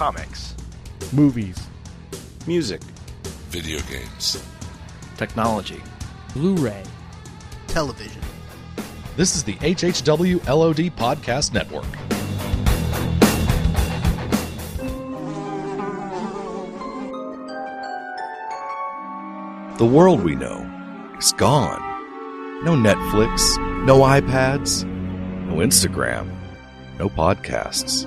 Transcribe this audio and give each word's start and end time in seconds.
comics, 0.00 0.54
movies, 1.12 1.68
music, 2.46 2.80
video 3.50 3.78
games, 3.80 4.42
technology, 5.18 5.82
Blu 6.32 6.54
ray, 6.56 6.82
television. 7.66 8.22
This 9.18 9.36
is 9.36 9.44
the 9.44 9.56
HHW 9.56 10.42
LOD 10.46 10.96
Podcast 10.96 11.52
Network. 11.52 11.84
The 19.76 19.84
world 19.84 20.24
we 20.24 20.34
know 20.34 20.66
is 21.18 21.34
gone. 21.34 21.82
No 22.64 22.72
Netflix, 22.72 23.58
no 23.84 23.98
iPads, 23.98 24.82
no 25.46 25.56
Instagram, 25.56 26.34
no 26.98 27.10
podcasts. 27.10 28.06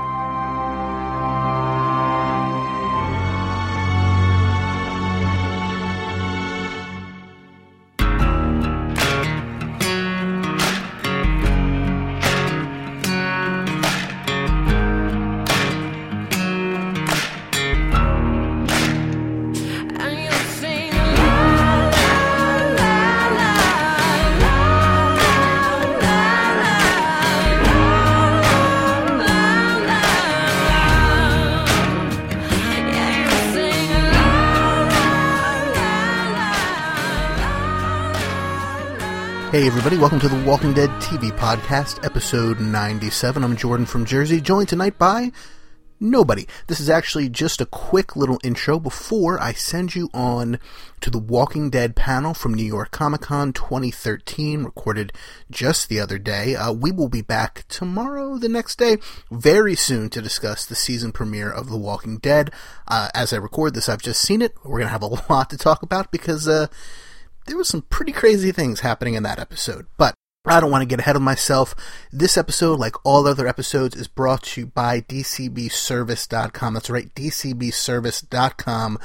Welcome 40.01 40.19
to 40.19 40.27
the 40.27 40.43
Walking 40.45 40.73
Dead 40.73 40.89
TV 40.99 41.29
podcast, 41.37 42.03
episode 42.03 42.59
97. 42.59 43.43
I'm 43.43 43.55
Jordan 43.55 43.85
from 43.85 44.03
Jersey, 44.03 44.41
joined 44.41 44.67
tonight 44.67 44.97
by 44.97 45.31
nobody. 45.99 46.47
This 46.65 46.79
is 46.79 46.89
actually 46.89 47.29
just 47.29 47.61
a 47.61 47.67
quick 47.67 48.15
little 48.15 48.39
intro 48.43 48.79
before 48.79 49.39
I 49.39 49.53
send 49.53 49.93
you 49.93 50.09
on 50.11 50.57
to 51.01 51.11
the 51.11 51.19
Walking 51.19 51.69
Dead 51.69 51.95
panel 51.95 52.33
from 52.33 52.55
New 52.55 52.65
York 52.65 52.89
Comic 52.89 53.21
Con 53.21 53.53
2013, 53.53 54.63
recorded 54.63 55.13
just 55.51 55.87
the 55.87 55.99
other 55.99 56.17
day. 56.17 56.55
Uh, 56.55 56.71
we 56.71 56.91
will 56.91 57.07
be 57.07 57.21
back 57.21 57.65
tomorrow, 57.67 58.39
the 58.39 58.49
next 58.49 58.79
day, 58.79 58.97
very 59.29 59.75
soon 59.75 60.09
to 60.09 60.19
discuss 60.19 60.65
the 60.65 60.73
season 60.73 61.11
premiere 61.11 61.51
of 61.51 61.69
The 61.69 61.77
Walking 61.77 62.17
Dead. 62.17 62.49
Uh, 62.87 63.09
as 63.13 63.33
I 63.33 63.37
record 63.37 63.75
this, 63.75 63.87
I've 63.87 64.01
just 64.01 64.23
seen 64.23 64.41
it. 64.41 64.55
We're 64.63 64.79
going 64.79 64.87
to 64.87 64.99
have 64.99 65.03
a 65.03 65.05
lot 65.31 65.51
to 65.51 65.57
talk 65.57 65.83
about 65.83 66.11
because, 66.11 66.47
uh, 66.47 66.69
there 67.45 67.57
was 67.57 67.67
some 67.67 67.83
pretty 67.83 68.11
crazy 68.11 68.51
things 68.51 68.81
happening 68.81 69.13
in 69.15 69.23
that 69.23 69.39
episode. 69.39 69.87
But 69.97 70.13
I 70.43 70.59
don't 70.59 70.71
want 70.71 70.81
to 70.81 70.87
get 70.87 70.99
ahead 70.99 71.15
of 71.15 71.21
myself. 71.21 71.75
This 72.11 72.35
episode, 72.35 72.79
like 72.79 72.95
all 73.05 73.27
other 73.27 73.45
episodes, 73.45 73.95
is 73.95 74.07
brought 74.07 74.41
to 74.43 74.61
you 74.61 74.67
by 74.67 75.01
DCBService.com. 75.01 76.73
That's 76.73 76.89
right, 76.89 77.13
DCBService.com. 77.13 78.97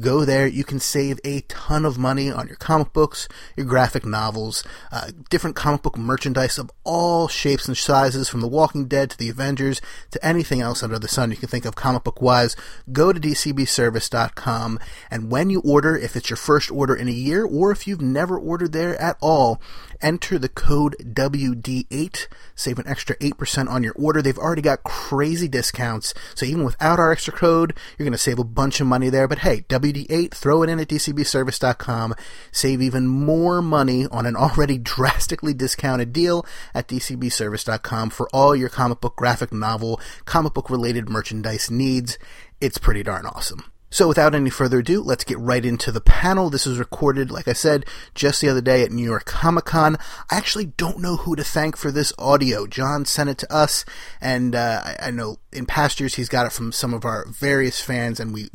Go 0.00 0.24
there. 0.24 0.48
You 0.48 0.64
can 0.64 0.80
save 0.80 1.20
a 1.22 1.42
ton 1.42 1.84
of 1.84 1.96
money 1.96 2.28
on 2.28 2.48
your 2.48 2.56
comic 2.56 2.92
books, 2.92 3.28
your 3.56 3.66
graphic 3.66 4.04
novels, 4.04 4.64
uh, 4.90 5.12
different 5.28 5.54
comic 5.54 5.82
book 5.82 5.96
merchandise 5.96 6.58
of 6.58 6.72
all 6.82 7.28
shapes 7.28 7.68
and 7.68 7.76
sizes, 7.76 8.28
from 8.28 8.40
The 8.40 8.48
Walking 8.48 8.88
Dead 8.88 9.10
to 9.10 9.16
The 9.16 9.28
Avengers 9.28 9.80
to 10.10 10.26
anything 10.26 10.60
else 10.60 10.82
under 10.82 10.98
the 10.98 11.06
sun 11.06 11.30
you 11.30 11.36
can 11.36 11.48
think 11.48 11.66
of 11.66 11.76
comic 11.76 12.02
book 12.02 12.20
wise. 12.20 12.56
Go 12.90 13.12
to 13.12 13.20
DCBService.com. 13.20 14.80
And 15.08 15.30
when 15.30 15.50
you 15.50 15.60
order, 15.60 15.96
if 15.96 16.16
it's 16.16 16.30
your 16.30 16.36
first 16.36 16.68
order 16.72 16.96
in 16.96 17.06
a 17.06 17.12
year, 17.12 17.44
or 17.44 17.70
if 17.70 17.86
you've 17.86 18.02
never 18.02 18.36
ordered 18.36 18.72
there 18.72 19.00
at 19.00 19.16
all, 19.20 19.60
enter 20.02 20.38
the 20.38 20.48
code 20.48 20.79
WD8, 21.00 22.26
save 22.54 22.78
an 22.78 22.86
extra 22.86 23.16
8% 23.16 23.68
on 23.68 23.82
your 23.82 23.92
order. 23.96 24.22
They've 24.22 24.38
already 24.38 24.62
got 24.62 24.82
crazy 24.82 25.48
discounts, 25.48 26.14
so 26.34 26.46
even 26.46 26.64
without 26.64 26.98
our 26.98 27.12
extra 27.12 27.32
code, 27.32 27.74
you're 27.98 28.04
going 28.04 28.12
to 28.12 28.18
save 28.18 28.38
a 28.38 28.44
bunch 28.44 28.80
of 28.80 28.86
money 28.86 29.10
there. 29.10 29.28
But 29.28 29.40
hey, 29.40 29.62
WD8, 29.68 30.32
throw 30.32 30.62
it 30.62 30.70
in 30.70 30.80
at 30.80 30.88
DCBService.com, 30.88 32.14
save 32.52 32.82
even 32.82 33.06
more 33.06 33.60
money 33.60 34.06
on 34.06 34.26
an 34.26 34.36
already 34.36 34.78
drastically 34.90 35.54
discounted 35.54 36.12
deal 36.12 36.46
at 36.74 36.88
DCBService.com 36.88 38.10
for 38.10 38.28
all 38.32 38.56
your 38.56 38.68
comic 38.68 39.00
book, 39.00 39.16
graphic 39.16 39.52
novel, 39.52 40.00
comic 40.24 40.54
book 40.54 40.70
related 40.70 41.08
merchandise 41.08 41.70
needs. 41.70 42.18
It's 42.60 42.78
pretty 42.78 43.02
darn 43.02 43.26
awesome. 43.26 43.64
So 43.92 44.06
without 44.06 44.36
any 44.36 44.50
further 44.50 44.78
ado, 44.78 45.02
let's 45.02 45.24
get 45.24 45.38
right 45.38 45.64
into 45.64 45.90
the 45.90 46.00
panel. 46.00 46.48
This 46.48 46.64
was 46.64 46.78
recorded, 46.78 47.32
like 47.32 47.48
I 47.48 47.52
said, 47.52 47.84
just 48.14 48.40
the 48.40 48.48
other 48.48 48.60
day 48.60 48.82
at 48.82 48.92
New 48.92 49.04
York 49.04 49.24
Comic 49.24 49.64
Con. 49.64 49.96
I 50.30 50.36
actually 50.36 50.66
don't 50.66 51.00
know 51.00 51.16
who 51.16 51.34
to 51.34 51.42
thank 51.42 51.76
for 51.76 51.90
this 51.90 52.12
audio. 52.16 52.68
John 52.68 53.04
sent 53.04 53.30
it 53.30 53.38
to 53.38 53.52
us, 53.52 53.84
and 54.20 54.54
uh, 54.54 54.82
I, 54.84 55.08
I 55.08 55.10
know 55.10 55.38
in 55.52 55.66
past 55.66 55.98
years 55.98 56.14
he's 56.14 56.28
got 56.28 56.46
it 56.46 56.52
from 56.52 56.70
some 56.70 56.94
of 56.94 57.04
our 57.04 57.26
various 57.28 57.80
fans, 57.80 58.20
and 58.20 58.32
we 58.32 58.48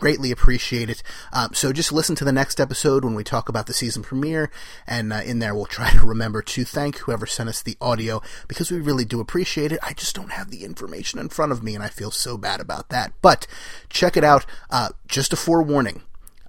greatly 0.00 0.32
appreciate 0.32 0.90
it. 0.90 1.02
Um, 1.32 1.54
so 1.54 1.72
just 1.72 1.92
listen 1.92 2.16
to 2.16 2.24
the 2.24 2.32
next 2.32 2.58
episode 2.58 3.04
when 3.04 3.14
we 3.14 3.22
talk 3.22 3.48
about 3.48 3.66
the 3.66 3.72
season 3.72 4.02
premiere, 4.02 4.50
and 4.86 5.12
uh, 5.12 5.16
in 5.24 5.38
there 5.38 5.54
we'll 5.54 5.66
try 5.66 5.90
to 5.92 6.06
remember 6.06 6.42
to 6.42 6.64
thank 6.64 6.98
whoever 6.98 7.26
sent 7.26 7.48
us 7.48 7.62
the 7.62 7.76
audio 7.80 8.20
because 8.48 8.70
we 8.70 8.80
really 8.80 9.04
do 9.04 9.20
appreciate 9.20 9.70
it. 9.70 9.78
I 9.82 9.92
just 9.92 10.16
don't 10.16 10.32
have 10.32 10.50
the 10.50 10.64
information 10.64 11.20
in 11.20 11.28
front 11.28 11.52
of 11.52 11.62
me, 11.62 11.74
and 11.74 11.84
I 11.84 11.88
feel 11.88 12.10
so 12.10 12.36
bad 12.36 12.60
about 12.60 12.88
that. 12.88 13.12
But 13.22 13.46
check 13.88 14.16
it 14.16 14.24
out. 14.24 14.46
Uh, 14.70 14.88
just 15.06 15.32
a 15.32 15.36
forewarning. 15.36 16.02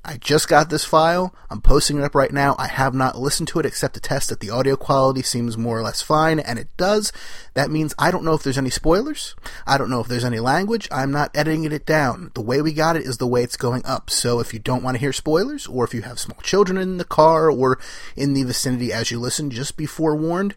I 0.04 0.18
just 0.18 0.48
got 0.48 0.72
this 0.72 0.84
file. 0.84 1.36
I'm 1.52 1.62
posting 1.62 2.00
it 2.00 2.04
up 2.04 2.16
right 2.16 2.32
now. 2.32 2.56
I 2.58 2.66
have 2.68 2.96
not 2.96 3.20
listened 3.20 3.48
to 3.50 3.60
it 3.60 3.68
except 3.68 3.94
to 3.94 4.00
test 4.00 4.30
that 4.30 4.40
the 4.40 4.50
audio 4.50 4.76
quality 4.76 5.22
seems 5.22 5.60
more 5.60 5.78
or 5.78 5.84
less 5.84 6.02
fine, 6.02 6.40
and 6.40 6.58
it 6.58 6.70
does. 6.76 7.12
That 7.54 7.70
means 7.70 7.94
I 8.00 8.10
don't 8.10 8.24
know 8.24 8.34
if 8.34 8.42
there's 8.42 8.58
any 8.58 8.72
spoilers. 8.72 9.36
I 9.68 9.78
don't 9.78 9.92
know 9.92 10.00
if 10.00 10.08
there's 10.08 10.26
any 10.26 10.40
language. 10.40 10.88
I'm 10.92 11.12
not 11.12 11.36
editing 11.36 11.72
it 11.72 11.86
down. 11.86 12.32
The 12.34 12.42
way 12.42 12.64
we 12.64 12.74
got 12.74 12.96
it 12.96 13.04
is 13.04 13.20
the 13.20 13.28
way 13.28 13.44
it's 13.44 13.58
going 13.58 13.86
up. 13.86 14.10
So 14.10 14.40
if 14.40 14.54
you 14.54 14.60
don't 14.60 14.82
want 14.82 14.96
to 14.96 15.02
hear 15.02 15.14
spoilers, 15.14 15.68
or 15.68 15.84
if 15.84 15.94
you 15.94 16.02
have 16.02 16.20
small 16.20 16.40
children 16.42 16.80
in 16.80 16.98
the 16.98 17.06
car 17.06 17.52
or 17.52 17.78
in 18.16 18.34
the 18.34 18.44
vicinity 18.44 18.92
as 18.92 19.12
you 19.12 19.20
listen, 19.20 19.52
just 19.52 19.78
be 19.78 19.86
forewarned. 19.86 20.56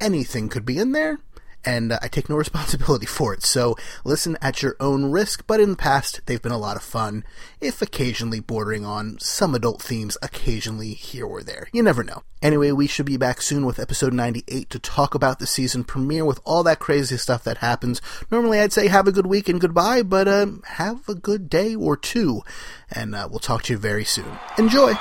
Anything 0.00 0.48
could 0.48 0.64
be 0.64 0.78
in 0.78 0.92
there 0.92 1.18
and 1.66 1.92
uh, 1.92 1.98
I 2.00 2.08
take 2.08 2.30
no 2.30 2.36
responsibility 2.46 3.06
for 3.06 3.34
it. 3.34 3.42
So 3.42 3.76
listen 4.04 4.38
at 4.40 4.62
your 4.62 4.76
own 4.80 5.10
risk, 5.10 5.46
but 5.46 5.60
in 5.60 5.70
the 5.70 5.76
past, 5.76 6.20
they've 6.26 6.40
been 6.40 6.52
a 6.52 6.58
lot 6.58 6.76
of 6.76 6.82
fun, 6.82 7.24
if 7.60 7.82
occasionally 7.82 8.40
bordering 8.40 8.86
on 8.86 9.18
some 9.18 9.54
adult 9.54 9.82
themes, 9.82 10.16
occasionally 10.22 10.94
here 10.94 11.26
or 11.26 11.42
there. 11.42 11.68
You 11.72 11.82
never 11.82 12.04
know. 12.04 12.22
Anyway, 12.40 12.70
we 12.70 12.86
should 12.86 13.06
be 13.06 13.16
back 13.16 13.42
soon 13.42 13.66
with 13.66 13.80
episode 13.80 14.12
98 14.12 14.70
to 14.70 14.78
talk 14.78 15.14
about 15.14 15.38
the 15.38 15.46
season 15.46 15.84
premiere 15.84 16.24
with 16.24 16.38
all 16.44 16.62
that 16.62 16.78
crazy 16.78 17.16
stuff 17.16 17.42
that 17.44 17.58
happens. 17.58 18.00
Normally, 18.30 18.60
I'd 18.60 18.72
say 18.72 18.86
have 18.86 19.08
a 19.08 19.12
good 19.12 19.26
week 19.26 19.48
and 19.48 19.60
goodbye, 19.60 20.02
but 20.02 20.28
uh, 20.28 20.46
have 20.64 21.08
a 21.08 21.14
good 21.14 21.50
day 21.50 21.74
or 21.74 21.96
two, 21.96 22.42
and 22.90 23.14
uh, 23.14 23.26
we'll 23.28 23.40
talk 23.40 23.64
to 23.64 23.72
you 23.72 23.78
very 23.78 24.04
soon. 24.04 24.38
Enjoy! 24.58 24.94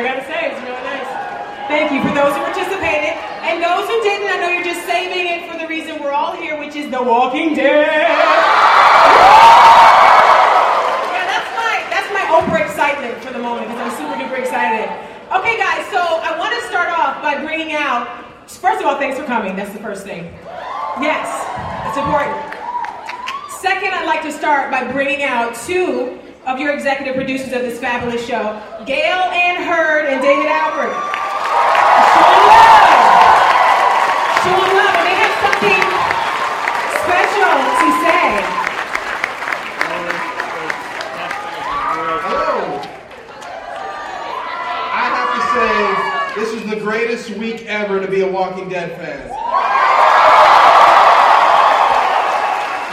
I 0.00 0.02
gotta 0.02 0.24
say, 0.24 0.48
it's 0.48 0.62
really 0.64 0.80
nice. 0.80 1.04
Thank 1.68 1.92
you 1.92 2.00
for 2.00 2.08
those 2.16 2.32
who 2.32 2.40
participated. 2.40 3.12
And 3.44 3.60
those 3.60 3.84
who 3.84 4.00
didn't, 4.00 4.32
I 4.32 4.40
know 4.40 4.48
you're 4.48 4.64
just 4.64 4.86
saving 4.88 5.28
it 5.28 5.44
for 5.44 5.58
the 5.58 5.68
reason 5.68 6.00
we're 6.00 6.10
all 6.10 6.32
here, 6.32 6.58
which 6.58 6.74
is 6.74 6.89
The 7.00 7.06
Walking 7.06 7.54
Dead. 7.54 7.86
yeah, 7.88 8.12
that's 11.32 11.48
my 11.56 11.80
that's 11.88 12.12
my 12.12 12.20
Oprah 12.28 12.60
excitement 12.60 13.24
for 13.24 13.32
the 13.32 13.38
moment 13.38 13.68
because 13.68 13.80
I'm 13.80 13.96
super 13.96 14.16
duper 14.20 14.38
excited. 14.38 14.84
Okay, 15.32 15.56
guys, 15.56 15.86
so 15.88 15.96
I 15.96 16.36
want 16.38 16.52
to 16.52 16.60
start 16.68 16.90
off 16.90 17.22
by 17.22 17.42
bringing 17.42 17.72
out. 17.72 18.06
First 18.50 18.82
of 18.82 18.86
all, 18.86 18.98
thanks 18.98 19.18
for 19.18 19.24
coming. 19.24 19.56
That's 19.56 19.72
the 19.72 19.78
first 19.78 20.04
thing. 20.04 20.24
Yes, 21.00 21.24
it's 21.88 21.96
important. 21.96 22.36
Second, 23.48 23.94
I'd 23.94 24.04
like 24.04 24.20
to 24.24 24.32
start 24.32 24.70
by 24.70 24.84
bringing 24.92 25.22
out 25.22 25.54
two 25.54 26.18
of 26.44 26.60
your 26.60 26.74
executive 26.74 27.14
producers 27.14 27.54
of 27.54 27.62
this 27.62 27.78
fabulous 27.78 28.26
show, 28.26 28.60
Gale 28.84 29.24
Anne 29.32 29.62
Hurd 29.62 30.04
and 30.04 30.20
David 30.20 30.52
Alpert. 30.52 30.92
Showing 32.12 32.44
love. 32.44 33.00
Showing 34.44 34.72
love, 34.76 34.94
and 35.00 35.06
they 35.08 35.16
have 35.16 35.32
something 35.40 35.80
special 37.10 37.52
to 37.80 37.88
say. 38.04 38.28
Hello. 42.22 42.80
I 44.92 45.04
have 45.16 45.30
to 45.34 45.40
say, 45.52 45.72
this 46.40 46.50
is 46.54 46.60
the 46.60 46.68
greatest 46.80 47.30
week 47.30 47.66
ever 47.66 48.00
to 48.00 48.10
be 48.10 48.22
a 48.22 48.30
Walking 48.30 48.68
Dead 48.68 48.96
fan. 48.98 49.28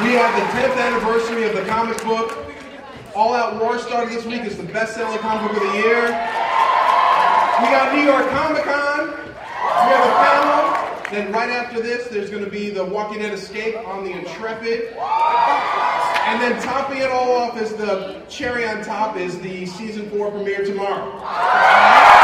We 0.04 0.14
have 0.14 0.36
the 0.36 0.46
10th 0.60 0.78
anniversary 0.78 1.46
of 1.46 1.56
the 1.56 1.64
comic 1.64 1.98
book. 2.04 2.46
All 3.16 3.34
Out 3.34 3.60
War 3.62 3.80
started 3.80 4.12
this 4.14 4.26
week. 4.26 4.42
It's 4.42 4.56
the 4.56 4.64
best-selling 4.64 5.18
comic 5.20 5.52
book 5.52 5.64
of 5.64 5.72
the 5.72 5.78
year. 5.78 6.02
We 7.62 7.68
got 7.72 7.96
New 7.96 8.02
York 8.02 8.30
Comic 8.30 8.64
Con. 8.64 9.10
We 9.10 9.92
have 9.94 10.06
a 10.06 10.14
panel. 10.20 10.88
Then 11.10 11.32
right 11.32 11.50
after 11.50 11.82
this, 11.82 12.10
there's 12.10 12.30
going 12.30 12.44
to 12.44 12.52
be 12.52 12.70
the 12.70 12.84
Walking 12.84 13.20
Dead 13.20 13.34
Escape 13.34 13.78
on 13.88 14.04
the 14.04 14.12
Intrepid. 14.12 14.94
And 16.28 16.42
then 16.42 16.62
topping 16.62 16.98
it 16.98 17.10
all 17.10 17.32
off 17.32 17.60
is 17.60 17.74
the 17.74 18.22
cherry 18.28 18.68
on 18.68 18.84
top 18.84 19.16
is 19.16 19.40
the 19.40 19.66
season 19.66 20.10
four 20.10 20.30
premiere 20.30 20.66
tomorrow. 20.66 22.17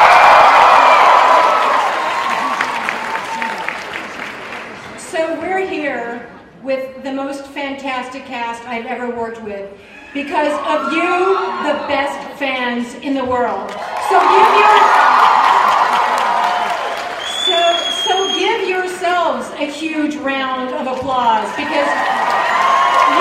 So 5.14 5.40
we're 5.40 5.68
here 5.70 6.28
with 6.64 7.04
the 7.04 7.14
most 7.14 7.46
fantastic 7.46 8.26
cast 8.26 8.64
I've 8.66 8.88
ever 8.88 9.16
worked 9.16 9.44
with 9.44 9.70
because 10.12 10.54
of 10.66 10.92
you, 10.92 11.38
the 11.62 11.78
best 11.86 12.18
fans 12.40 12.96
in 12.96 13.14
the 13.14 13.24
world. 13.24 13.70
So 14.10 14.18
give 14.18 14.50
your 14.58 14.74
so 17.46 17.60
so 18.10 18.40
give 18.40 18.68
yourselves 18.68 19.50
a 19.62 19.70
huge 19.70 20.16
round 20.16 20.74
of 20.74 20.98
applause 20.98 21.48
because 21.62 21.90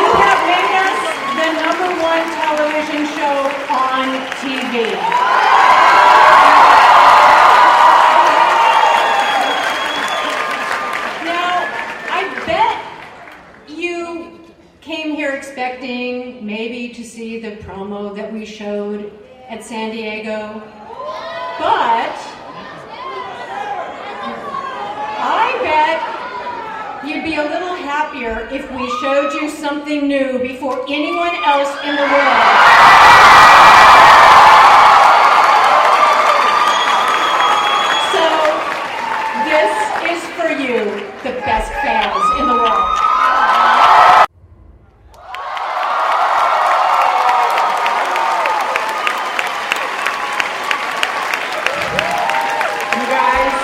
you 0.00 0.08
have 0.16 0.40
made 0.48 0.72
us 0.80 0.96
the 1.36 1.48
number 1.60 1.90
one 2.00 2.24
television 2.40 3.04
show 3.12 3.36
on 3.68 4.08
TV. 4.40 4.96
Now, 11.24 11.68
I 12.10 12.22
bet 12.46 12.76
you 13.78 14.40
came 14.80 15.14
here 15.14 15.32
expecting 15.32 16.44
maybe 16.44 16.88
to 16.94 17.04
see 17.04 17.38
the 17.40 17.56
promo 17.62 18.14
that 18.16 18.32
we 18.32 18.44
showed 18.44 19.12
at 19.48 19.62
San 19.62 19.92
Diego, 19.92 20.60
but 21.58 22.16
I 25.24 25.58
bet 25.62 27.08
you'd 27.08 27.24
be 27.24 27.36
a 27.36 27.42
little 27.42 27.76
happier 27.76 28.48
if 28.50 28.68
we 28.72 28.90
showed 29.00 29.32
you 29.40 29.48
something 29.48 30.08
new 30.08 30.38
before 30.40 30.71
anyone 30.88 31.34
else 31.44 31.70
in 31.84 31.94
the 31.94 32.02
world. 32.02 32.42
So, 38.12 38.26
this 39.46 39.72
is 40.10 40.20
for 40.34 40.50
you, 40.50 40.84
the 41.22 41.38
best 41.46 41.70
fans 41.82 42.24
in 42.40 42.48
the 42.48 42.54
world. 42.54 42.98
You 52.92 53.06
guys, 53.08 53.54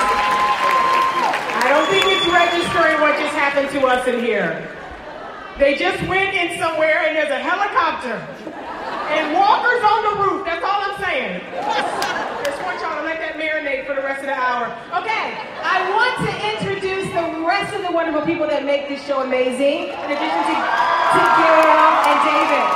I 1.55 1.67
don't 1.69 1.89
think 1.91 2.05
it's 2.07 2.27
registering 2.33 3.01
what 3.01 3.19
just 3.19 3.35
happened 3.35 3.71
to 3.71 3.87
us 3.87 4.07
in 4.07 4.21
here. 4.21 4.75
They 5.59 5.75
just 5.75 5.99
went 6.07 6.35
in 6.39 6.57
somewhere 6.57 7.03
and 7.03 7.17
there's 7.17 7.35
a 7.35 7.43
helicopter. 7.43 8.15
And 9.11 9.35
walkers 9.35 9.83
on 9.83 10.01
the 10.07 10.15
roof, 10.23 10.47
that's 10.47 10.63
all 10.63 10.87
I'm 10.87 10.95
saying. 11.03 11.43
Just 12.47 12.63
want 12.63 12.79
y'all 12.79 12.95
to 12.95 13.03
let 13.03 13.19
that 13.19 13.35
marinate 13.35 13.83
for 13.83 13.99
the 13.99 14.03
rest 14.07 14.21
of 14.23 14.31
the 14.31 14.39
hour. 14.39 14.71
Okay, 15.03 15.35
I 15.67 15.83
want 15.91 16.15
to 16.23 16.31
introduce 16.55 17.11
the 17.11 17.43
rest 17.43 17.75
of 17.75 17.83
the 17.83 17.91
wonderful 17.91 18.23
people 18.23 18.47
that 18.47 18.63
make 18.63 18.87
this 18.87 19.03
show 19.03 19.27
amazing, 19.27 19.91
in 19.91 20.09
addition 20.15 20.43
to, 20.47 20.55
to 20.55 21.23
Gale 21.43 21.75
and 22.07 22.19
David. 22.23 22.67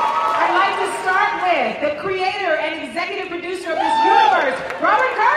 I'd 0.42 0.50
like 0.58 0.74
to 0.82 0.90
start 1.06 1.38
with 1.38 1.86
the 1.86 1.94
creator 2.02 2.58
and 2.58 2.82
executive 2.82 3.30
producer 3.30 3.70
of 3.70 3.78
this 3.78 3.96
universe, 4.02 4.58
Robert 4.82 5.14
Kirkman. 5.14 5.30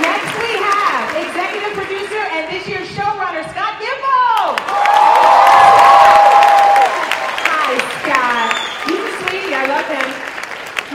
Next 0.00 0.32
we 0.40 0.52
have 0.56 1.04
executive 1.16 1.72
producer 1.76 2.22
and 2.32 2.48
this 2.48 2.64
year's 2.68 2.88
showrunner, 2.96 3.42
Scott 3.52 3.76
Gimple. 3.76 4.56
Hi, 7.44 7.76
Scott. 8.00 8.56
He's 8.88 9.04
a 9.04 9.12
sweetie. 9.20 9.52
I 9.52 9.66
love 9.68 9.84
him. 9.84 10.08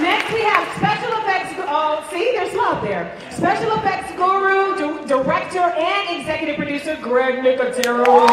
Next 0.02 0.32
we 0.34 0.42
have 0.42 0.66
special 0.78 1.12
effects. 1.22 1.54
Oh, 1.70 2.02
see, 2.10 2.32
there's 2.34 2.54
love 2.56 2.73
there. 2.84 3.18
Special 3.32 3.72
effects 3.78 4.12
guru, 4.18 4.76
di- 4.78 5.08
director, 5.08 5.60
and 5.60 6.20
executive 6.20 6.56
producer, 6.58 6.98
Greg 7.02 7.36
Nicotero. 7.44 8.28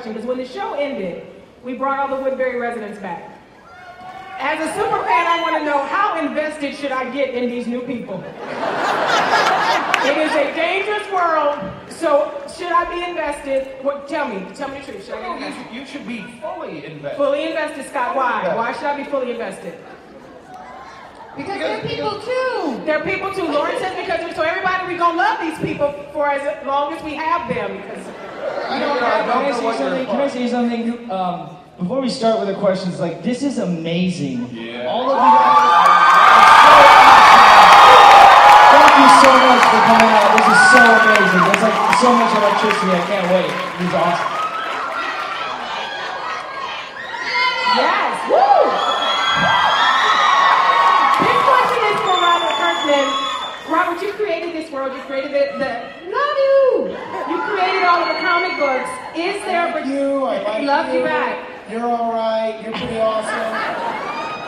Is 0.00 0.06
question, 0.06 0.12
because 0.12 0.26
when 0.26 0.38
the 0.38 0.46
show 0.46 0.74
ended, 0.74 1.26
we 1.64 1.74
brought 1.74 1.98
all 1.98 2.16
the 2.16 2.22
Woodbury 2.22 2.58
residents 2.58 2.98
back. 2.98 3.36
As 4.38 4.58
a 4.58 4.72
super 4.72 5.04
fan, 5.04 5.26
I 5.26 5.42
want 5.42 5.58
to 5.58 5.64
know 5.64 5.84
how 5.84 6.18
invested 6.18 6.74
should 6.74 6.92
I 6.92 7.12
get 7.12 7.34
in 7.34 7.50
these 7.50 7.66
new 7.66 7.82
people? 7.82 8.22
it 10.02 10.16
is 10.16 10.32
a 10.32 10.54
dangerous 10.54 11.06
world, 11.12 11.60
so 11.90 12.32
should 12.56 12.72
I 12.72 12.88
be 12.88 13.10
invested? 13.10 13.84
What, 13.84 14.08
tell 14.08 14.28
me, 14.28 14.46
tell 14.54 14.68
me 14.70 14.78
the 14.80 14.92
truth. 14.92 15.04
Should 15.04 15.14
I 15.14 15.38
be 15.38 15.44
invested? 15.44 15.74
You 15.74 15.84
should 15.84 16.08
be 16.08 16.22
fully 16.40 16.86
invested. 16.86 17.16
Fully 17.18 17.48
invested, 17.48 17.86
Scott. 17.90 18.16
Why? 18.16 18.54
Why 18.56 18.72
should 18.72 18.84
I 18.84 18.96
be 18.96 19.04
fully 19.04 19.32
invested? 19.32 19.74
Because 21.36 21.58
they're 21.58 21.82
people 21.82 22.20
too. 22.20 22.82
They're 22.86 23.04
people 23.04 23.32
too. 23.34 23.44
Lauren 23.44 23.78
says 23.78 23.94
because 23.94 24.34
so 24.34 24.42
everybody 24.42 24.92
we 24.92 24.98
gonna 24.98 25.16
love 25.16 25.40
these 25.40 25.58
people 25.58 25.92
for 26.12 26.28
as 26.28 26.66
long 26.66 26.92
as 26.92 27.04
we 27.04 27.14
have 27.14 27.48
them 27.48 27.76
because 27.76 28.04
we 28.06 28.12
don't 28.12 28.16
have 28.16 28.29
Can 28.70 28.82
I 28.82 29.52
say 29.52 29.76
something? 29.76 30.06
Can 30.06 30.20
I 30.20 30.28
say 30.28 30.48
something? 30.48 31.10
Um, 31.10 31.56
before 31.78 32.00
we 32.00 32.08
start 32.08 32.38
with 32.38 32.48
the 32.48 32.54
questions, 32.60 33.00
like 33.00 33.22
this 33.22 33.42
is 33.42 33.58
amazing. 33.58 34.46
Yeah. 34.54 34.86
All 34.86 35.10
of 35.10 35.16
you 35.16 35.30
guys. 35.38 35.90
Thank 38.70 38.94
you 39.00 39.08
so 39.24 39.30
much 39.48 39.64
for 39.70 39.80
coming 39.90 40.12
out. 40.14 40.30
This 40.38 40.46
is 40.54 40.60
so 40.70 40.82
amazing. 40.86 41.42
There's 41.50 41.64
like 41.66 41.78
so 41.98 42.10
much 42.14 42.32
electricity. 42.36 42.92
I 42.94 43.02
can't 43.10 43.26
wait. 43.32 43.50
This 43.50 43.88
is 43.88 43.94
awesome. 43.98 44.30
Yes. 47.80 48.14
Woo! 48.30 48.70
This 51.26 51.38
question 51.42 51.82
is 51.90 51.98
for 52.06 52.16
Robert 52.22 52.54
Kirkman. 52.60 53.06
Robert, 53.72 53.98
you 54.02 54.12
created 54.14 54.54
this 54.54 54.70
world. 54.70 54.94
You 54.94 55.02
created 55.02 55.32
the, 55.32 55.58
the 55.58 55.70
love 55.70 55.90
you. 55.96 55.99
You 57.80 57.86
all 57.86 58.02
of 58.02 58.08
the 58.08 58.20
comic 58.20 58.58
books. 58.58 58.90
Is 59.16 59.42
there? 59.46 59.72
Love 59.74 59.86
you. 59.86 60.24
I 60.24 60.42
like 60.44 60.62
love 60.66 60.92
you 60.92 60.98
you. 60.98 61.04
back. 61.06 61.48
You're 61.70 61.86
all 61.88 62.12
right. 62.12 62.60
You're 62.62 62.72
pretty 62.72 62.98
awesome. 63.00 63.99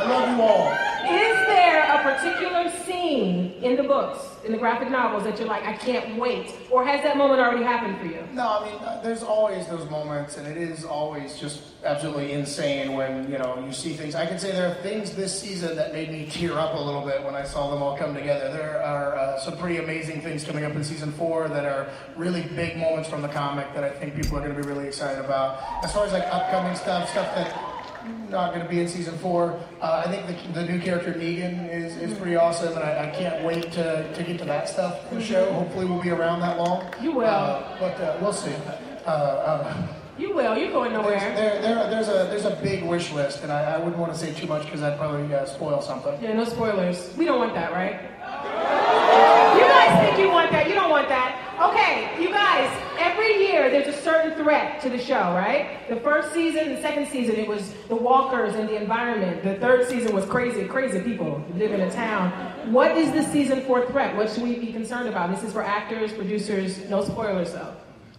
I 0.03 0.09
love 0.09 0.37
you 0.37 0.43
all. 0.43 0.73
Is 1.03 1.47
there 1.47 1.83
a 1.95 2.03
particular 2.03 2.71
scene 2.85 3.53
in 3.63 3.77
the 3.77 3.85
books, 3.85 4.19
in 4.45 4.51
the 4.51 4.59
graphic 4.59 4.91
novels, 4.91 5.23
that 5.25 5.39
you're 5.39 5.47
like, 5.47 5.65
I 5.65 5.75
can't 5.75 6.17
wait? 6.19 6.55
Or 6.71 6.85
has 6.85 7.03
that 7.05 7.17
moment 7.17 7.41
already 7.41 7.63
happened 7.63 7.99
for 7.99 8.07
you? 8.07 8.27
No, 8.33 8.61
I 8.61 8.65
mean, 8.65 8.83
uh, 8.83 9.01
there's 9.03 9.23
always 9.23 9.67
those 9.67 9.89
moments, 9.91 10.39
and 10.39 10.47
it 10.47 10.57
is 10.57 10.85
always 10.85 11.39
just 11.39 11.63
absolutely 11.85 12.33
insane 12.33 12.95
when 12.95 13.31
you 13.31 13.39
know 13.39 13.63
you 13.65 13.73
see 13.73 13.95
things. 13.95 14.15
I 14.17 14.27
can 14.27 14.39
say 14.39 14.51
there 14.53 14.71
are 14.71 14.83
things 14.83 15.15
this 15.15 15.39
season 15.41 15.77
that 15.77 15.93
made 15.93 16.11
me 16.11 16.27
tear 16.29 16.59
up 16.59 16.75
a 16.75 16.81
little 16.81 17.03
bit 17.03 17.23
when 17.23 17.37
I 17.37 17.45
saw 17.45 17.71
them 17.71 17.83
all 17.83 17.97
come 17.97 18.15
together. 18.15 18.53
There 18.53 18.83
are 18.83 19.17
uh, 19.17 19.39
some 19.39 19.57
pretty 19.57 19.79
amazing 19.79 20.23
things 20.23 20.43
coming 20.43 20.65
up 20.65 20.75
in 20.75 20.83
season 20.83 21.13
four 21.13 21.49
that 21.49 21.65
are 21.65 21.89
really 22.17 22.43
big 22.57 22.77
moments 22.77 23.09
from 23.09 23.23
the 23.23 23.29
comic 23.29 23.73
that 23.75 23.85
I 23.85 23.91
think 23.91 24.17
people 24.17 24.39
are 24.39 24.41
going 24.41 24.55
to 24.55 24.61
be 24.61 24.67
really 24.67 24.89
excited 24.89 25.25
about. 25.25 25.63
As 25.85 25.93
far 25.93 26.07
as 26.07 26.13
like 26.13 26.25
upcoming 26.27 26.75
stuff, 26.75 27.09
stuff 27.11 27.33
that 27.37 27.72
not 28.31 28.53
going 28.55 28.65
to 28.65 28.71
be 28.71 28.81
in 28.81 28.89
season 28.89 29.17
four. 29.19 29.59
Uh, 29.81 30.03
I 30.07 30.11
think 30.11 30.27
the, 30.27 30.61
the 30.61 30.67
new 30.67 30.81
character 30.81 31.13
Negan 31.13 31.69
is, 31.71 31.97
is 31.97 32.17
pretty 32.19 32.37
awesome, 32.37 32.73
and 32.75 32.83
I, 32.83 33.09
I 33.09 33.11
can't 33.11 33.45
wait 33.45 33.73
to, 33.73 34.13
to 34.13 34.23
get 34.23 34.39
to 34.39 34.45
that 34.47 34.69
stuff 34.69 35.11
in 35.13 35.19
the 35.19 35.25
show. 35.25 35.53
Hopefully, 35.53 35.85
we'll 35.87 36.03
be 36.03 36.11
around 36.11 36.41
that 36.41 36.59
long. 36.59 36.93
You 37.01 37.13
will. 37.13 37.25
Uh, 37.25 37.77
but 37.79 38.01
uh, 38.01 38.17
we'll 38.21 38.33
see. 38.33 38.55
Uh, 39.07 39.11
uh, 39.11 39.87
You 40.19 40.35
will. 40.35 40.57
You're 40.59 40.71
going 40.71 40.93
nowhere. 40.93 41.19
there's, 41.19 41.37
there, 41.37 41.63
there, 41.63 41.91
there's 41.91 42.09
a 42.09 42.29
there's 42.31 42.45
a 42.45 42.55
big 42.63 42.85
wish 42.85 43.11
list, 43.13 43.43
and 43.43 43.51
I, 43.51 43.75
I 43.75 43.79
wouldn't 43.79 43.97
want 43.97 44.13
to 44.13 44.19
say 44.19 44.33
too 44.33 44.47
much 44.47 44.65
because 44.67 44.83
I'd 44.83 44.99
probably 44.99 45.35
uh, 45.35 45.47
spoil 45.47 45.81
something. 45.81 46.15
Yeah, 46.23 46.35
no 46.35 46.45
spoilers. 46.45 47.11
We 47.17 47.25
don't 47.25 47.39
want 47.39 47.55
that, 47.55 47.73
right? 47.73 47.97
You 49.57 49.65
guys 49.67 49.91
think 50.05 50.19
you 50.19 50.29
want 50.31 50.51
that. 50.53 50.69
You 50.69 50.75
don't 50.75 50.91
want 50.91 51.09
that. 51.09 51.39
Okay, 51.71 52.23
you 52.23 52.29
guys, 52.29 52.69
every 52.99 53.39
year 53.47 53.71
there's 53.71 53.89
a 53.89 53.99
certain 54.03 54.32
threat 54.43 54.81
to 54.83 54.91
the 54.91 54.99
show, 54.99 55.15
right? 55.35 55.89
The 55.89 55.97
first 55.97 56.33
season, 56.33 56.75
the 56.75 56.81
second 56.81 57.09
season, 57.09 57.37
it 57.37 57.49
was 57.49 57.73
the 57.89 57.95
walkers 57.97 58.55
and 58.55 58.69
the 58.69 58.77
environment. 58.77 59.43
The 59.43 59.55
third 59.57 59.89
season 59.89 60.15
was 60.15 60.25
crazy, 60.27 60.65
crazy 60.67 61.01
people 61.01 61.39
who 61.39 61.59
live 61.59 61.73
in 61.73 61.81
a 61.81 61.91
town. 61.93 62.31
What 62.73 62.97
is 62.97 63.13
the 63.13 63.23
season 63.33 63.63
four 63.63 63.87
threat? 63.87 64.17
What 64.17 64.31
should 64.31 64.43
we 64.43 64.57
be 64.59 64.73
concerned 64.73 65.09
about? 65.09 65.31
This 65.35 65.43
is 65.45 65.53
for 65.53 65.63
actors, 65.63 66.13
producers, 66.13 66.89
no 66.89 67.03
spoilers 67.05 67.53
though. 67.53 67.75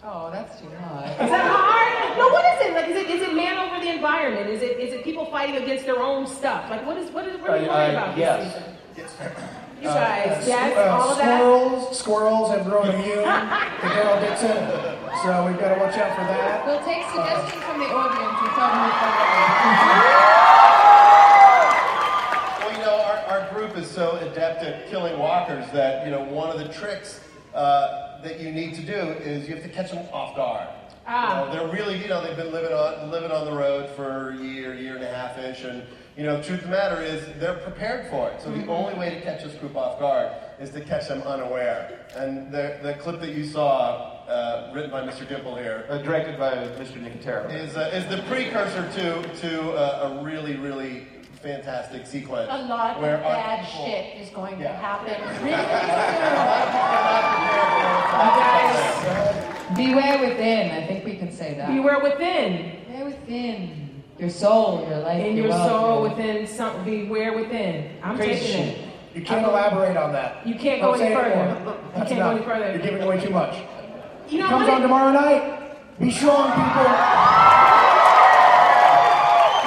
Oh, 0.06 0.30
that's 0.32 0.60
too 0.60 0.68
hard. 0.82 1.10
Is 1.12 1.18
that 1.30 1.50
hard? 1.50 2.18
No, 2.18 2.28
what 2.28 2.44
is 2.56 2.68
it? 2.68 2.74
Like, 2.74 2.90
is 2.90 2.98
it 2.98 3.10
is 3.10 3.22
it 3.30 3.34
man 3.36 3.58
over 3.58 3.80
the 3.84 3.90
environment? 3.92 4.50
Is 4.50 4.62
it 4.62 4.78
is 4.78 4.94
it 4.94 5.04
people 5.04 5.26
fighting 5.28 5.62
against 5.64 5.86
their 5.86 6.00
own 6.02 6.28
stuff? 6.28 6.70
Like, 6.70 6.86
what 6.86 6.98
is 6.98 7.10
what 7.12 7.26
is 7.28 7.40
what 7.40 7.52
are 7.52 7.58
you 7.58 7.70
Uh, 7.70 7.74
worried 7.74 7.96
uh, 7.96 8.04
about 8.04 8.18
yes. 8.18 8.54
this 8.96 9.04
season? 9.14 9.50
You 9.82 9.90
guys, 9.90 10.44
Uh, 10.44 10.48
yes, 10.48 10.78
uh, 10.78 10.96
all 10.96 11.10
of 11.12 11.18
that. 11.18 11.40
squirrels, 11.40 12.00
squirrels 12.00 12.50
have 12.52 12.66
grown 12.66 12.88
immune 12.90 13.24
to 13.24 13.88
Carol 13.94 14.20
Dixon, 14.22 14.58
so 15.22 15.46
we've 15.46 15.60
got 15.60 15.74
to 15.76 15.80
watch 15.80 15.96
out 15.98 16.16
for 16.16 16.26
that. 16.26 16.66
We'll 16.66 16.84
take 16.84 17.06
suggestions 17.12 17.64
from 17.64 17.80
the 17.80 17.86
audience 17.86 18.38
and 18.42 18.52
tell 18.58 18.70
them 18.72 18.80
what 18.82 18.94
Well, 22.60 22.72
you 22.72 22.82
know, 22.84 22.98
our, 23.06 23.20
our 23.28 23.54
group 23.54 23.78
is 23.78 23.90
so 23.90 24.18
adept 24.18 24.64
at 24.64 24.90
killing 24.90 25.20
walkers 25.20 25.70
that, 25.72 26.06
you 26.06 26.12
know, 26.12 26.24
one 26.24 26.50
of 26.50 26.58
the 26.58 26.74
tricks 26.74 27.20
uh, 27.54 28.22
that 28.24 28.40
you 28.40 28.52
need 28.52 28.74
to 28.76 28.82
do 28.82 28.94
is 28.94 29.48
you 29.48 29.56
have 29.56 29.64
to 29.64 29.70
catch 29.70 29.92
them 29.92 30.06
off 30.12 30.36
guard. 30.36 30.68
Ah. 31.06 31.42
You 31.42 31.46
know, 31.46 31.52
they're 31.54 31.74
really, 31.74 32.02
you 32.02 32.08
know, 32.08 32.26
they've 32.26 32.36
been 32.38 32.52
living 32.52 32.72
on 32.74 33.12
living 33.12 33.32
on 33.32 33.46
the 33.46 33.52
road 33.52 33.90
for 33.96 34.32
a 34.32 34.38
year, 34.38 34.74
year 34.74 34.96
and 34.96 35.04
a 35.04 35.14
half 35.14 35.38
ish, 35.38 35.64
and 35.64 35.84
you 36.16 36.24
know, 36.24 36.42
truth 36.42 36.60
of 36.60 36.66
the 36.66 36.72
matter 36.72 37.02
is 37.02 37.26
they're 37.40 37.56
prepared 37.58 38.10
for 38.10 38.30
it. 38.30 38.42
So 38.42 38.52
the 38.52 38.66
only 38.68 38.94
way 38.94 39.10
to 39.10 39.20
catch 39.22 39.44
this 39.44 39.54
group 39.56 39.76
off 39.76 40.00
guard 40.00 40.32
is 40.60 40.70
to 40.72 40.82
catch 40.82 41.08
them 41.10 41.22
unaware. 41.24 42.06
And 42.16 42.52
the 42.52 42.80
the 42.82 42.94
clip 42.96 43.20
that 43.20 43.34
you 43.36 43.44
saw, 43.44 44.13
uh, 44.28 44.72
written 44.74 44.90
by 44.92 45.02
Mr. 45.02 45.26
Gimple 45.28 45.58
here, 45.58 45.86
Uh, 45.90 45.98
directed 46.00 46.38
by 46.40 46.52
Mr. 46.80 46.98
Nicotero. 47.02 47.50
is 47.54 47.76
uh, 47.76 47.92
is 47.94 48.06
the 48.08 48.22
precursor 48.24 48.84
to 48.98 49.22
to 49.42 49.72
uh, 49.74 50.10
a 50.20 50.24
really 50.24 50.56
really 50.58 51.08
fantastic 51.42 52.08
sequence. 52.08 52.48
A 52.52 52.64
lot 52.68 52.96
of 52.96 53.02
where 53.02 53.18
our 53.18 53.24
bad 53.24 53.66
people- 53.66 53.86
shit 53.86 54.06
is 54.22 54.30
going 54.30 54.58
to 54.60 54.68
happen 54.68 55.16
really 55.44 55.58
soon. 59.74 59.76
Beware 59.76 60.20
within. 60.30 60.72
I 60.72 60.86
think 60.88 61.04
we 61.06 61.16
can 61.16 61.32
say 61.32 61.56
that. 61.56 61.68
Beware 61.68 62.00
within. 62.00 62.78
Beware 62.88 63.06
within. 63.06 63.80
Your 64.20 64.30
soul, 64.30 64.86
your 64.88 65.00
life, 65.00 65.24
In 65.26 65.36
your 65.36 65.48
your 65.48 65.58
soul, 65.68 66.02
your- 66.06 66.10
within 66.16 66.46
some, 66.48 66.84
beware 66.86 67.34
within. 67.36 67.90
I'm 68.04 68.16
Crazy 68.16 68.40
taking 68.54 68.66
shit. 68.76 68.78
it. 68.78 68.90
You 69.16 69.22
can't 69.24 69.46
elaborate 69.46 69.98
on 69.98 70.12
that. 70.14 70.46
You 70.48 70.56
can't 70.56 70.82
go 70.82 70.92
Don't 70.92 71.02
any 71.02 71.14
say 71.16 71.20
it 71.20 71.24
further. 71.24 71.76
You 71.98 72.06
can't 72.06 72.20
go 72.20 72.30
any 72.30 72.44
further. 72.46 72.72
You're 72.72 72.82
giving 72.82 73.02
away 73.02 73.20
too 73.20 73.32
much. 73.32 73.56
You 74.30 74.40
know, 74.40 74.46
It 74.46 74.50
comes 74.50 74.70
on 74.70 74.82
tomorrow 74.82 75.12
night. 75.12 76.00
Be 76.00 76.10
strong, 76.12 76.50
people. 76.52 76.84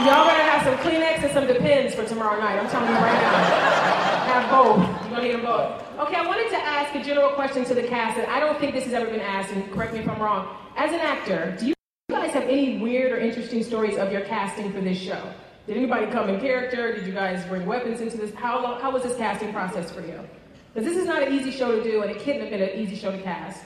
Y'all 0.05 0.27
better 0.27 0.43
have 0.43 0.63
some 0.63 0.77
Kleenex 0.79 1.23
and 1.25 1.33
some 1.33 1.47
Depends 1.47 1.95
for 1.95 2.05
tomorrow 2.05 2.39
night. 2.41 2.59
I'm 2.59 2.69
telling 2.69 2.89
you 2.89 2.95
right 2.97 3.21
now. 3.21 3.33
Have 4.27 4.51
both. 4.51 4.79
You're 4.79 5.11
gonna 5.11 5.23
need 5.23 5.35
them 5.35 5.43
both. 5.43 5.83
Okay, 5.99 6.17
I 6.17 6.27
wanted 6.27 6.51
to 6.51 6.57
ask 6.59 6.95
a 6.95 7.03
general 7.03 7.31
question 7.31 7.65
to 7.65 7.75
the 7.75 7.83
cast, 7.83 8.19
and 8.19 8.27
I 8.31 8.41
don't 8.41 8.59
think 8.59 8.75
this 8.75 8.85
has 8.85 8.93
ever 8.93 9.07
been 9.07 9.21
asked, 9.21 9.53
and 9.53 9.71
correct 9.73 9.93
me 9.95 10.01
if 10.01 10.09
I'm 10.09 10.21
wrong. 10.21 10.57
As 10.77 10.93
an 10.93 11.01
actor, 11.01 11.57
do 11.59 11.69
you 11.69 11.75
guys 12.11 12.33
have 12.33 12.45
any 12.45 12.79
weird 12.79 13.13
or 13.13 13.19
interesting 13.19 13.63
stories 13.63 13.97
of 13.97 14.13
your 14.13 14.23
casting 14.23 14.73
for 14.73 14.81
this 14.81 14.99
show? 14.99 15.33
Did 15.67 15.77
anybody 15.77 16.07
come 16.07 16.29
in 16.29 16.41
character? 16.41 16.95
Did 16.95 17.07
you 17.07 17.13
guys 17.13 17.45
bring 17.47 17.67
weapons 17.67 18.01
into 18.01 18.17
this? 18.17 18.35
How 18.35 18.63
long, 18.63 18.81
how 18.81 18.91
was 18.91 19.03
this 19.03 19.17
casting 19.17 19.53
process 19.53 19.91
for 19.91 20.01
you? 20.01 20.21
Because 20.75 20.89
this 20.89 20.99
is 20.99 21.07
not 21.07 21.23
an 21.23 21.33
easy 21.33 21.51
show 21.51 21.75
to 21.75 21.83
do, 21.83 22.03
and 22.03 22.11
it 22.11 22.19
couldn't 22.21 22.43
have 22.43 22.51
been 22.51 22.63
an 22.63 22.79
easy 22.79 22.95
show 22.97 23.11
to 23.11 23.23
cast. 23.23 23.63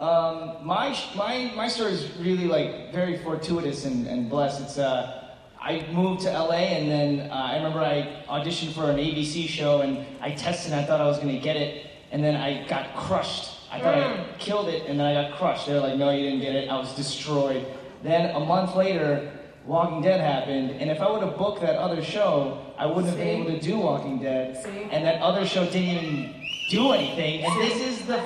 Um, 0.00 0.66
my 0.66 0.98
my 1.14 1.52
my 1.54 1.68
story 1.68 1.92
is 1.92 2.10
really 2.18 2.46
like 2.46 2.92
very 2.92 3.16
fortuitous 3.18 3.84
and, 3.84 4.08
and 4.08 4.28
blessed. 4.28 4.62
It's 4.62 4.78
uh, 4.78 5.28
I 5.60 5.86
moved 5.92 6.22
to 6.22 6.30
LA 6.32 6.74
and 6.76 6.90
then 6.90 7.30
uh, 7.30 7.34
I 7.34 7.56
remember 7.56 7.78
I 7.78 8.24
auditioned 8.28 8.72
for 8.72 8.90
an 8.90 8.96
ABC 8.96 9.46
show 9.48 9.82
and 9.82 10.04
I 10.20 10.32
tested. 10.32 10.72
and 10.72 10.80
I 10.80 10.84
thought 10.84 11.00
I 11.00 11.06
was 11.06 11.18
gonna 11.18 11.38
get 11.38 11.56
it, 11.56 11.86
and 12.10 12.24
then 12.24 12.34
I 12.34 12.66
got 12.66 12.94
crushed. 12.96 13.52
I 13.70 13.80
thought 13.80 13.94
I 13.94 14.26
killed 14.38 14.68
it, 14.68 14.82
and 14.88 14.98
then 14.98 15.06
I 15.06 15.14
got 15.22 15.38
crushed. 15.38 15.66
They 15.66 15.74
were 15.74 15.80
like, 15.80 15.96
"No, 15.96 16.10
you 16.10 16.24
didn't 16.24 16.40
get 16.40 16.54
it." 16.56 16.68
I 16.68 16.76
was 16.76 16.92
destroyed. 16.94 17.64
Then 18.02 18.34
a 18.34 18.40
month 18.40 18.74
later, 18.76 19.30
Walking 19.64 20.02
Dead 20.02 20.20
happened, 20.20 20.72
and 20.72 20.90
if 20.90 21.00
I 21.00 21.10
would 21.10 21.22
have 21.22 21.38
booked 21.38 21.60
that 21.62 21.76
other 21.76 22.02
show, 22.02 22.58
I 22.76 22.86
wouldn't 22.86 23.06
have 23.06 23.16
been 23.16 23.28
able 23.28 23.50
to 23.52 23.60
do 23.60 23.78
Walking 23.78 24.18
Dead. 24.20 24.62
See? 24.62 24.88
And 24.90 25.04
that 25.06 25.22
other 25.22 25.46
show 25.46 25.64
didn't 25.64 26.04
even 26.04 26.34
do 26.70 26.92
anything, 26.92 27.44
and 27.44 27.60
this 27.60 27.80
is 27.80 28.06
the 28.06 28.20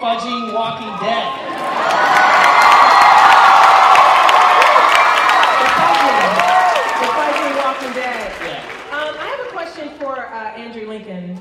fudging 0.00 0.52
Walking 0.52 0.92
Dead. 1.00 1.26
The 7.00 7.06
Fighting 7.16 7.56
Walking 7.56 7.92
Dead. 7.94 8.32
Yeah. 8.42 8.60
Um, 8.92 9.14
I 9.18 9.26
have 9.26 9.40
a 9.46 9.50
question 9.50 9.88
for 9.98 10.26
uh, 10.26 10.52
Andrew 10.56 10.86
Lincoln. 10.88 11.40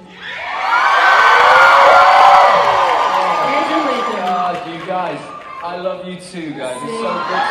Andrew 3.55 3.81
Lincoln. 3.91 4.19
God, 4.25 4.55
you 4.73 4.79
guys, 4.85 5.19
I 5.63 5.77
love 5.77 6.07
you 6.07 6.15
too, 6.15 6.53
guys. 6.53 6.75
It's 6.75 6.91
so 6.99 7.11
good 7.27 7.45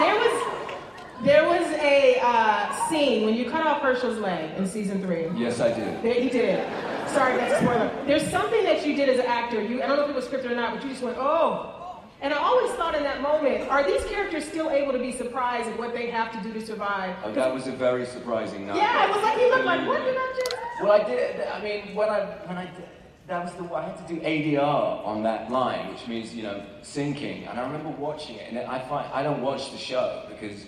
There 0.00 0.16
was 0.16 0.34
there 1.24 1.44
was 1.48 1.66
a 1.80 2.18
uh, 2.22 2.88
scene 2.88 3.24
when 3.24 3.34
you 3.34 3.50
cut 3.50 3.66
off 3.66 3.82
Hershel's 3.82 4.18
leg 4.18 4.56
in 4.56 4.66
season 4.66 5.00
three. 5.02 5.28
Yes, 5.36 5.60
I 5.60 5.68
did. 5.72 6.02
There, 6.02 6.14
he 6.14 6.28
did. 6.28 6.66
Sorry, 7.14 7.36
that's 7.36 7.54
a 7.54 7.56
spoiler. 7.64 8.04
There's 8.06 8.26
something 8.30 8.62
that 8.64 8.86
you 8.86 8.94
did 8.94 9.08
as 9.08 9.18
an 9.18 9.26
actor. 9.26 9.62
You, 9.62 9.82
I 9.82 9.86
don't 9.86 9.96
know 9.96 10.04
if 10.04 10.10
it 10.10 10.16
was 10.16 10.26
scripted 10.26 10.50
or 10.50 10.54
not, 10.54 10.74
but 10.74 10.82
you 10.84 10.90
just 10.90 11.02
went, 11.02 11.16
oh. 11.18 11.76
And 12.22 12.34
I 12.34 12.36
always 12.36 12.70
thought 12.72 12.94
in 12.94 13.02
that 13.02 13.22
moment, 13.22 13.68
are 13.70 13.82
these 13.82 14.04
characters 14.04 14.44
still 14.44 14.70
able 14.70 14.92
to 14.92 14.98
be 14.98 15.10
surprised 15.10 15.68
at 15.68 15.78
what 15.78 15.94
they 15.94 16.10
have 16.10 16.30
to 16.32 16.40
do 16.46 16.52
to 16.52 16.64
survive? 16.64 17.16
Oh, 17.24 17.32
that 17.32 17.52
was 17.52 17.66
a 17.66 17.72
very 17.72 18.04
surprising 18.04 18.66
night. 18.66 18.76
Yeah, 18.76 19.06
it 19.08 19.14
was 19.14 19.22
like 19.22 19.38
he 19.38 19.48
looked 19.50 19.64
like, 19.64 19.86
what 19.86 20.04
did 20.04 20.16
I 20.18 20.32
just? 20.36 20.56
Well, 20.82 20.92
I 20.92 21.02
did. 21.04 21.40
I 21.46 21.62
mean, 21.62 21.94
when 21.94 22.08
I 22.10 22.20
when 22.46 22.58
I 22.58 22.64
did, 22.66 22.84
that 23.26 23.42
was 23.44 23.52
the 23.54 23.74
I 23.74 23.84
had 23.86 24.06
to 24.06 24.14
do 24.14 24.20
ADR 24.20 25.06
on 25.06 25.22
that 25.22 25.50
line, 25.50 25.90
which 25.92 26.06
means 26.08 26.34
you 26.34 26.42
know 26.42 26.62
syncing. 26.82 27.48
And 27.48 27.58
I 27.58 27.62
remember 27.64 27.88
watching 27.90 28.36
it, 28.36 28.48
and 28.52 28.58
I 28.58 28.80
find 28.80 29.10
I 29.12 29.22
don't 29.22 29.40
watch 29.40 29.72
the 29.72 29.78
show 29.78 30.26
because 30.28 30.66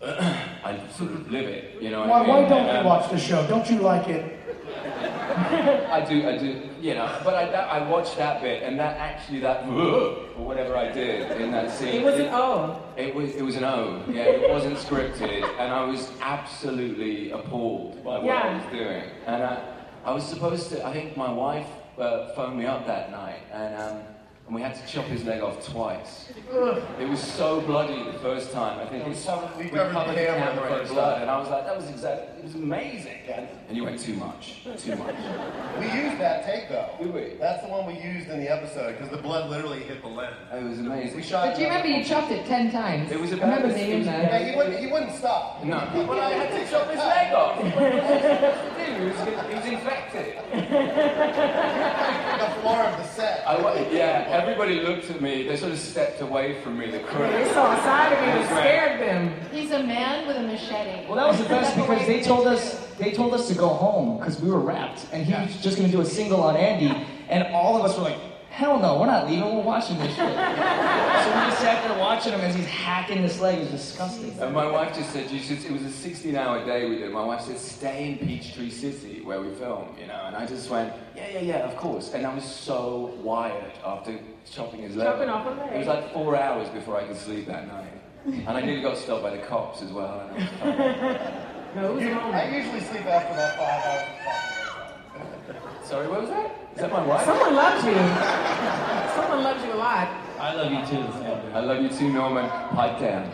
I 0.02 0.80
sort 0.96 1.10
of 1.12 1.30
live 1.30 1.46
it, 1.46 1.80
you 1.82 1.90
know. 1.90 2.06
Why, 2.06 2.18
I 2.18 2.20
mean? 2.20 2.28
why 2.28 2.48
don't 2.48 2.58
And, 2.58 2.66
you 2.72 2.78
um, 2.78 2.84
watch 2.86 3.10
the 3.10 3.18
show? 3.18 3.46
Don't 3.46 3.68
you 3.70 3.78
like 3.78 4.08
it? 4.08 4.37
I 5.92 6.04
do, 6.08 6.28
I 6.28 6.36
do, 6.36 6.60
you 6.80 6.94
know. 6.94 7.20
But 7.24 7.34
I, 7.34 7.44
that, 7.46 7.72
I 7.72 7.88
watched 7.88 8.16
that 8.18 8.42
bit, 8.42 8.62
and 8.62 8.78
that 8.78 8.96
actually 8.98 9.40
that 9.40 9.66
or 9.68 10.44
whatever 10.44 10.76
I 10.76 10.90
did 10.92 11.40
in 11.40 11.50
that 11.52 11.70
scene. 11.70 11.88
It 11.88 12.04
was 12.04 12.18
an 12.18 12.28
O. 12.32 12.82
It 12.96 13.14
was, 13.14 13.34
it 13.34 13.42
was 13.42 13.56
an 13.56 13.64
O. 13.64 14.02
Yeah, 14.10 14.24
it 14.24 14.50
wasn't 14.50 14.76
scripted, 14.76 15.44
and 15.58 15.72
I 15.72 15.84
was 15.84 16.10
absolutely 16.20 17.30
appalled 17.30 18.02
by 18.04 18.18
what 18.18 18.36
I 18.36 18.54
was 18.54 18.72
doing. 18.72 19.04
And 19.26 19.42
I, 19.42 19.62
I 20.04 20.12
was 20.12 20.24
supposed 20.24 20.70
to. 20.70 20.84
I 20.86 20.92
think 20.92 21.16
my 21.16 21.30
wife 21.30 21.68
uh, 21.98 22.28
phoned 22.34 22.58
me 22.58 22.66
up 22.66 22.86
that 22.86 23.10
night, 23.10 23.40
and 23.52 23.74
um, 23.76 24.02
and 24.48 24.54
we 24.54 24.62
had 24.62 24.74
to 24.74 24.86
chop 24.90 25.04
his 25.04 25.24
leg 25.26 25.42
off 25.42 25.62
twice. 25.70 26.30
It 26.98 27.06
was 27.06 27.20
so 27.20 27.60
bloody 27.60 28.02
the 28.02 28.18
first 28.20 28.50
time. 28.50 28.78
I 28.80 28.86
think 28.86 29.06
it's 29.06 29.26
we 29.58 29.64
we 29.64 29.68
covered 29.70 29.92
covered 29.92 30.10
the 30.16 30.20
the 30.20 30.26
camera 30.26 30.52
camera 30.54 30.72
in 30.72 30.78
first 30.80 30.92
blood, 30.94 31.20
and 31.20 31.30
I 31.30 31.38
was 31.38 31.50
like, 31.50 31.66
that 31.66 31.76
was 31.76 31.90
exactly. 31.90 32.38
It 32.38 32.44
was 32.44 32.54
amazing. 32.54 33.18
And 33.28 33.76
you 33.76 33.84
went 33.84 34.00
too 34.00 34.14
much, 34.14 34.64
too 34.78 34.96
much. 34.96 35.14
We 35.78 35.84
used 35.92 36.18
that 36.18 36.46
take 36.46 36.70
though. 36.70 36.88
Did 36.98 37.12
we? 37.12 37.34
That's 37.38 37.62
the 37.62 37.68
one 37.68 37.84
we 37.84 38.00
used 38.00 38.30
in 38.30 38.40
the 38.40 38.50
episode 38.50 38.92
because 38.96 39.10
the 39.10 39.18
blood 39.20 39.50
literally 39.50 39.80
hit 39.80 40.00
the 40.00 40.08
lens. 40.08 40.34
It 40.50 40.62
was 40.64 40.78
amazing. 40.78 41.16
We 41.16 41.22
shot. 41.22 41.48
But 41.48 41.56
do 41.56 41.60
you 41.62 41.68
remember 41.68 41.88
you 41.88 42.02
chopped 42.02 42.30
it 42.32 42.46
ten 42.46 42.70
times? 42.72 43.10
It 43.12 43.20
was 43.20 43.32
I 43.32 43.36
about 43.36 43.46
remember 43.48 43.68
this- 43.68 43.76
seeing 43.76 44.04
that. 44.06 44.32
Yeah, 44.32 44.50
he 44.50 44.56
wouldn't. 44.56 44.78
He 44.78 44.86
wouldn't 44.86 45.14
stop. 45.14 45.62
No. 45.62 45.78
He 45.80 46.02
But 46.06 46.20
I 46.20 46.30
had 46.30 46.50
to 46.64 46.70
chop 46.72 46.88
his 46.88 46.98
leg 46.98 47.34
off. 47.34 47.56
What 47.58 47.74
was 47.74 47.74
I 47.76 48.20
supposed 48.40 48.78
to 48.78 48.86
do? 48.86 48.92
He 48.98 49.04
was, 49.04 49.18
he 49.50 49.54
was 49.54 49.66
infected. 49.66 50.34
The 52.38 52.48
floor 52.62 52.80
of 52.84 52.96
the 52.96 53.04
set. 53.04 53.46
I, 53.46 53.60
wa- 53.60 53.74
yeah, 53.92 54.26
everybody 54.42 54.80
looked 54.80 55.10
at 55.10 55.20
me. 55.20 55.46
They 55.46 55.56
sort 55.56 55.72
of 55.72 55.78
stepped 55.78 56.20
away 56.20 56.60
from 56.62 56.78
me, 56.78 56.90
the 56.90 57.00
crew. 57.00 57.26
They 57.26 57.50
saw 57.52 57.76
a 57.76 57.80
side 57.82 58.12
of 58.12 58.20
me 58.20 58.26
that 58.26 58.48
scared 58.50 59.00
them. 59.00 59.34
He's 59.52 59.70
a 59.70 59.82
man 59.82 60.26
with 60.26 60.36
a 60.36 60.42
machete. 60.42 61.06
Well, 61.06 61.16
that 61.16 61.26
was 61.26 61.38
the 61.38 61.48
best 61.48 61.76
because 61.76 62.06
they 62.06 62.22
told 62.22 62.46
us 62.46 62.86
they 62.98 63.12
told 63.12 63.32
us 63.34 63.48
to 63.48 63.54
go 63.54 63.68
home 63.68 64.18
because 64.18 64.40
we 64.40 64.50
were 64.50 64.58
wrapped, 64.58 65.06
and 65.12 65.24
he 65.24 65.32
was 65.32 65.62
just 65.62 65.76
going 65.76 65.88
to 65.88 65.96
do 65.96 66.02
a 66.02 66.06
single 66.06 66.40
on 66.40 66.56
Andy, 66.56 67.06
and 67.28 67.44
all 67.54 67.76
of 67.76 67.84
us 67.84 67.96
were 67.96 68.04
like, 68.04 68.18
"Hell 68.58 68.80
no, 68.80 68.98
we're 68.98 69.06
not 69.06 69.28
leaving. 69.28 69.54
We're 69.56 69.62
watching 69.62 69.98
this 69.98 70.08
shit." 70.08 70.16
so 70.18 70.26
we 70.26 70.32
just 71.46 71.60
sat 71.60 71.86
there 71.86 71.96
watching 71.98 72.32
him 72.32 72.40
as 72.40 72.54
he's 72.56 72.66
hacking 72.66 73.22
this 73.22 73.38
leg. 73.40 73.58
It 73.58 73.60
was 73.60 73.70
disgusting. 73.70 74.34
And 74.40 74.52
my 74.52 74.66
wife 74.68 74.96
just 74.96 75.10
said, 75.12 75.30
you 75.30 75.38
should, 75.38 75.64
it 75.64 75.70
was 75.70 75.82
a 75.82 75.90
16 75.92 76.34
hour 76.34 76.64
day 76.64 76.88
we 76.88 76.96
did. 76.98 77.12
My 77.12 77.24
wife 77.24 77.42
said, 77.42 77.56
stay 77.58 78.08
in 78.08 78.18
Peachtree 78.26 78.70
City 78.70 79.20
where 79.20 79.40
we 79.40 79.50
film, 79.54 79.94
you 80.00 80.08
know. 80.08 80.20
And 80.26 80.34
I 80.34 80.44
just 80.44 80.68
went, 80.70 80.92
yeah, 81.14 81.28
yeah, 81.34 81.40
yeah, 81.40 81.58
of 81.68 81.76
course. 81.76 82.12
And 82.14 82.26
I 82.26 82.34
was 82.34 82.42
so 82.44 83.12
wired 83.22 83.74
after 83.84 84.18
chopping 84.50 84.82
his 84.82 84.96
leg. 84.96 85.06
Chopping 85.06 85.28
off 85.28 85.46
a 85.46 85.50
leg. 85.50 85.72
It 85.74 85.78
was 85.78 85.86
like 85.86 86.12
four 86.12 86.34
hours 86.36 86.68
before 86.70 86.96
I 87.00 87.04
could 87.04 87.16
sleep 87.16 87.46
that 87.46 87.68
night. 87.68 87.92
And 88.26 88.48
I 88.48 88.60
nearly 88.60 88.82
got 88.82 88.96
stopped 88.98 89.22
by 89.22 89.30
the 89.36 89.42
cops 89.42 89.82
as 89.82 89.92
well. 89.92 90.18
And 90.20 90.30
I 90.32 90.34
was. 90.66 90.76
No, 91.76 91.90
it 91.90 91.94
was 91.94 92.02
a 92.02 92.10
I 92.10 92.14
moment. 92.14 92.52
usually 92.52 92.80
sleep 92.80 93.06
after 93.06 93.32
about 93.34 93.56
five 93.56 93.84
hours. 93.86 94.08
Sorry, 95.88 96.08
what 96.08 96.20
was 96.22 96.30
that? 96.30 96.50
Is 96.78 96.82
that 96.82 96.92
my 96.92 97.04
wife? 97.04 97.24
Someone 97.24 97.56
loves 97.56 97.84
you. 97.84 97.98
Someone 99.18 99.42
loves 99.42 99.64
you 99.64 99.72
a 99.72 99.82
lot. 99.82 100.06
I 100.38 100.54
love 100.54 100.70
you 100.70 100.78
too, 100.86 101.02
Andrew. 101.26 101.50
I 101.52 101.58
love 101.58 101.82
you 101.82 101.88
too, 101.88 102.12
Norman. 102.12 102.48
Pipe 102.70 103.00
down. 103.00 103.28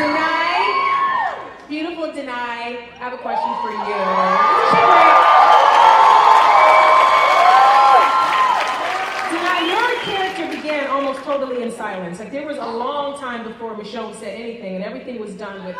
Danai, 0.00 1.68
beautiful 1.68 2.06
Danai, 2.06 2.32
I 2.32 2.96
have 2.96 3.12
a 3.12 3.18
question 3.18 3.52
for 3.60 3.68
you. 3.68 3.76
Isn't 3.84 4.72
she 4.72 4.80
great? 4.88 5.20
Danai, 9.28 9.60
your 9.68 9.92
character 10.08 10.46
began 10.56 10.88
almost 10.88 11.20
totally 11.20 11.62
in 11.64 11.70
silence. 11.70 12.18
Like 12.18 12.32
there 12.32 12.46
was 12.46 12.56
a 12.56 12.64
long 12.64 13.20
time 13.20 13.44
before 13.46 13.74
Michonne 13.74 14.14
said 14.14 14.40
anything, 14.40 14.76
and 14.76 14.84
everything 14.84 15.20
was 15.20 15.34
done 15.34 15.62
with. 15.66 15.76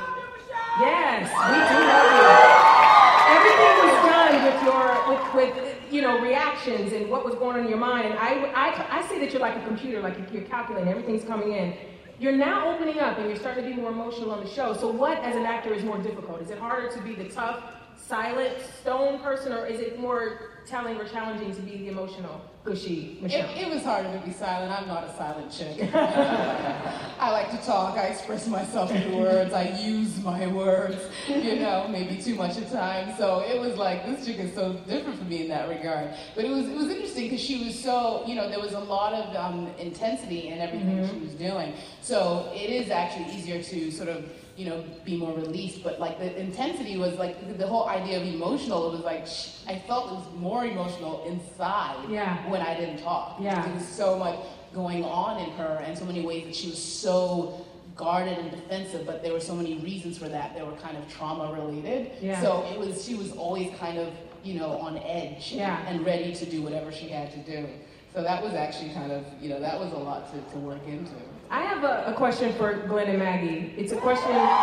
Yes, 0.81 1.33
we 1.33 1.57
do 1.57 1.81
love 1.87 2.89
you. 2.91 2.94
Everything 3.29 3.75
was 3.85 3.97
done 4.05 4.45
with 4.45 4.63
your 4.65 4.85
with, 5.09 5.35
with 5.35 5.93
you 5.93 6.03
know 6.03 6.21
reactions 6.21 6.93
and 6.93 7.11
what 7.11 7.25
was 7.25 7.35
going 7.35 7.57
on 7.57 7.65
in 7.65 7.69
your 7.69 7.79
mind. 7.79 8.07
And 8.09 8.19
I, 8.19 8.51
I, 8.55 8.99
I 8.99 9.09
say 9.09 9.19
that 9.21 9.33
you're 9.33 9.41
like 9.41 9.57
a 9.57 9.65
computer, 9.67 10.01
like 10.01 10.17
you're 10.33 10.43
calculating, 10.43 10.89
everything's 10.89 11.25
coming 11.25 11.53
in. 11.53 11.75
You're 12.19 12.33
now 12.33 12.73
opening 12.73 13.01
up 13.01 13.19
and 13.19 13.27
you're 13.27 13.37
starting 13.37 13.65
to 13.65 13.71
be 13.71 13.77
more 13.77 13.91
emotional 13.91 14.31
on 14.31 14.43
the 14.45 14.49
show. 14.49 14.73
So 14.73 14.89
what, 14.89 15.19
as 15.19 15.35
an 15.35 15.45
actor, 15.45 15.75
is 15.75 15.83
more 15.83 15.99
difficult? 15.99 16.41
Is 16.41 16.51
it 16.51 16.59
harder 16.59 16.89
to 16.89 17.03
be 17.03 17.15
the 17.15 17.29
tough, 17.29 17.65
silent, 17.97 18.57
stone 18.81 19.19
person, 19.19 19.53
or 19.53 19.67
is 19.67 19.81
it 19.81 19.99
more 19.99 20.63
telling 20.67 20.97
or 20.97 21.07
challenging 21.09 21.55
to 21.55 21.61
be 21.63 21.77
the 21.77 21.89
emotional, 21.89 22.41
gushy 22.65 23.19
Michonne? 23.23 23.57
It, 23.57 23.67
it 23.67 23.71
was 23.73 23.83
harder 23.83 24.11
to 24.13 24.25
be 24.25 24.33
silent. 24.33 24.73
I'm 24.73 24.89
not 24.89 25.05
a 25.05 25.15
silent 25.17 25.53
chick. 25.53 25.91
I 25.95 27.31
like 27.31 27.51
to 27.51 27.67
talk. 27.67 27.97
I 27.97 28.07
express 28.07 28.49
myself 28.49 28.91
through 28.91 29.19
words. 29.19 29.53
I 29.53 29.69
use 29.81 30.23
my 30.23 30.47
words, 30.47 30.99
you 31.29 31.57
know, 31.57 31.87
maybe 31.89 32.21
too 32.21 32.35
much 32.35 32.57
at 32.57 32.71
times. 32.73 33.17
So 33.19 33.41
it 33.41 33.61
was 33.61 33.77
like 33.77 34.07
this 34.07 34.25
chick 34.27 34.39
is 34.39 34.55
so 34.55 34.73
different 34.89 35.19
from 35.19 35.29
me 35.29 35.43
in 35.43 35.49
that 35.49 35.69
regard. 35.69 36.11
But 36.35 36.47
it 36.47 36.51
was 36.51 36.67
it 36.67 36.77
was 36.77 36.89
interesting 36.89 37.25
because 37.25 37.41
she 37.41 37.65
was 37.65 37.79
so 37.79 38.25
you 38.27 38.35
know 38.35 38.49
there 38.49 38.61
was 38.61 38.73
a 38.73 38.81
lot 38.81 39.13
of 39.13 39.37
um, 39.37 39.69
intensity 39.79 40.49
in 40.49 40.59
everything 40.59 41.09
she 41.09 41.19
was 41.19 41.35
doing. 41.35 41.75
So 42.01 42.51
it 42.55 42.71
is 42.71 42.91
actually 42.91 43.35
easier 43.35 43.63
to 43.63 43.91
sort 43.91 44.09
of 44.09 44.25
you 44.57 44.67
know 44.67 44.85
be 45.05 45.17
more 45.17 45.35
released. 45.35 45.83
But 45.83 46.01
like 46.01 46.19
the 46.19 46.39
intensity 46.41 46.97
was 46.97 47.15
like 47.19 47.59
the, 47.59 47.67
whole 47.67 47.89
idea 47.89 48.21
of 48.21 48.27
emotional. 48.27 48.89
It 48.89 48.97
was 48.97 49.05
like 49.05 49.27
I 49.67 49.79
felt 49.87 50.11
it 50.11 50.15
was 50.15 50.27
more 50.37 50.65
emotional 50.65 51.25
inside 51.27 52.09
Yeah. 52.09 52.49
when 52.51 52.61
I 52.61 52.79
didn't 52.79 53.03
talk. 53.03 53.37
Yeah. 53.41 53.65
There 53.65 53.75
was 53.75 53.87
so 53.89 54.19
much 54.19 54.39
going 54.73 55.05
on 55.05 55.41
in 55.43 55.51
her 55.53 55.83
and 55.85 55.97
so 55.97 56.05
many 56.05 56.23
ways 56.25 56.45
that 56.45 56.55
she 56.55 56.69
was 56.69 56.83
so 56.83 57.65
guarded 57.97 58.37
and 58.39 58.51
defensive, 58.51 59.07
but 59.07 59.23
there 59.23 59.33
were 59.33 59.41
so 59.41 59.55
many 59.55 59.79
reasons 59.79 60.19
for 60.19 60.29
that 60.29 60.55
They 60.57 60.63
were 60.63 60.73
kind 60.73 60.97
of 60.97 61.09
trauma 61.09 61.53
related. 61.53 62.11
Yeah. 62.21 62.41
So 62.43 62.67
it 62.73 62.79
was 62.79 63.05
she 63.05 63.15
was 63.15 63.33
always 63.33 63.73
kind 63.79 63.99
of, 63.99 64.13
you 64.43 64.55
know, 64.55 64.73
on 64.79 64.99
edge 64.99 65.53
Yeah. 65.53 65.87
and 65.89 66.05
ready 66.05 66.35
to 66.35 66.45
do 66.47 66.63
whatever 66.63 66.91
she 66.93 67.09
had 67.09 67.33
to 67.33 67.39
do. 67.39 67.69
So 68.13 68.23
that 68.23 68.43
was 68.43 68.55
actually 68.55 68.91
kind 68.91 69.11
of, 69.11 69.25
you 69.41 69.49
know, 69.49 69.59
that 69.61 69.79
was 69.79 69.93
a 69.93 69.97
lot 69.97 70.33
to, 70.33 70.41
to 70.53 70.59
work 70.59 70.87
into. 70.87 71.13
I 71.51 71.63
have 71.63 71.85
a, 71.85 72.05
a 72.11 72.15
question 72.15 72.53
for 72.55 72.75
Glenn 72.89 73.09
and 73.09 73.19
Maggie. 73.19 73.73
It's 73.77 73.93
a 73.93 73.97
question 73.97 74.31
about 74.31 74.55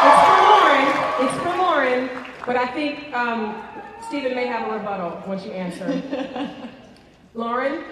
Lauren. 0.00 0.06
It's 0.06 0.22
for 0.24 0.38
Lauren. 0.48 1.28
It's 1.28 1.36
for 1.42 1.54
Lauren, 1.58 2.08
but 2.46 2.56
I 2.56 2.66
think 2.72 3.12
um, 3.14 3.62
Stephen 4.08 4.34
may 4.34 4.46
have 4.46 4.68
a 4.70 4.78
rebuttal 4.78 5.22
once 5.26 5.44
you 5.44 5.52
answer. 5.52 6.02
Lauren, 7.34 7.84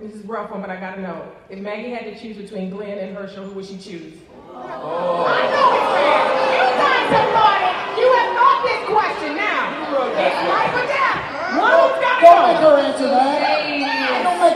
this 0.00 0.14
is 0.14 0.24
a 0.24 0.26
rough 0.26 0.50
one, 0.50 0.60
but 0.60 0.70
I 0.70 0.76
gotta 0.78 1.00
know. 1.02 1.26
If 1.50 1.58
Maggie 1.60 1.90
had 1.90 2.04
to 2.04 2.20
choose 2.20 2.36
between 2.36 2.70
Glenn 2.70 2.98
and 2.98 3.16
Hershel, 3.16 3.44
who 3.44 3.52
would 3.52 3.66
she 3.66 3.78
choose? 3.78 4.14
I 4.54 5.42
know 5.52 5.72
it's 5.76 5.90
fair. 5.96 6.22
You 6.54 6.64
guys 6.80 7.08
have 7.12 7.28
thought 7.34 7.60
it. 7.66 7.74
You 8.00 8.08
have 8.14 8.30
thought 8.36 8.60
this 8.64 8.82
question 8.88 9.36
now. 9.36 9.64
It's 10.16 10.40
life 10.48 10.74
or 10.76 10.86
death. 10.86 11.18
One 11.58 11.72
who's 11.72 11.98
gotta 12.00 12.20
Don't 12.22 12.36
go. 12.36 12.46
make 12.46 12.60
her 12.62 12.76
answer 12.92 13.08
that. 13.08 13.55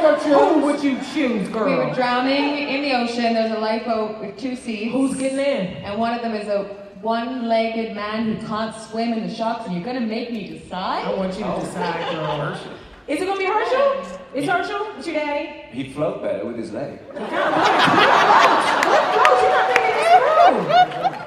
Don't 0.00 0.18
choose. 0.22 0.34
Who 0.34 0.60
would 0.60 0.82
you 0.82 0.98
choose, 1.12 1.48
girl? 1.48 1.68
We 1.68 1.76
were 1.76 1.94
drowning 1.94 2.68
in 2.68 2.82
the 2.82 2.94
ocean. 2.94 3.34
There's 3.34 3.52
a 3.52 3.58
lifeboat 3.58 4.20
with 4.20 4.38
two 4.38 4.56
seats. 4.56 4.92
Who's 4.92 5.16
getting 5.16 5.38
in? 5.38 5.76
And 5.84 5.98
one 6.00 6.14
of 6.14 6.22
them 6.22 6.34
is 6.34 6.48
a 6.48 6.64
one-legged 7.02 7.94
man 7.94 8.24
who 8.34 8.46
can't 8.46 8.74
swim 8.74 9.12
in 9.12 9.26
the 9.26 9.34
sharks. 9.34 9.66
And 9.66 9.74
you're 9.74 9.84
gonna 9.84 10.00
make 10.00 10.32
me 10.32 10.48
decide? 10.48 11.04
I 11.04 11.14
want 11.14 11.34
you 11.38 11.44
to 11.44 11.60
decide, 11.60 12.02
oh. 12.16 12.38
girl. 12.38 12.58
Is 13.08 13.20
it 13.20 13.26
gonna 13.26 13.38
be 13.38 13.46
Hershel? 13.46 14.18
It's 14.34 14.46
Hershel? 14.46 14.96
It's 14.96 15.06
your 15.06 15.16
daddy? 15.16 15.66
He'd 15.72 15.92
float 15.94 16.22
better 16.22 16.46
with 16.46 16.56
his 16.56 16.72
leg. 16.72 17.00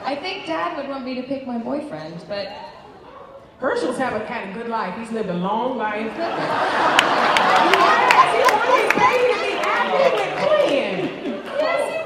I 0.05 0.17
think 0.21 0.45
Dad 0.45 0.77
would 0.77 0.87
want 0.87 1.03
me 1.05 1.15
to 1.15 1.23
pick 1.23 1.45
my 1.45 1.57
boyfriend, 1.57 2.23
but 2.27 2.47
Hershel's 3.59 3.97
have 3.97 4.13
a, 4.13 4.25
had 4.25 4.49
a 4.49 4.53
good 4.53 4.67
life. 4.69 4.97
He's 4.99 5.11
lived 5.11 5.29
a 5.29 5.33
long 5.33 5.77
life. 5.77 6.01
he. 6.01 6.07
He 6.09 6.15
wants 7.79 8.67
his 8.73 8.91
baby 8.99 9.25
to 9.31 9.39
be 9.39 9.53
happy 9.63 9.97
with 10.03 10.33
Glenn. 10.43 10.99
Yes, 11.59 11.81
he 11.91 11.97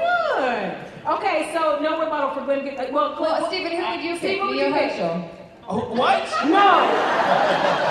would. 1.10 1.16
Okay, 1.16 1.50
so 1.52 1.80
no 1.80 1.98
rebuttal 2.00 2.30
for 2.34 2.42
Glenn. 2.44 2.64
Get- 2.64 2.78
uh, 2.78 2.92
Well, 2.92 3.16
Glenn, 3.16 3.32
well, 3.32 3.46
Stephen, 3.48 3.72
who 3.72 3.82
would 3.90 4.02
you 4.04 4.16
pick? 4.18 4.38
who 4.40 4.46
would 4.48 4.56
Me 4.56 4.62
or 4.62 4.68
you? 4.68 4.74
Hershel? 4.74 5.30
Oh, 5.68 5.92
what? 5.94 6.22
No. 6.46 6.58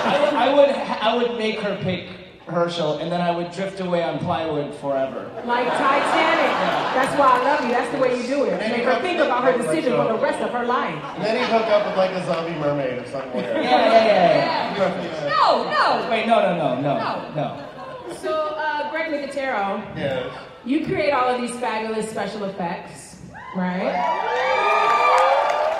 I, 0.08 0.32
I 0.34 0.54
would 0.56 0.70
I 0.70 1.16
would 1.16 1.38
make 1.38 1.60
her 1.60 1.76
pick 1.84 2.10
Hershel, 2.48 3.00
and 3.02 3.12
then 3.12 3.20
I 3.22 3.32
would 3.32 3.52
drift 3.52 3.80
away 3.82 4.04
on 4.04 4.20
plywood 4.20 4.74
forever. 4.76 5.30
Like 5.46 5.68
Titanic. 5.68 6.52
That's 6.96 7.18
why 7.20 7.40
I 7.40 7.44
love 7.44 7.62
you. 7.66 7.72
That's 7.72 7.92
the 7.94 8.00
way 8.02 8.20
you 8.22 8.26
do 8.28 8.46
it. 8.46 8.58
Make 8.58 8.84
her 8.84 9.02
think 9.02 9.20
about 9.20 9.44
her 9.44 9.58
decision 9.58 9.92
for 9.94 10.08
the 10.14 10.18
rest 10.20 10.42
of 10.42 10.52
her 10.52 10.66
life. 10.66 10.96
And 11.16 11.24
then 11.26 11.38
he'd 11.38 11.50
hook 11.52 11.68
up 11.68 11.86
with 11.86 11.98
like 11.98 12.12
a 12.12 12.26
zombie 12.26 12.58
mermaid 12.58 13.00
or 13.00 13.06
somewhere. 13.08 13.62
Yeah, 13.62 13.62
yeah, 13.62 14.06
yeah. 14.06 14.78
yeah. 14.78 15.30
No, 15.30 15.64
no. 15.70 16.10
Wait, 16.10 16.26
no, 16.26 16.40
no, 16.42 16.56
no, 16.58 16.82
no, 16.82 17.34
no. 17.36 18.16
So, 18.22 18.34
uh, 18.34 18.90
Greg 18.92 19.12
Nicotero, 19.12 19.82
Yes. 19.98 20.34
you 20.66 20.86
create 20.86 21.12
all 21.12 21.28
of 21.30 21.42
these 21.42 21.52
fabulous 21.60 22.10
special 22.10 22.46
effects, 22.46 23.18
right? 23.56 23.94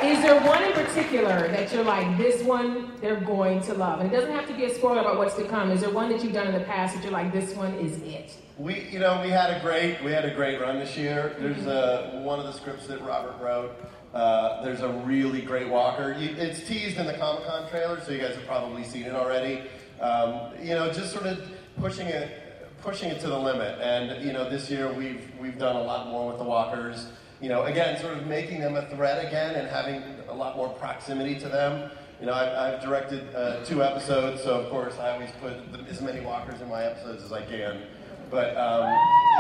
Is 0.04 0.22
there 0.22 0.40
one 0.42 0.64
in 0.64 0.74
particular 0.74 1.48
that 1.48 1.74
you're 1.74 1.84
like, 1.84 2.18
this 2.18 2.44
one 2.44 2.92
they're 3.02 3.20
going 3.20 3.62
to 3.62 3.74
love? 3.74 4.00
And 4.00 4.12
it 4.12 4.16
doesn't 4.16 4.32
have 4.32 4.48
to 4.48 4.54
be 4.54 4.66
a 4.66 4.74
spoiler 4.74 5.02
about 5.02 5.18
what's 5.18 5.36
to 5.36 5.44
come. 5.46 5.72
Is 5.72 5.82
there 5.82 5.90
one 5.90 6.10
that 6.12 6.24
you've 6.24 6.34
done 6.34 6.48
in 6.48 6.54
the 6.54 6.66
past 6.66 6.96
that 6.96 7.04
you're 7.04 7.12
like, 7.12 7.34
this 7.34 7.56
one 7.56 7.74
is 7.76 7.98
it? 8.04 8.32
We, 8.58 8.88
you 8.90 9.00
know, 9.00 9.20
we 9.24 9.30
had 9.30 9.50
a 9.50 9.60
great, 9.60 10.04
we 10.04 10.12
had 10.12 10.24
a 10.24 10.34
great 10.34 10.62
run 10.62 10.78
this 10.78 10.96
year. 10.96 11.36
There's 11.40 11.66
a, 11.66 12.22
one 12.24 12.40
of 12.40 12.46
the 12.46 12.52
scripts 12.52 12.86
that 12.88 13.02
Robert 13.02 13.42
wrote. 13.42 13.72
Uh, 14.14 14.64
there's 14.64 14.82
a 14.82 14.90
really 14.90 15.42
great 15.42 15.68
walker. 15.68 16.16
You, 16.18 16.36
it's 16.38 16.68
teased 16.68 16.98
in 16.98 17.08
the 17.08 17.14
Comic 17.14 17.46
Con 17.46 17.68
trailer, 17.70 18.00
so 18.02 18.12
you 18.12 18.20
guys 18.20 18.36
have 18.36 18.46
probably 18.46 18.84
seen 18.84 19.04
it 19.04 19.16
already. 19.16 19.64
Um, 20.00 20.52
you 20.62 20.76
know, 20.76 20.92
just 20.92 21.12
sort 21.12 21.26
of 21.26 21.40
pushing 21.80 22.08
it, 22.08 22.70
pushing 22.82 23.10
it 23.10 23.20
to 23.22 23.28
the 23.28 23.38
limit. 23.38 23.80
And 23.82 24.24
you 24.24 24.32
know, 24.32 24.50
this 24.50 24.70
year 24.70 24.92
we've 24.94 25.28
we've 25.40 25.58
done 25.58 25.76
a 25.76 25.82
lot 25.82 26.08
more 26.08 26.28
with 26.28 26.38
the 26.38 26.44
walkers. 26.46 27.08
You 27.42 27.50
know, 27.50 27.64
again, 27.64 28.00
sort 28.00 28.18
of 28.18 28.26
making 28.26 28.62
them 28.62 28.76
a 28.76 28.88
threat 28.90 29.24
again 29.26 29.56
and 29.56 29.68
having 29.68 30.02
a 30.28 30.34
lot 30.34 30.56
more 30.58 30.70
proximity 30.70 31.40
to 31.40 31.48
them. 31.50 31.92
You 32.20 32.26
know, 32.26 32.34
I've, 32.34 32.74
I've 32.76 32.82
directed 32.82 33.34
uh, 33.36 33.64
two 33.64 33.84
episodes, 33.84 34.42
so 34.42 34.60
of 34.60 34.70
course 34.72 34.98
I 34.98 35.12
always 35.12 35.30
put 35.40 35.72
the, 35.72 35.80
as 35.90 36.02
many 36.02 36.20
walkers 36.20 36.62
in 36.62 36.68
my 36.70 36.84
episodes 36.84 37.24
as 37.24 37.32
I 37.32 37.44
can. 37.46 37.84
But 38.32 38.58
um, 38.58 38.92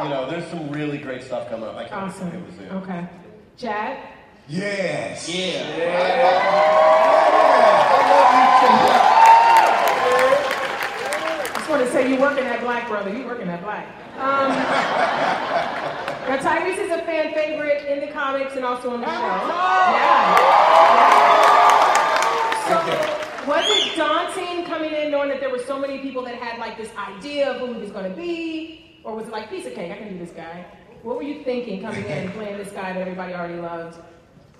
you 0.04 0.10
know, 0.10 0.30
there's 0.30 0.46
some 0.52 0.70
really 0.70 1.00
great 1.00 1.24
stuff 1.24 1.50
coming 1.50 1.68
up. 1.68 1.76
I 1.76 1.86
can't 1.88 2.04
Awesome. 2.04 2.32
wait 2.32 2.46
to 2.52 2.58
see 2.58 2.64
it. 2.66 2.72
Okay. 2.74 3.08
Chad? 3.58 3.98
Yes. 4.48 5.28
I 10.30 11.52
just 11.56 11.70
want 11.70 11.84
to 11.84 11.92
say 11.92 12.10
you're 12.10 12.20
working 12.20 12.44
that 12.46 12.62
black, 12.62 12.88
brother. 12.88 13.14
You're 13.16 13.28
working 13.28 13.48
that 13.48 13.62
black. 13.64 13.88
Um, 14.18 14.52
now, 16.28 16.38
Tyrese 16.38 16.78
is 16.78 16.92
a 16.92 17.02
fan 17.04 17.34
favorite 17.34 17.86
in 17.86 18.02
the 18.02 18.08
comics 18.08 18.56
and 18.58 18.66
also 18.66 18.90
on 18.92 19.00
the 19.00 19.06
show. 19.06 19.12
Yeah. 19.12 20.38
So, 22.68 23.48
was 23.50 23.64
it 23.66 23.96
daunting 23.96 24.66
coming 24.66 24.92
in 24.92 25.10
knowing 25.10 25.30
that 25.30 25.40
there 25.40 25.50
were 25.50 25.64
so 25.64 25.80
many 25.80 26.00
people 26.00 26.22
that 26.24 26.36
had 26.36 26.60
like 26.60 26.78
this 26.78 26.90
idea 26.98 27.50
of 27.50 27.62
who 27.62 27.74
he 27.76 27.80
was 27.80 27.92
going 27.92 28.12
to 28.12 28.18
be? 28.18 29.00
Or 29.06 29.16
was 29.16 29.28
it 29.28 29.32
like 29.32 29.50
piece 29.50 29.66
of 29.66 29.74
cake? 29.74 29.90
I 29.90 29.96
can 29.96 30.10
do 30.10 30.20
this 30.20 30.32
guy. 30.36 30.66
What 31.02 31.16
were 31.16 31.24
you 31.24 31.46
thinking 31.46 31.82
coming 31.82 32.04
in 32.04 32.12
and 32.12 32.34
playing 32.34 32.58
this 32.58 32.72
guy 32.72 32.92
that 32.92 33.00
everybody 33.00 33.34
already 33.34 33.62
loved? 33.62 33.98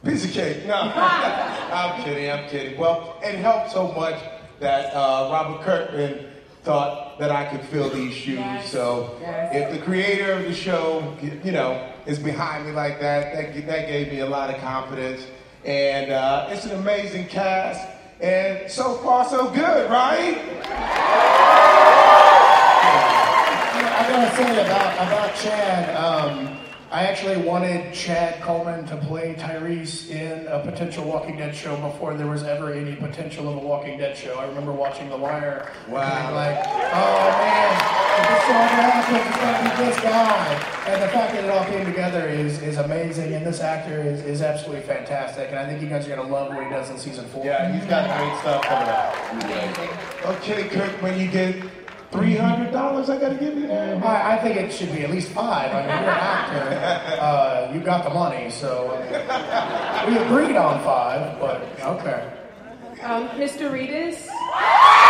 Piece 0.06 0.24
of 0.24 0.32
cake. 0.32 0.66
No, 0.66 0.76
I'm 0.96 2.02
kidding. 2.02 2.32
I'm 2.32 2.48
kidding. 2.48 2.80
Well, 2.80 3.20
it 3.22 3.36
helped 3.36 3.72
so 3.72 3.92
much 3.92 4.18
that 4.62 4.94
uh, 4.94 5.30
Robert 5.34 5.64
Kirkman 5.64 6.28
thought 6.64 7.07
that 7.20 7.32
I 7.32 7.46
could 7.46 7.62
fill 7.62 7.90
these 7.90 8.14
shoes. 8.14 8.38
Yes. 8.40 8.70
So 8.72 9.18
Yes. 9.22 9.56
if 9.56 9.72
the 9.72 9.84
creator 9.84 10.34
of 10.34 10.44
the 10.44 10.54
show, 10.54 11.16
you 11.44 11.52
know, 11.52 11.90
is 12.06 12.20
behind 12.20 12.66
me 12.66 12.72
like 12.72 13.00
that, 13.00 13.34
that, 13.34 13.66
that 13.68 13.88
gave 13.88 14.12
me 14.12 14.20
a 14.20 14.26
lot 14.28 14.50
of 14.54 14.60
confidence. 14.62 15.26
And 15.66 16.12
uh, 16.12 16.48
it's 16.52 16.66
an 16.66 16.78
amazing 16.80 17.28
cast. 17.28 17.88
And 18.22 18.70
so 18.72 18.96
far, 18.96 19.26
so 19.26 19.50
good, 19.50 19.90
right? 19.92 20.38
I 23.90 24.10
gotta 24.10 24.36
say 24.36 24.52
about 24.66 24.94
about 25.08 25.36
Chad. 25.36 25.96
Um, 25.96 26.58
I 26.90 27.04
actually 27.04 27.36
wanted 27.46 27.94
Chad 27.94 28.42
Coleman 28.42 28.86
to 28.86 28.96
play 28.96 29.36
Tyrese 29.36 30.10
in 30.10 30.48
a 30.48 30.60
potential 30.60 31.04
Walking 31.04 31.36
Dead 31.36 31.54
show 31.54 31.76
before 31.82 32.14
there 32.14 32.28
was 32.28 32.44
ever 32.44 32.72
any 32.72 32.96
potential 32.96 33.50
of 33.50 33.58
a 33.58 33.60
Walking 33.60 33.98
Dead 33.98 34.16
show. 34.16 34.36
I 34.36 34.48
remember 34.48 34.72
watching 34.72 35.10
The 35.10 35.18
Wire. 35.18 35.70
Wow. 35.90 36.02
And 36.02 36.24
being 36.24 36.36
like, 36.36 36.66
oh 36.66 37.30
man, 37.44 37.98
if 38.20 38.30
this 38.30 38.44
show 38.48 38.54
ever 38.54 38.82
happens, 38.82 39.28
it's 39.28 39.38
gonna 39.38 39.70
be 39.70 39.86
this 39.86 40.00
guy. 40.00 40.54
And 40.88 41.04
the 41.04 41.08
fact 41.10 41.34
that 41.34 41.44
it 41.44 41.50
all 41.50 41.66
came 41.66 41.86
together 41.86 42.26
is 42.26 42.62
is 42.62 42.78
amazing. 42.78 43.34
And 43.34 43.46
this 43.46 43.60
actor 43.60 44.02
is, 44.02 44.22
is 44.22 44.42
absolutely 44.42 44.86
fantastic. 44.86 45.50
And 45.50 45.60
I 45.60 45.66
think 45.68 45.82
you 45.82 45.90
guys 45.90 46.08
are 46.08 46.16
gonna 46.16 46.30
love 46.30 46.56
what 46.56 46.64
he 46.64 46.70
does 46.70 46.90
in 46.90 46.98
season 46.98 47.26
four. 47.26 47.46
Yeah, 47.46 47.70
he's 47.70 47.86
got 47.90 48.18
great 48.18 48.40
stuff 48.40 48.64
coming 48.64 48.88
out. 48.88 50.38
Okay, 50.38 50.70
Kirk, 50.70 51.02
when 51.02 51.20
you 51.20 51.28
get 52.12 52.20
$300, 52.20 53.10
I 53.10 53.20
gotta 53.20 53.36
give 53.36 53.58
you 53.58 53.68
that. 53.68 54.04
I, 54.04 54.36
I 54.38 54.42
think 54.42 54.58
it 54.58 54.72
should 54.72 54.94
be 54.94 55.04
at 55.04 55.12
least 55.12 55.30
five. 55.30 55.72
I 55.72 55.80
mean, 55.82 55.90
you're 55.90 55.98
an 55.98 56.78
actor. 56.78 57.22
Uh, 57.22 57.74
you 57.74 57.80
got 57.80 58.04
the 58.04 58.10
money, 58.10 58.50
so 58.50 58.94
we 60.08 60.18
agreed 60.18 60.56
on 60.56 60.84
five, 60.84 61.40
but 61.40 61.62
okay. 61.84 62.34
Um, 63.04 63.28
Mr. 63.30 63.70
Reedus? 63.72 64.28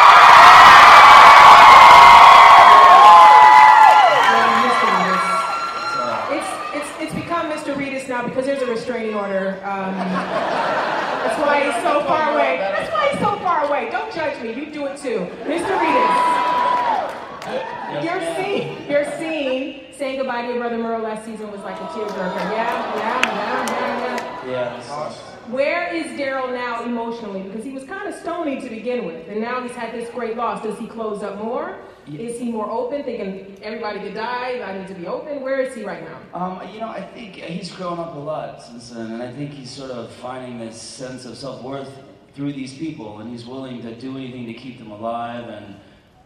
your 18.97 19.17
scene 19.17 19.81
saying 19.91 20.17
goodbye 20.17 20.43
to 20.43 20.47
your 20.49 20.57
brother 20.57 20.77
Merle 20.77 21.01
last 21.01 21.25
season 21.25 21.51
was 21.51 21.61
like 21.61 21.75
a 21.75 21.85
tearjerker. 21.85 22.35
Yeah, 22.51 22.95
yeah, 22.95 23.21
yeah, 23.25 23.65
yeah, 23.69 24.45
yeah. 24.45 24.51
Yeah. 24.51 25.11
Where 25.49 25.93
is 25.93 26.07
Daryl 26.19 26.51
now 26.53 26.83
emotionally? 26.83 27.41
Because 27.41 27.63
he 27.63 27.71
was 27.71 27.83
kind 27.83 28.07
of 28.07 28.15
stony 28.15 28.59
to 28.59 28.69
begin 28.69 29.05
with, 29.05 29.27
and 29.29 29.39
now 29.39 29.61
he's 29.61 29.71
had 29.71 29.93
this 29.93 30.09
great 30.09 30.35
loss. 30.35 30.63
Does 30.63 30.77
he 30.77 30.87
close 30.87 31.23
up 31.23 31.37
more? 31.37 31.79
Is 32.07 32.39
he 32.39 32.51
more 32.51 32.69
open, 32.69 33.03
thinking 33.03 33.57
everybody 33.61 33.99
could 33.99 34.13
die? 34.13 34.61
I 34.61 34.77
need 34.77 34.87
to 34.87 34.93
be 34.93 35.07
open. 35.07 35.41
Where 35.41 35.59
is 35.59 35.75
he 35.75 35.83
right 35.83 36.03
now? 36.03 36.19
Um, 36.33 36.73
you 36.73 36.79
know, 36.79 36.87
I 36.87 37.01
think 37.01 37.35
he's 37.35 37.71
grown 37.71 37.99
up 37.99 38.15
a 38.15 38.19
lot 38.19 38.63
since 38.63 38.89
then, 38.89 39.11
and 39.11 39.21
I 39.21 39.31
think 39.31 39.51
he's 39.51 39.69
sort 39.69 39.91
of 39.91 40.11
finding 40.13 40.59
this 40.59 40.81
sense 40.81 41.25
of 41.25 41.37
self-worth 41.37 41.91
through 42.33 42.53
these 42.53 42.73
people, 42.73 43.19
and 43.19 43.29
he's 43.29 43.45
willing 43.45 43.81
to 43.81 43.95
do 43.95 44.17
anything 44.17 44.45
to 44.47 44.53
keep 44.53 44.79
them 44.79 44.91
alive, 44.91 45.49
and 45.49 45.75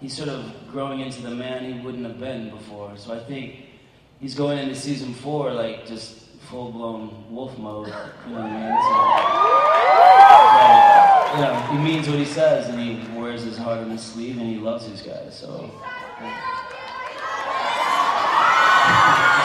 he's 0.02 0.18
sort 0.18 0.30
of 0.30 0.44
growing 0.72 1.00
into 1.00 1.22
the 1.22 1.30
man 1.30 1.64
he 1.72 1.80
wouldn't 1.80 2.06
have 2.06 2.20
been 2.20 2.50
before. 2.50 2.98
So 2.98 3.14
I 3.14 3.20
think 3.20 3.68
he's 4.20 4.34
going 4.36 4.58
into 4.58 4.76
season 4.76 5.14
four 5.14 5.54
like 5.54 5.86
just 5.86 6.18
full-blown 6.50 7.26
wolf 7.30 7.58
mode. 7.58 7.88
You 7.88 7.94
know 7.94 8.42
what 8.42 8.42
I 8.42 8.50
mean? 8.60 8.76
So, 11.32 11.38
you 11.38 11.42
know, 11.46 11.54
he 11.72 11.78
means 11.78 12.10
what 12.10 12.18
he 12.20 12.26
says, 12.26 12.68
and 12.68 12.78
he 12.80 13.00
wears 13.18 13.44
his 13.44 13.58
heart 13.58 13.78
on 13.78 13.92
his 13.92 14.02
sleeve, 14.02 14.38
and 14.38 14.48
he 14.50 14.58
loves 14.58 14.86
these 14.90 15.02
guys. 15.02 15.38
So. 15.40 15.72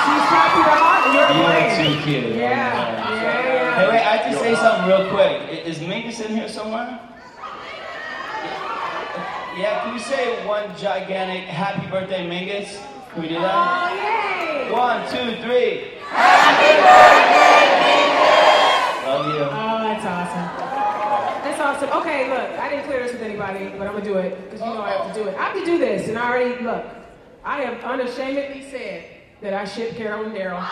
She's 0.03 0.27
happy 0.33 0.63
to 0.63 0.71
heart, 0.83 1.07
and 1.07 1.15
you're 1.15 1.29
You're 1.37 1.95
too 1.95 2.03
cute. 2.03 2.35
Yeah, 2.35 2.41
yeah, 2.41 3.13
yeah. 3.13 3.77
Hey, 3.77 3.87
wait, 3.89 4.01
I 4.01 4.17
have 4.17 4.33
to 4.33 4.39
say 4.41 4.55
something 4.55 4.87
real 4.89 5.05
quick. 5.11 5.65
Is 5.67 5.79
Mingus 5.79 6.21
in 6.25 6.35
here 6.35 6.49
somewhere? 6.49 6.99
Yeah, 9.57 9.85
can 9.85 9.95
we 9.95 10.01
say 10.01 10.47
one 10.47 10.77
gigantic 10.77 11.45
happy 11.45 11.87
birthday, 11.89 12.29
Mingus? 12.29 12.77
Can 13.11 13.23
we 13.23 13.29
do 13.29 13.41
that? 13.41 13.55
Oh, 13.57 13.89
yay! 13.97 14.71
One, 14.71 15.01
two, 15.09 15.41
three. 15.41 15.97
Love 19.09 19.33
you. 19.33 19.49
Oh, 19.49 19.81
that's 19.81 20.05
awesome. 20.05 20.49
That's 21.43 21.59
awesome. 21.59 21.89
Okay, 22.03 22.29
look, 22.29 22.61
I 22.61 22.69
didn't 22.69 22.85
clear 22.85 23.03
this 23.03 23.13
with 23.13 23.23
anybody, 23.23 23.73
but 23.79 23.87
I'm 23.87 23.95
gonna 23.95 24.05
do 24.05 24.19
it 24.19 24.37
because 24.45 24.61
you 24.61 24.67
know 24.67 24.83
I 24.83 24.91
have 24.91 25.15
to 25.15 25.23
do 25.23 25.27
it. 25.27 25.35
I 25.39 25.45
have 25.45 25.55
to 25.55 25.65
do 25.65 25.79
this, 25.79 26.09
and 26.09 26.19
I 26.19 26.29
already 26.29 26.63
look. 26.63 26.85
I 27.43 27.63
have 27.63 27.83
unashamedly 27.83 28.63
said 28.71 29.07
that 29.41 29.55
I 29.55 29.65
ship 29.65 29.97
Carol 29.97 30.27
and 30.27 30.35
Daryl. 30.35 30.61
I'm 30.61 30.69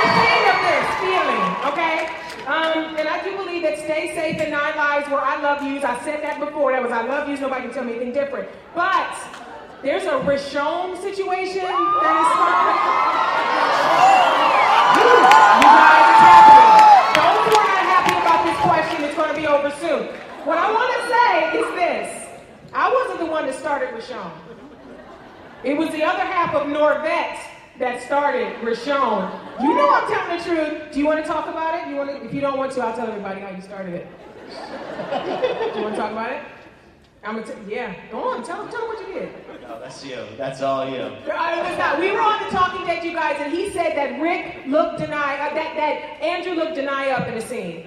unashamed 0.00 0.48
of 0.48 0.60
this 0.64 0.88
feeling, 1.04 1.44
okay? 1.74 2.07
Um, 2.58 2.96
and 2.96 3.06
I 3.06 3.22
do 3.22 3.36
believe 3.36 3.62
that 3.62 3.78
stay 3.78 4.12
safe 4.18 4.40
and 4.40 4.50
nine 4.50 4.74
lives 4.76 5.08
where 5.08 5.20
I 5.20 5.40
love 5.40 5.62
yous. 5.62 5.84
I 5.84 5.94
said 6.02 6.24
that 6.24 6.40
before. 6.40 6.72
That 6.72 6.82
was 6.82 6.90
I 6.90 7.06
love 7.06 7.28
yous. 7.28 7.38
Nobody 7.38 7.62
can 7.62 7.72
tell 7.72 7.84
me 7.84 7.94
anything 7.94 8.12
different. 8.12 8.48
But 8.74 9.14
there's 9.80 10.02
a 10.10 10.18
Richonne 10.26 10.98
situation 10.98 11.62
that 11.62 12.14
is 12.18 12.30
You 14.98 15.06
guys, 15.22 16.02
it's 16.10 16.22
happening. 16.26 16.74
Those 17.14 17.46
not 17.54 17.78
happy 17.94 18.16
about 18.26 18.42
this 18.42 18.58
question, 18.66 19.06
it's 19.06 19.14
going 19.14 19.30
to 19.30 19.38
be 19.38 19.46
over 19.46 19.70
soon. 19.78 20.10
What 20.42 20.58
I 20.58 20.66
want 20.74 20.90
to 20.98 21.02
say 21.14 21.62
is 21.62 21.68
this. 21.78 22.10
I 22.74 22.90
wasn't 22.92 23.20
the 23.20 23.30
one 23.30 23.46
that 23.46 23.54
started 23.54 23.90
Richonne. 23.94 24.34
It 25.62 25.78
was 25.78 25.90
the 25.90 26.02
other 26.02 26.26
half 26.26 26.56
of 26.56 26.66
Norvette 26.66 27.38
that 27.78 28.02
started 28.02 28.54
Richonne. 28.56 29.30
You 29.62 29.74
know 29.74 29.92
I'm 29.92 30.08
telling 30.10 30.38
the 30.38 30.44
truth. 30.44 30.92
Do 30.92 30.98
you 30.98 31.06
want 31.06 31.24
to 31.24 31.28
talk 31.30 31.48
about 31.48 31.74
it? 31.74 31.90
You 31.90 31.96
want 31.96 32.10
to, 32.10 32.24
if 32.24 32.34
you 32.34 32.40
don't 32.40 32.58
want 32.58 32.72
to, 32.72 32.80
I'll 32.82 32.94
tell 32.94 33.08
everybody 33.08 33.40
how 33.40 33.50
you 33.50 33.62
started 33.62 33.94
it. 33.94 34.06
Do 34.48 35.78
you 35.78 35.84
want 35.84 35.94
to 35.94 36.00
talk 36.00 36.12
about 36.12 36.32
it? 36.32 36.42
I'm 37.24 37.40
gonna 37.40 37.46
t- 37.46 37.74
yeah. 37.74 37.94
Go 38.10 38.30
on, 38.30 38.44
tell 38.44 38.62
them, 38.62 38.70
tell 38.70 38.80
them 38.80 38.88
what 38.88 39.06
you 39.06 39.12
did. 39.12 39.28
No, 39.62 39.80
that's 39.80 40.04
you. 40.04 40.24
That's 40.38 40.62
all 40.62 40.88
you. 40.88 41.02
I 41.28 41.60
was 41.68 41.76
not. 41.76 41.98
We 41.98 42.10
were 42.10 42.20
on 42.20 42.42
the 42.44 42.48
Talking 42.50 42.86
Dead, 42.86 43.04
you 43.04 43.12
guys, 43.12 43.36
and 43.40 43.52
he 43.52 43.70
said 43.70 43.96
that 43.96 44.20
Rick 44.20 44.66
looked 44.66 44.98
deny, 44.98 45.36
uh, 45.36 45.52
that 45.52 45.76
that 45.76 46.22
Andrew 46.22 46.54
looked 46.54 46.76
deny 46.76 47.10
up 47.10 47.26
in 47.28 47.34
the 47.34 47.42
scene. 47.42 47.84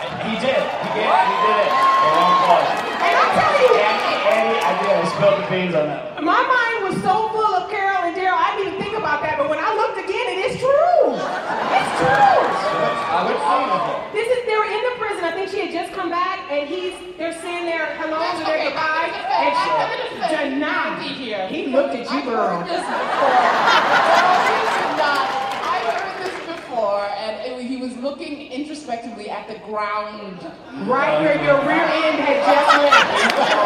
He 0.00 0.32
did. 0.40 0.56
He 0.56 0.90
did. 0.96 1.04
He 1.04 1.36
did 1.44 1.58
it. 1.60 1.72
And 3.04 3.12
I'm 3.20 3.30
telling 3.36 3.60
you, 3.60 3.74
Andy, 3.76 4.14
Andy, 4.32 4.56
I 4.64 4.72
did. 4.80 4.96
I 4.96 5.04
spilled 5.12 5.44
the 5.44 5.50
beans 5.50 5.74
on 5.74 5.86
that. 5.88 6.22
my 6.24 6.40
mind 6.40 6.88
was 6.88 6.96
so 7.04 7.28
full 7.36 7.52
of 7.52 7.68
Carol 7.68 8.08
and 8.08 8.16
Daryl, 8.16 8.32
I 8.32 8.56
didn't 8.56 8.74
even 8.74 8.80
think 8.80 8.96
about 8.96 9.20
that. 9.20 9.36
But 9.36 9.50
when 9.50 9.58
I 9.58 9.74
looked 9.76 9.98
again, 9.98 10.26
it 10.32 10.40
is 10.48 10.56
true. 10.56 11.12
It's 11.12 11.92
true. 12.00 12.40
I 12.40 12.50
Which 12.80 13.00
scene 13.00 13.09
is 13.28 13.36
it? 13.36 13.40
This 14.16 14.28
is 14.30 14.38
they 14.46 14.56
were 14.56 14.64
in 14.70 14.82
the 14.88 14.94
prison. 14.98 15.24
I 15.24 15.32
think 15.34 15.48
she 15.50 15.60
had 15.66 15.72
just 15.72 15.92
come 15.92 16.08
back, 16.10 16.40
and 16.50 16.66
he's 16.68 16.94
they're 17.18 17.34
saying 17.40 17.66
their 17.66 17.94
hello 18.00 18.18
Yes, 18.20 18.40
or 18.40 18.44
their 18.46 18.56
okay, 18.56 18.64
goodbyes, 18.72 19.12
I'm 19.12 19.24
and 19.44 19.52
defend- 19.52 19.60
she 19.60 19.68
I'm 20.20 20.32
gonna 20.32 20.50
denied. 20.56 20.98
Here. 21.20 21.44
He 21.48 21.66
looked 21.68 21.94
at 21.94 22.08
you, 22.10 22.22
girl. 22.24 22.64
this 22.64 22.80
before. 22.80 22.80
No, 22.80 22.86
he 24.48 24.56
not. 24.96 25.28
I've 25.68 25.84
heard 25.92 26.16
this 26.24 26.32
before, 26.48 27.04
and 27.20 27.36
it, 27.44 27.60
he 27.66 27.76
was 27.76 27.92
looking 27.98 28.48
introspectively 28.50 29.28
at 29.28 29.46
the 29.48 29.58
ground. 29.68 30.40
Right 30.88 31.20
where 31.20 31.36
your 31.44 31.60
rear 31.68 31.84
end 31.84 32.20
had 32.24 32.40
just 32.40 32.72
went. 32.72 33.04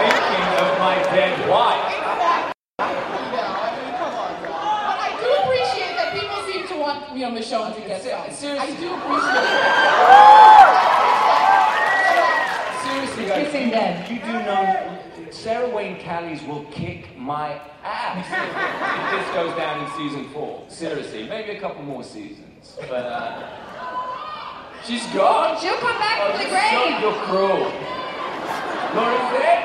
Thinking 0.02 0.50
of 0.66 0.74
my 0.82 0.98
dead 1.14 1.38
wife. 1.48 1.94
But 2.76 2.90
I 4.98 5.14
do 5.20 5.28
appreciate 5.46 5.94
that 5.96 6.10
people 6.18 6.42
seem 6.50 6.66
want, 7.24 7.44
you 7.44 7.50
know, 7.50 7.58
Michonne 7.58 7.74
to 7.74 7.80
get 7.86 8.02
some. 8.02 8.58
I 8.58 8.66
do 8.66 8.94
appreciate 8.94 9.44
it. 12.74 13.16
Seriously, 13.16 13.24
guys, 13.26 13.46
Kissing 13.46 13.66
you, 13.66 13.70
dead. 13.70 14.10
you 14.10 14.18
do 14.18 14.32
know 14.32 15.32
Sarah 15.32 15.68
Wayne 15.68 15.96
Callies 15.96 16.46
will 16.46 16.64
kick 16.66 17.16
my 17.18 17.60
ass 17.82 18.26
if 18.26 19.26
this 19.26 19.34
goes 19.34 19.56
down 19.56 19.84
in 19.84 19.90
season 19.96 20.28
four. 20.30 20.64
Seriously, 20.68 21.26
maybe 21.28 21.56
a 21.56 21.60
couple 21.60 21.82
more 21.82 22.04
seasons. 22.04 22.76
But 22.88 23.06
uh, 23.06 23.48
she's 24.84 25.06
gone. 25.08 25.58
She'll 25.60 25.76
come 25.78 25.98
back 25.98 26.18
oh, 26.20 26.30
from 26.30 26.38
the 26.42 26.48
grave. 26.48 26.70
So 26.70 26.88
you're 27.00 27.20
cruel. 27.26 27.72
Lori's 28.94 29.28
dead. 29.34 29.60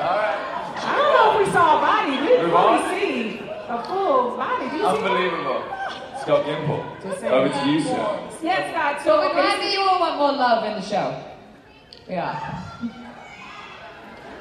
All 0.00 0.16
right. 0.16 0.40
I 0.84 0.96
don't 0.96 1.12
know 1.14 1.40
if 1.40 1.46
we 1.46 1.52
saw 1.52 1.78
a 1.78 1.80
body. 1.80 2.10
We 2.20 2.26
didn't 2.26 2.50
on. 2.50 2.82
fully 2.82 3.00
see 3.00 3.38
a 3.68 3.82
full 3.84 4.36
body. 4.36 4.64
Did 4.64 4.72
you 4.72 4.78
see? 4.80 4.86
Unbelievable. 4.86 5.81
Scott 6.22 6.46
Gimple. 6.46 7.02
Just. 7.02 7.24
Over 7.24 7.50
oh, 7.52 7.64
to 7.64 7.70
you, 7.70 7.80
sir. 7.82 8.30
Yes, 8.42 8.70
Scott. 8.70 9.02
So 9.02 9.06
So 9.06 9.18
we're 9.26 9.32
glad 9.34 9.58
that 9.58 9.72
you 9.72 9.80
all 9.80 9.98
want 9.98 10.16
more 10.18 10.32
love 10.32 10.62
in 10.64 10.74
the 10.78 10.86
show. 10.86 11.18
Yeah. 12.08 12.62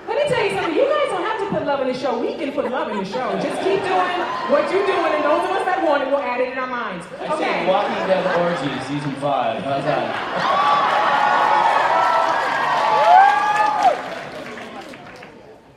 Let 0.08 0.18
me 0.18 0.30
tell 0.30 0.46
you 0.46 0.52
something. 0.54 0.76
You 0.76 0.86
guys 0.86 1.10
don't 1.10 1.24
have 1.26 1.40
to 1.40 1.50
put 1.50 1.66
love 1.66 1.82
in 1.82 1.88
the 1.88 1.98
show. 1.98 2.20
We 2.20 2.36
can 2.36 2.52
put 2.52 2.70
love 2.70 2.92
in 2.92 2.98
the 2.98 3.06
show. 3.06 3.34
Just 3.42 3.58
keep 3.66 3.82
doing 3.82 4.18
what 4.54 4.70
you're 4.72 4.86
doing, 4.86 5.12
and 5.18 5.24
those 5.26 5.42
of 5.46 5.52
us 5.58 5.66
that 5.66 5.82
want 5.84 6.04
it 6.04 6.10
will 6.10 6.22
add 6.22 6.42
it 6.42 6.52
in 6.54 6.58
our 6.60 6.68
minds. 6.68 7.06
I 7.20 7.28
say 7.28 7.34
Okay. 7.34 7.68
Walking 7.68 8.06
Dead 8.06 8.26
Orgy, 8.30 8.84
season 8.86 9.16
five. 9.16 9.64
How's 9.64 9.84
that? 9.86 10.62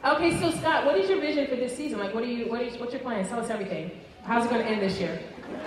Okay, 0.05 0.39
so 0.39 0.51
Scott, 0.59 0.85
what 0.85 0.99
is 0.99 1.09
your 1.09 1.21
vision 1.21 1.47
for 1.47 1.57
this 1.57 1.75
season? 1.75 1.99
Like, 1.99 2.13
what 2.15 2.25
are 2.25 2.27
you? 2.27 2.51
What 2.51 2.61
is? 2.61 2.79
What's 2.79 2.93
your 2.93 3.01
plans? 3.01 3.29
Tell 3.29 3.41
us 3.41 3.49
everything. 3.49 3.91
How's 4.25 4.45
it 4.47 4.51
going 4.51 4.63
to 4.63 4.69
end 4.69 4.83
this 4.83 4.99
year? 5.01 5.19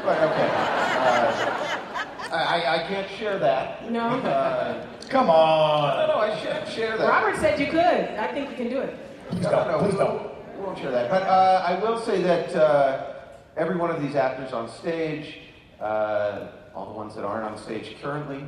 Right, 0.06 0.22
okay. 0.24 0.50
Uh, 0.52 2.36
I, 2.36 2.62
I- 2.62 2.84
I 2.84 2.88
can't 2.88 3.10
share 3.12 3.40
that. 3.40 3.90
No. 3.92 4.08
Uh, 4.08 4.86
Come 5.10 5.30
on. 5.30 5.98
no, 6.08 6.14
no, 6.16 6.20
I 6.20 6.38
should 6.40 6.68
share 6.74 6.98
that. 6.98 7.08
Robert 7.08 7.38
said 7.38 7.60
you 7.60 7.68
could. 7.68 7.80
I 7.80 8.28
think 8.34 8.50
you 8.50 8.56
can 8.56 8.70
do 8.70 8.80
it. 8.82 8.98
Please 9.30 9.42
No, 9.44 9.52
don't. 9.52 9.68
no, 9.68 9.80
Please 9.80 9.94
we 9.94 10.00
don't. 10.00 10.14
won't- 10.16 10.58
We 10.58 10.64
won't 10.66 10.78
share 10.80 10.92
that. 10.92 11.10
But 11.10 11.24
uh, 11.24 11.64
I 11.66 11.80
will 11.80 12.00
say 12.02 12.22
that 12.24 12.54
uh, 12.56 13.14
every 13.56 13.78
one 13.78 13.90
of 13.90 14.02
these 14.02 14.16
actors 14.16 14.52
on 14.54 14.68
stage, 14.70 15.38
uh, 15.80 16.48
all 16.76 16.88
the 16.88 16.94
ones 16.94 17.16
that 17.16 17.24
aren't 17.24 17.46
on 17.46 17.58
stage 17.58 17.96
currently, 18.02 18.44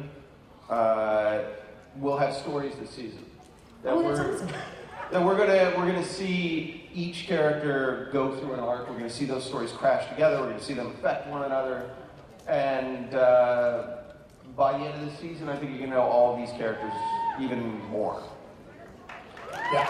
uh, 0.69 1.39
will 1.97 2.17
have 2.17 2.34
stories 2.36 2.75
this 2.75 2.89
season. 2.89 3.25
That 3.84 3.93
Oh, 3.93 4.02
that's 4.04 4.19
we're, 4.19 4.36
awesome. 4.36 4.49
that 5.12 5.23
we're 5.23 5.38
gonna 5.38 5.73
we're 5.78 5.86
gonna 5.91 6.04
see 6.04 6.79
each 6.99 7.27
character 7.27 8.09
go 8.12 8.35
through 8.38 8.53
an 8.53 8.59
arc. 8.59 8.89
We're 8.89 8.97
gonna 8.97 9.09
see 9.09 9.25
those 9.25 9.45
stories 9.45 9.71
crash 9.71 10.09
together. 10.09 10.39
We're 10.41 10.49
gonna 10.49 10.62
see 10.62 10.73
them 10.73 10.88
affect 10.88 11.27
one 11.27 11.43
another, 11.43 11.89
and 12.47 13.13
uh, 13.15 13.97
by 14.57 14.77
the 14.77 14.85
end 14.85 15.01
of 15.01 15.12
the 15.12 15.17
season, 15.17 15.47
I 15.47 15.55
think 15.55 15.71
you're 15.71 15.79
gonna 15.79 15.95
know 15.95 16.01
all 16.01 16.35
these 16.38 16.51
characters 16.57 16.91
even 17.39 17.79
more. 17.89 18.21
Yeah. 19.71 19.88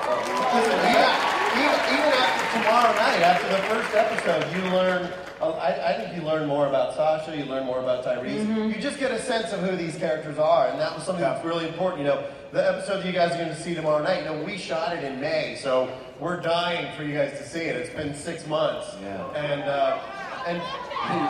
Listen, 0.54 0.80
even, 0.92 1.10
even, 1.58 1.80
even 1.96 2.12
after 2.14 2.60
tomorrow 2.60 2.94
night, 2.96 3.22
after 3.22 3.48
the 3.50 3.64
first 3.74 3.96
episode, 3.96 4.56
you 4.56 4.62
learn. 4.72 5.12
uh, 5.42 5.52
I, 5.52 5.92
I 5.92 5.94
think 5.98 6.16
you 6.16 6.22
learn 6.28 6.48
more 6.48 6.68
about 6.68 6.96
Sasha. 6.96 7.36
You 7.36 7.46
learn 7.46 7.66
more 7.66 7.80
about 7.80 8.04
Tyrese. 8.06 8.46
Mm-hmm. 8.46 8.72
You 8.72 8.82
just 8.82 9.00
get 9.00 9.12
a 9.12 9.22
sense 9.22 9.52
of 9.52 9.62
who 9.62 9.76
these 9.76 9.96
characters 9.98 10.38
are, 10.38 10.68
and 10.68 10.80
that 10.80 10.94
was 10.94 11.06
something 11.06 11.24
that's 11.24 11.44
really 11.44 11.68
important. 11.68 12.02
You 12.02 12.08
know, 12.08 12.24
the 12.52 12.68
episode 12.68 13.06
you 13.06 13.12
guys 13.12 13.32
are 13.34 13.38
going 13.38 13.50
to 13.50 13.56
see 13.62 13.74
tomorrow 13.76 14.02
night. 14.04 14.20
You 14.24 14.26
know, 14.26 14.44
we 14.44 14.58
shot 14.58 14.96
it 14.98 15.04
in 15.04 15.20
May, 15.20 15.58
so 15.62 15.90
we're 16.20 16.40
dying 16.42 16.96
for 16.96 17.04
you 17.04 17.14
guys 17.14 17.32
to 17.38 17.48
see 17.48 17.60
it. 17.62 17.76
It's 17.76 17.94
been 17.96 18.14
six 18.16 18.46
months, 18.48 18.88
Yeah. 19.02 19.30
and 19.36 19.62
uh, 19.64 20.00
and 20.48 20.58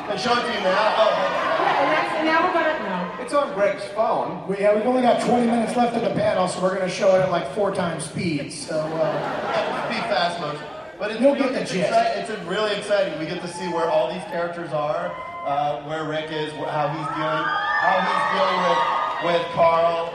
they 0.10 0.18
show 0.18 0.32
it 0.34 0.42
to 0.42 0.48
you 0.54 0.60
now. 0.64 0.96
Oh, 0.98 1.10
Yeah, 1.10 1.82
and, 1.82 1.92
that's, 1.92 2.16
and 2.18 2.26
now 2.26 2.48
we're 2.48 2.54
gonna 2.54 2.90
no. 3.18 3.24
It's 3.24 3.34
on 3.34 3.54
Greg's 3.54 3.84
phone. 3.94 4.48
We, 4.48 4.60
yeah, 4.60 4.74
we've 4.76 4.86
only 4.86 5.02
got 5.02 5.22
20 5.22 5.46
minutes 5.46 5.76
left 5.76 5.96
of 5.96 6.04
the 6.04 6.10
panel, 6.12 6.48
so 6.48 6.62
we're 6.62 6.76
going 6.76 6.88
to 6.90 6.94
show 6.96 7.16
it 7.16 7.22
at 7.22 7.32
like 7.32 7.52
four 7.54 7.74
times 7.76 8.06
speed. 8.06 8.52
So, 8.52 8.80
uh, 8.80 9.90
be 9.90 9.96
fast 10.08 10.40
motion. 10.40 10.62
But 10.98 11.12
it's, 11.12 11.22
You'll 11.22 11.36
get 11.36 11.54
the 11.54 11.62
it's, 11.62 11.72
gist. 11.72 11.92
exci- 11.92 12.18
it's 12.30 12.44
really 12.48 12.76
exciting. 12.76 13.18
We 13.20 13.26
get 13.26 13.42
to 13.42 13.48
see 13.48 13.68
where 13.68 13.90
all 13.90 14.12
these 14.12 14.24
characters 14.26 14.72
are, 14.72 15.14
uh, 15.46 15.84
where 15.84 16.06
Rick 16.06 16.32
is, 16.32 16.52
how 16.54 16.88
he's 16.90 17.08
dealing, 17.16 17.46
how 17.84 17.98
he's 18.08 18.24
dealing 18.36 18.60
with 18.70 18.80
with 19.20 19.46
Carl, 19.54 20.14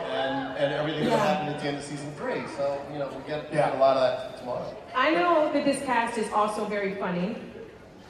and, 0.64 0.72
and 0.74 0.80
everything 0.80 1.04
Yeah. 1.08 1.16
that 1.16 1.28
happened 1.36 1.54
at 1.56 1.60
the 1.62 1.68
end 1.68 1.76
of 1.78 1.82
season 1.84 2.12
three. 2.16 2.42
So 2.56 2.80
you 2.92 2.98
know 2.98 3.08
we 3.08 3.28
get, 3.28 3.50
we 3.50 3.56
Yeah. 3.56 3.68
get 3.70 3.76
a 3.76 3.78
lot 3.78 3.96
of 3.96 4.02
that 4.02 4.38
tomorrow. 4.38 4.74
I 4.94 5.10
know 5.10 5.52
that 5.52 5.64
this 5.64 5.82
cast 5.84 6.18
is 6.18 6.30
also 6.32 6.64
very 6.64 6.94
funny. 6.96 7.36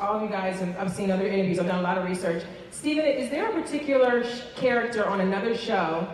All 0.01 0.17
of 0.17 0.23
you 0.23 0.29
guys, 0.29 0.59
have, 0.61 0.77
I've 0.79 0.91
seen 0.93 1.11
other 1.11 1.27
interviews, 1.27 1.59
I've 1.61 1.67
done 1.67 1.79
a 1.79 1.83
lot 1.83 1.99
of 1.99 2.05
research. 2.05 2.43
Stephen, 2.73 3.05
is 3.05 3.31
there 3.31 3.49
a 3.49 3.53
particular 3.53 4.25
sh- 4.25 4.41
character 4.57 5.07
on 5.07 5.21
another 5.21 5.57
show 5.57 6.09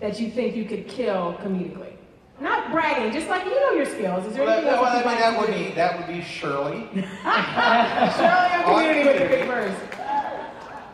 that 0.00 0.20
you 0.20 0.30
think 0.30 0.54
you 0.54 0.66
could 0.66 0.86
kill 0.88 1.34
comedically? 1.42 1.92
Not 2.40 2.70
bragging, 2.70 3.12
just 3.12 3.28
like 3.28 3.44
you 3.46 3.58
know 3.58 3.70
your 3.70 3.86
skills. 3.86 4.26
Is 4.26 4.34
there 4.34 4.44
Well, 4.44 4.52
anything 4.52 4.70
that, 4.72 4.78
else 4.78 4.82
well, 4.82 5.06
I 5.06 5.10
mean, 5.10 5.18
that 5.20 5.40
would 5.40 5.54
be 5.54 5.74
that 5.74 5.96
would 5.98 6.06
be 6.08 6.20
Shirley. 6.22 6.86
Shirley 6.92 8.54
on 8.54 8.64
community 8.64 9.08
with 9.08 9.18
the 9.22 9.28
big 9.28 9.46
birds. 9.48 9.76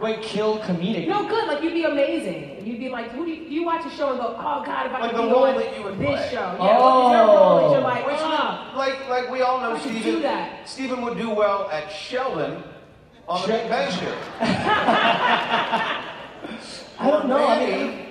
Wait, 0.00 0.22
kill 0.22 0.58
comedic. 0.60 1.06
No, 1.08 1.28
good. 1.28 1.46
Like 1.46 1.62
you'd 1.62 1.74
be 1.74 1.84
amazing. 1.84 2.66
You'd 2.66 2.78
be 2.78 2.88
like, 2.88 3.10
who 3.10 3.24
do 3.26 3.30
you, 3.30 3.42
you 3.44 3.64
watch 3.64 3.84
a 3.84 3.90
show 3.90 4.10
and 4.10 4.18
go, 4.18 4.34
oh 4.38 4.62
God, 4.64 4.86
if 4.86 4.92
I 4.92 5.00
Like 5.00 5.10
could 5.10 5.18
the 5.18 5.22
be 5.24 5.30
role 5.30 5.44
on 5.44 5.56
that 5.56 5.76
you 5.76 5.82
would 5.84 5.98
this 5.98 6.06
play. 6.08 6.28
show. 6.30 6.56
Yeah, 6.58 6.78
what 6.78 7.06
is 7.06 7.12
there 7.12 7.22
a 7.22 7.26
role 7.26 7.56
that 7.68 7.70
you're 7.74 7.80
like, 7.82 8.06
Which 8.06 8.16
ah. 8.18 8.70
would- 8.72 8.78
like 8.78 9.08
like 9.08 9.30
we 9.30 9.42
all 9.42 9.60
know, 9.60 9.72
I 9.72 9.78
Stephen. 9.80 10.02
do 10.02 10.22
that. 10.22 10.68
Stephen 10.68 11.02
would 11.02 11.18
do 11.18 11.28
well 11.30 11.68
at 11.70 11.90
Sheldon 11.92 12.62
on 13.28 13.42
the 13.42 13.48
Big 13.48 13.68
Bang 13.68 13.92
Theory. 13.92 14.16
I 16.98 17.10
don't 17.10 17.28
know. 17.28 17.46
I 17.46 17.58
mean, 17.66 18.06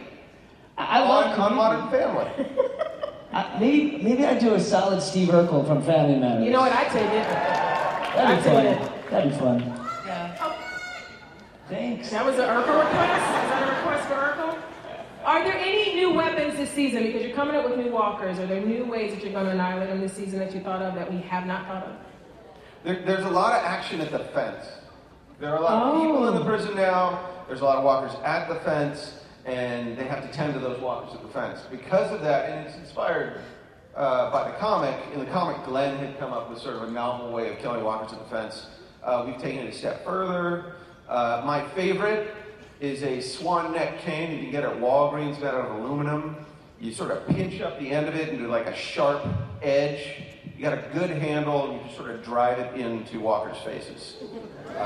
I 0.78 1.00
I 1.00 1.00
love 1.00 1.40
on, 1.40 1.52
on. 1.52 1.56
Modern 1.56 1.90
Family. 1.90 2.32
I, 3.34 3.60
maybe 3.60 3.98
maybe 4.04 4.26
I'd 4.26 4.40
do 4.40 4.54
a 4.56 4.60
solid 4.60 5.02
Steve 5.02 5.30
Urkel 5.30 5.66
from 5.68 5.82
Family 5.84 6.18
Matters. 6.20 6.46
You 6.46 6.52
know 6.52 6.62
what? 6.62 6.72
I 6.72 6.84
take 6.86 7.04
it. 7.04 7.28
That'd 8.16 8.44
be 8.44 8.50
I 8.50 8.54
take 8.64 8.80
fun. 8.80 8.92
That'd 9.12 9.32
be 9.32 9.38
fun. 9.38 9.69
Yeah. 11.70 11.78
Thanks. 11.78 12.10
That 12.10 12.26
was 12.26 12.36
an 12.36 12.42
Urkel 12.42 12.80
request? 12.80 13.24
Is 13.44 13.50
that 13.50 13.64
a 13.64 13.76
request 13.78 14.08
for 14.08 14.16
Urkel? 14.16 14.58
Are 15.26 15.44
there 15.44 15.58
any 15.58 15.96
new 15.96 16.14
weapons 16.14 16.56
this 16.56 16.70
season? 16.72 17.04
Because 17.04 17.22
you're 17.22 17.36
coming 17.36 17.56
up 17.56 17.70
with 17.70 17.78
new 17.78 17.92
walkers. 17.92 18.40
Are 18.40 18.48
there 18.48 18.62
new 18.62 18.86
ways 18.86 19.14
that 19.14 19.24
you're 19.24 19.34
going 19.34 19.46
to 19.46 19.52
annihilate 19.52 19.90
them 19.90 20.00
this 20.00 20.14
season 20.14 20.40
that 20.40 20.54
you 20.54 20.62
thought 20.62 20.82
of 20.82 20.96
that 20.96 21.12
we 21.12 21.20
have 21.22 21.46
not 21.46 21.68
thought 21.68 21.84
of? 21.84 21.96
There, 22.84 23.04
there's 23.06 23.26
a 23.26 23.30
lot 23.30 23.54
of 23.54 23.64
action 23.66 24.02
at 24.02 24.12
the 24.12 24.20
fence. 24.20 24.66
There 25.40 25.52
are 25.52 25.58
a 25.58 25.62
lot 25.62 25.84
of 25.84 26.02
people 26.02 26.28
in 26.30 26.36
the 26.36 26.46
prison 26.46 26.76
now. 26.76 27.30
There's 27.48 27.62
a 27.62 27.66
lot 27.66 27.78
of 27.78 27.84
walkers 27.84 28.18
at 28.24 28.48
the 28.48 28.56
fence, 28.62 29.24
and 29.46 29.98
they 29.98 30.06
have 30.06 30.22
to 30.24 30.32
tend 30.36 30.54
to 30.54 30.60
those 30.60 30.80
walkers 30.82 31.14
at 31.14 31.22
the 31.22 31.30
fence. 31.30 31.60
Because 31.70 32.12
of 32.12 32.22
that, 32.22 32.50
and 32.50 32.68
it's 32.68 32.78
inspired 32.78 33.42
uh, 33.96 34.32
by 34.32 34.50
the 34.50 34.58
comic. 34.58 34.96
In 35.14 35.20
the 35.20 35.26
comic, 35.28 35.64
Glenn 35.66 35.98
had 35.98 36.18
come 36.20 36.32
up 36.34 36.50
with 36.50 36.60
sort 36.60 36.76
of 36.76 36.84
a 36.84 36.92
novel 36.92 37.32
way 37.32 37.50
of 37.52 37.60
killing 37.60 37.84
walkers 37.84 38.14
at 38.14 38.20
the 38.20 38.30
fence. 38.30 38.68
Uh, 39.04 39.24
we've 39.26 39.38
taken 39.38 39.66
it 39.66 39.74
a 39.74 39.78
step 39.78 40.04
further. 40.04 40.76
Uh, 41.10 41.42
my 41.44 41.68
favorite 41.70 42.36
is 42.80 43.02
a 43.02 43.20
swan 43.20 43.74
neck 43.74 44.00
cane 44.02 44.32
you 44.32 44.38
can 44.44 44.52
get 44.52 44.64
at 44.64 44.80
Walgreens 44.80 45.40
made 45.42 45.48
out 45.48 45.66
of 45.66 45.76
aluminum. 45.78 46.36
You 46.80 46.94
sort 46.94 47.10
of 47.10 47.28
pinch 47.28 47.60
up 47.62 47.80
the 47.80 47.90
end 47.90 48.08
of 48.08 48.16
it 48.16 48.30
into 48.30 48.48
like 48.48 48.68
a 48.68 48.76
sharp 48.76 49.26
edge. 49.64 50.22
You 50.56 50.62
got 50.64 50.74
a 50.74 50.84
good 50.94 51.10
handle, 51.10 51.72
and 51.72 51.80
you 51.80 51.84
just 51.86 51.98
sort 51.98 52.12
of 52.12 52.24
drive 52.24 52.60
it 52.60 52.80
into 52.80 53.20
walkers' 53.20 53.58
faces. 53.64 54.18
Um, 54.22 54.78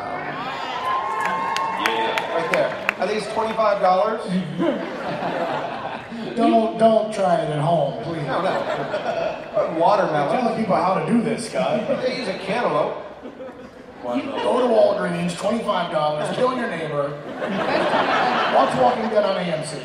yeah, 1.84 2.36
right 2.36 2.52
there. 2.54 2.96
I 2.98 3.06
think 3.06 3.22
it's 3.22 3.34
twenty-five 3.34 3.82
dollars. 3.82 4.22
don't 6.38 6.78
don't 6.78 7.14
try 7.14 7.36
it 7.36 7.50
at 7.50 7.60
home, 7.60 8.02
please. 8.04 8.26
No, 8.26 8.42
no. 8.42 9.76
Watermelon. 9.78 10.32
You're 10.32 10.42
telling 10.42 10.58
people 10.60 10.76
how 10.76 11.04
to 11.04 11.12
do 11.12 11.22
this, 11.22 11.50
Scott. 11.50 11.86
They 12.02 12.18
use 12.18 12.30
a 12.30 12.38
cantaloupe. 12.40 13.13
Go 14.04 14.20
to 14.20 14.68
Walgreens, 14.68 15.32
$25, 15.32 16.36
kill 16.36 16.58
your 16.58 16.68
neighbor. 16.70 17.16
Watch 18.54 18.76
Walking 18.76 19.08
Dead 19.08 19.24
on 19.24 19.38
AMC. 19.40 19.80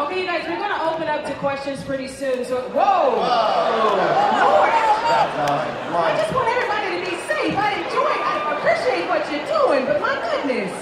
Okay, 0.00 0.20
you 0.22 0.26
guys, 0.26 0.48
we're 0.48 0.56
going 0.56 0.72
to 0.72 0.82
open 0.88 1.06
up 1.06 1.22
to 1.26 1.34
questions 1.34 1.84
pretty 1.84 2.08
soon. 2.08 2.46
So, 2.46 2.62
whoa! 2.72 3.12
Whoa! 3.12 3.92
Lord, 4.40 4.72
I 4.72 6.16
just 6.16 6.32
want 6.32 6.48
everybody 6.48 6.96
to 6.96 7.10
be 7.12 7.16
safe. 7.28 7.52
I 7.60 7.76
enjoy. 7.76 8.08
I 8.08 8.56
appreciate 8.56 9.04
what 9.06 9.20
you're 9.28 9.44
doing, 9.52 9.84
but 9.84 10.00
my 10.00 10.16
goodness, 10.32 10.72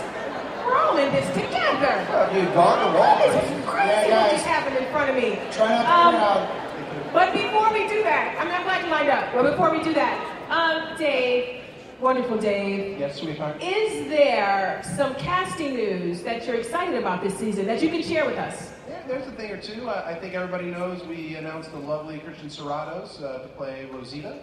we're 0.64 0.76
all 0.79 0.96
in 0.96 1.11
this 1.11 1.26
together. 1.35 2.07
Have 2.07 2.31
you 2.37 2.44
gone 2.55 2.79
to 2.87 2.98
Walmart? 2.98 3.35
This 3.35 3.50
is 3.50 3.66
crazy 3.66 4.09
Yeah, 4.14 4.22
what 4.22 4.31
just 4.31 4.46
happened 4.46 4.76
in 4.79 4.87
front 4.92 5.11
of 5.11 5.16
me. 5.16 5.40
Try 5.50 5.74
not 5.74 5.83
to 5.83 5.90
Um, 5.90 6.14
crowd. 6.14 7.12
But 7.12 7.33
before 7.35 7.72
we 7.74 7.88
do 7.88 8.05
that, 8.05 8.37
I 8.38 8.44
mean, 8.44 8.55
I'm 8.55 8.62
glad 8.62 8.85
you 8.85 8.90
lined 8.92 9.11
up. 9.11 9.35
But 9.35 9.42
before 9.50 9.72
we 9.72 9.83
do 9.83 9.92
that, 9.94 10.14
um, 10.50 10.96
Dave, 10.96 11.60
wonderful 12.00 12.38
Dave, 12.38 12.98
Yes, 12.98 13.20
sweetheart. 13.20 13.62
is 13.62 14.08
there 14.08 14.82
some 14.96 15.14
casting 15.16 15.74
news 15.74 16.22
that 16.22 16.46
you're 16.46 16.56
excited 16.56 16.94
about 16.94 17.22
this 17.22 17.36
season 17.38 17.66
that 17.66 17.82
you 17.82 17.88
can 17.88 18.02
share 18.02 18.24
with 18.26 18.38
us? 18.38 18.72
Yeah, 18.88 19.02
there's 19.06 19.26
a 19.26 19.32
thing 19.32 19.50
or 19.50 19.58
two. 19.58 19.88
I, 19.88 20.10
I 20.10 20.14
think 20.14 20.34
everybody 20.34 20.70
knows 20.70 21.04
we 21.06 21.36
announced 21.36 21.70
the 21.72 21.78
lovely 21.78 22.18
Christian 22.18 22.48
Serratos 22.48 23.22
uh, 23.22 23.42
to 23.42 23.48
play 23.48 23.88
Rosita. 23.92 24.38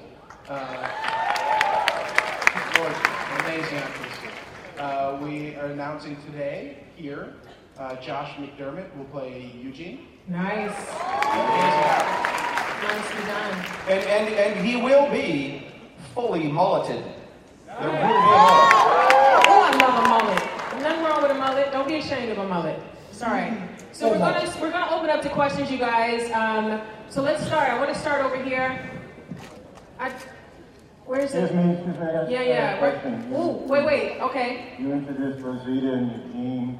Uh, 0.47 0.89
gorgeous, 2.75 2.97
amazing 3.39 3.77
actress. 3.77 4.13
Uh, 4.79 5.19
we 5.21 5.55
are 5.55 5.67
announcing 5.67 6.15
today 6.23 6.83
here 6.95 7.33
uh, 7.79 7.95
Josh 7.97 8.31
McDermott 8.37 8.95
will 8.97 9.05
play 9.05 9.51
Eugene. 9.61 10.07
Nice. 10.27 10.71
Amazing. 11.31 12.07
Nicely 12.83 13.25
done. 13.25 13.65
And, 13.87 14.03
and, 14.05 14.33
and 14.35 14.65
he 14.65 14.75
will 14.75 15.09
be 15.11 15.63
fully 16.13 16.51
mulleted. 16.51 17.03
There 17.79 17.89
will 17.89 17.97
be 17.97 18.03
a. 18.03 18.05
Oh, 19.49 19.61
I 19.63 19.71
love 19.81 19.95
a 20.05 20.09
mullet. 20.09 20.41
Nothing 20.81 21.03
wrong 21.03 21.21
with 21.21 21.31
a 21.31 21.35
mullet. 21.35 21.71
Don't 21.71 21.87
be 21.87 21.95
ashamed 21.95 22.31
of 22.31 22.37
a 22.39 22.47
mullet. 22.47 22.79
It's 23.11 23.21
all 23.21 23.29
right. 23.31 23.57
So 23.91 24.09
we're 24.09 24.17
gonna 24.19 24.49
we're 24.61 24.71
gonna 24.71 24.95
open 24.95 25.09
up 25.09 25.21
to 25.23 25.29
questions, 25.29 25.71
you 25.71 25.77
guys. 25.77 26.31
Um, 26.31 26.81
so 27.09 27.21
let's 27.21 27.43
start. 27.45 27.69
I 27.69 27.77
want 27.79 27.93
to 27.93 27.99
start 27.99 28.23
over 28.23 28.41
here. 28.43 28.79
I, 29.99 30.11
where's 31.05 31.33
it? 31.33 31.53
Me, 31.55 31.73
excuse 31.73 31.97
me. 31.97 32.05
I 32.05 32.11
got- 32.11 32.29
Yeah, 32.29 32.41
yeah. 32.43 32.79
got 32.79 33.05
a 33.05 33.09
Where, 33.09 33.41
ooh, 33.41 33.51
wait, 33.67 33.85
wait. 33.85 34.19
Okay. 34.21 34.73
You 34.77 34.91
introduced 34.91 35.39
Rosita 35.43 35.93
and 35.93 36.11
Eugene. 36.11 36.79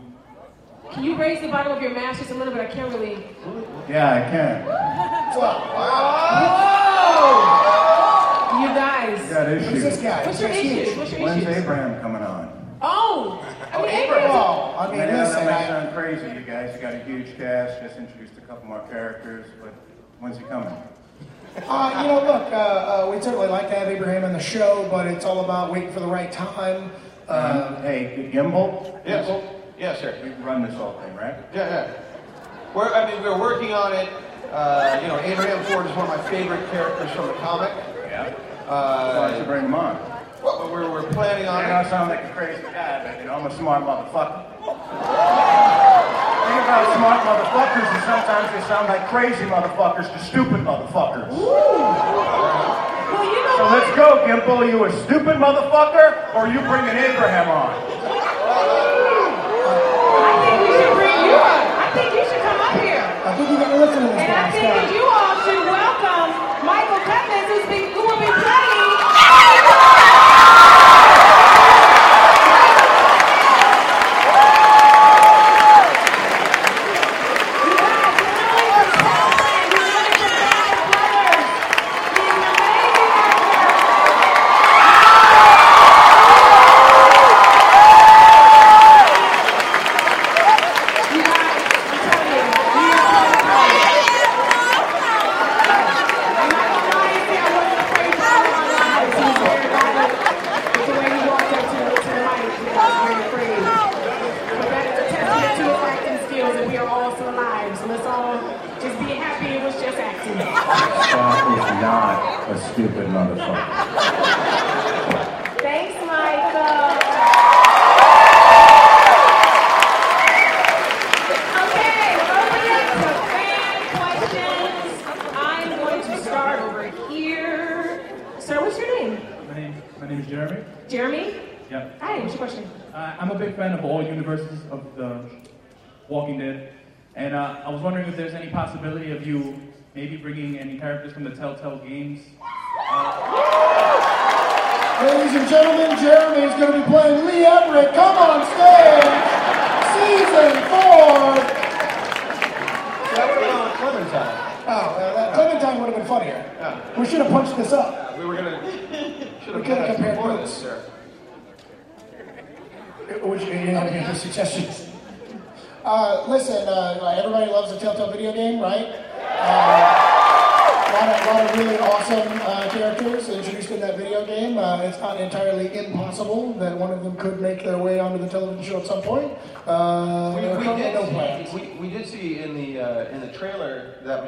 Can 0.92 1.04
you 1.04 1.16
raise 1.18 1.42
the 1.42 1.48
bottom 1.48 1.72
of 1.74 1.82
your 1.82 1.92
mask 1.92 2.20
just 2.20 2.30
a 2.32 2.36
little 2.36 2.54
bit? 2.54 2.62
I 2.62 2.68
can't 2.72 2.92
really. 2.94 3.18
Yeah, 3.90 4.14
I 4.14 4.22
can. 4.30 4.64
Whoa! 5.36 5.64
You 9.38 9.60
guys. 9.60 9.62
You 9.62 9.70
got 9.70 9.74
issues. 9.74 9.84
this 9.84 9.98
guy? 10.02 10.26
What's 10.26 10.40
your 10.40 10.50
What's 10.50 10.60
issue? 10.64 11.00
What's 11.00 11.12
your 11.12 11.22
When's 11.22 11.44
issues? 11.44 11.58
Abraham 11.58 12.02
coming 12.02 12.22
on? 12.24 12.78
Oh, 12.82 13.44
I 13.74 13.78
mean, 13.82 13.90
Abraham. 13.90 14.30
Abraham's- 14.30 14.78
I 14.80 14.92
mean, 14.92 15.02
I 15.02 15.06
know 15.12 15.18
listen, 15.24 15.36
that 15.36 15.46
may 15.46 15.66
I, 15.66 15.68
sound 15.68 15.96
crazy, 15.96 16.28
you 16.40 16.42
guys. 16.46 16.76
You 16.76 16.82
got 16.82 16.94
a 16.94 17.00
huge 17.04 17.38
cast. 17.38 17.82
Just 17.82 17.98
introduced 17.98 18.38
a 18.38 18.42
couple 18.42 18.68
more 18.68 18.80
characters, 18.90 19.46
but 19.62 19.74
when's 20.20 20.38
he 20.38 20.44
coming? 20.46 20.70
uh, 21.68 22.00
you 22.02 22.08
know, 22.08 22.16
look, 22.24 22.54
uh, 22.54 22.56
uh, 22.56 23.10
we'd 23.12 23.24
certainly 23.24 23.48
like 23.48 23.68
to 23.70 23.76
have 23.76 23.88
Abraham 23.88 24.24
on 24.26 24.34
the 24.34 24.40
show, 24.40 24.88
but 24.92 25.08
it's 25.08 25.26
all 25.26 25.44
about 25.44 25.72
waiting 25.72 25.92
for 25.92 26.00
the 26.00 26.08
right 26.08 26.32
time. 26.32 26.92
Uh, 27.28 27.76
Um, 27.78 27.84
hey, 27.84 28.30
Gimple. 28.34 29.02
Yes. 29.06 29.28
Gimple, 29.28 29.44
Yes, 29.80 30.00
sir. 30.00 30.16
You 30.24 30.32
run 30.46 30.64
this 30.64 30.74
whole 30.76 30.94
thing, 31.02 31.16
right? 31.16 31.36
Yeah, 31.54 31.70
yeah. 31.70 31.92
We're, 32.74 32.94
I 32.94 33.12
mean, 33.12 33.22
we're 33.24 33.40
working 33.40 33.74
on 33.74 33.94
it. 33.94 34.10
Uh, 34.52 35.00
you 35.02 35.08
know, 35.08 35.20
Abraham 35.20 35.64
Ford 35.66 35.86
is 35.88 35.92
one 35.96 36.10
of 36.10 36.18
my 36.18 36.30
favorite 36.30 36.70
characters 36.72 37.12
from 37.12 37.28
the 37.28 37.34
comic. 37.34 37.72
Yeah. 38.06 38.34
Why 38.68 39.32
don't 39.32 39.40
you 39.40 39.44
Uh, 39.44 39.46
bring 39.46 39.64
him 39.66 39.76
on? 39.76 39.96
well, 40.44 40.70
we're, 40.72 40.90
we're 40.92 41.04
planning 41.14 41.48
on 41.48 41.64
I 41.64 41.68
know 41.70 41.76
I 41.76 41.82
it. 41.82 41.90
sound 41.90 42.10
like 42.10 42.24
a 42.26 42.30
crazy 42.36 42.62
guy, 42.64 43.00
but 43.04 43.18
you 43.20 43.26
know, 43.28 43.36
I'm 43.36 43.46
a 43.48 43.52
smart 43.56 43.84
motherfucker. 43.84 44.44
thing 44.60 44.76
about 46.64 46.84
smart 47.00 47.20
motherfuckers 47.24 47.88
is 47.96 48.04
sometimes 48.04 48.52
they 48.52 48.60
sound 48.68 48.88
like 48.92 49.08
crazy 49.08 49.46
motherfuckers 49.48 50.12
to 50.12 50.20
stupid 50.20 50.62
motherfuckers. 50.68 51.32
Well, 51.32 53.24
you 53.24 53.40
know 53.40 53.56
So 53.58 53.64
what? 53.64 53.72
let's 53.72 53.88
go, 53.96 54.20
Gimple. 54.28 54.60
Are 54.60 54.66
you 54.68 54.84
a 54.84 54.92
stupid 55.08 55.38
motherfucker, 55.40 56.36
or 56.36 56.44
are 56.48 56.52
you 56.52 56.60
bringing 56.68 56.98
Abraham 57.08 57.48
on? 57.50 57.72
I 57.72 57.74
think 60.44 60.60
we 60.60 60.68
should 60.76 60.92
bring 60.96 61.20
you 61.24 61.36
up. 61.40 61.64
I 61.72 61.88
think 61.96 62.12
you 62.20 62.24
should 62.28 62.44
come 62.44 62.60
up 62.60 62.76
here. 62.84 63.00
I 63.00 63.32
think 63.36 63.48
you 63.50 63.56
got 63.64 63.72
to 63.72 63.80
listen 63.80 64.02
to 64.04 64.08
this 64.12 64.20
And 64.28 64.32
I 64.32 64.36
guy, 64.36 64.52
think 64.52 64.76
that 64.76 64.92
you 64.92 65.04
all 65.08 65.36
should 65.48 65.64
welcome 65.68 66.30
Michael 66.68 67.00
Clemens, 67.08 67.48
who's 67.48 67.64
been, 67.72 67.96
who 67.96 68.02
will 68.08 68.20
be 68.20 68.27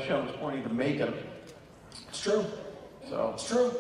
trailer 0.06 0.22
that 0.24 0.32
was 0.32 0.36
pointing 0.40 0.64
to 0.64 0.70
Macon. 0.70 1.14
It's 2.10 2.22
true. 2.22 2.46
So 3.10 3.32
It's 3.34 3.48
true. 3.48 3.72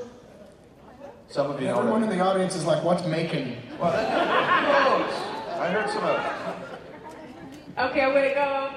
some 1.29 1.51
of 1.51 1.62
you 1.62 1.67
know. 1.67 1.79
Everyone 1.79 2.03
in 2.03 2.10
that- 2.10 2.15
the 2.15 2.21
audience 2.23 2.55
is 2.55 2.65
like, 2.65 2.84
what's 2.84 3.05
making? 3.05 3.58
Well, 3.79 3.91
that, 3.91 4.10
who 4.10 4.99
knows? 4.99 5.13
I 5.60 5.67
heard 5.71 5.89
some 5.89 6.03
of. 6.03 6.15
it. 6.15 7.82
Okay, 7.91 8.01
I'm 8.01 8.13
gonna 8.13 8.34
go 8.34 8.69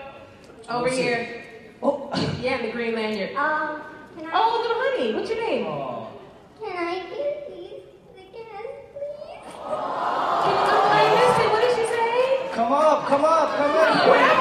over 0.70 0.85
Let's 0.85 0.96
see. 0.96 1.02
here. 1.02 1.44
Oh, 1.83 2.10
yeah, 2.40 2.62
the 2.62 2.71
green 2.71 2.94
lanyard. 2.94 3.35
Um, 3.35 3.83
can 4.17 4.27
I, 4.27 4.31
Oh, 4.35 4.60
little 4.60 4.77
honey, 4.79 5.14
what's 5.14 5.31
your 5.31 5.40
name? 5.40 5.64
can 5.64 6.77
I 6.77 6.94
get 7.08 7.48
these 7.48 7.83
again, 8.14 8.46
please? 8.92 9.42
Can 9.42 9.42
you, 9.42 9.67
oh, 9.67 10.90
I 10.92 11.02
missed 11.17 11.40
it. 11.40 11.50
What 11.50 11.60
did 11.62 11.75
she 11.77 11.87
say? 11.87 12.54
Come 12.54 12.73
up, 12.73 13.06
come 13.08 13.25
up, 13.25 13.56
come 13.56 14.14
in. 14.14 14.31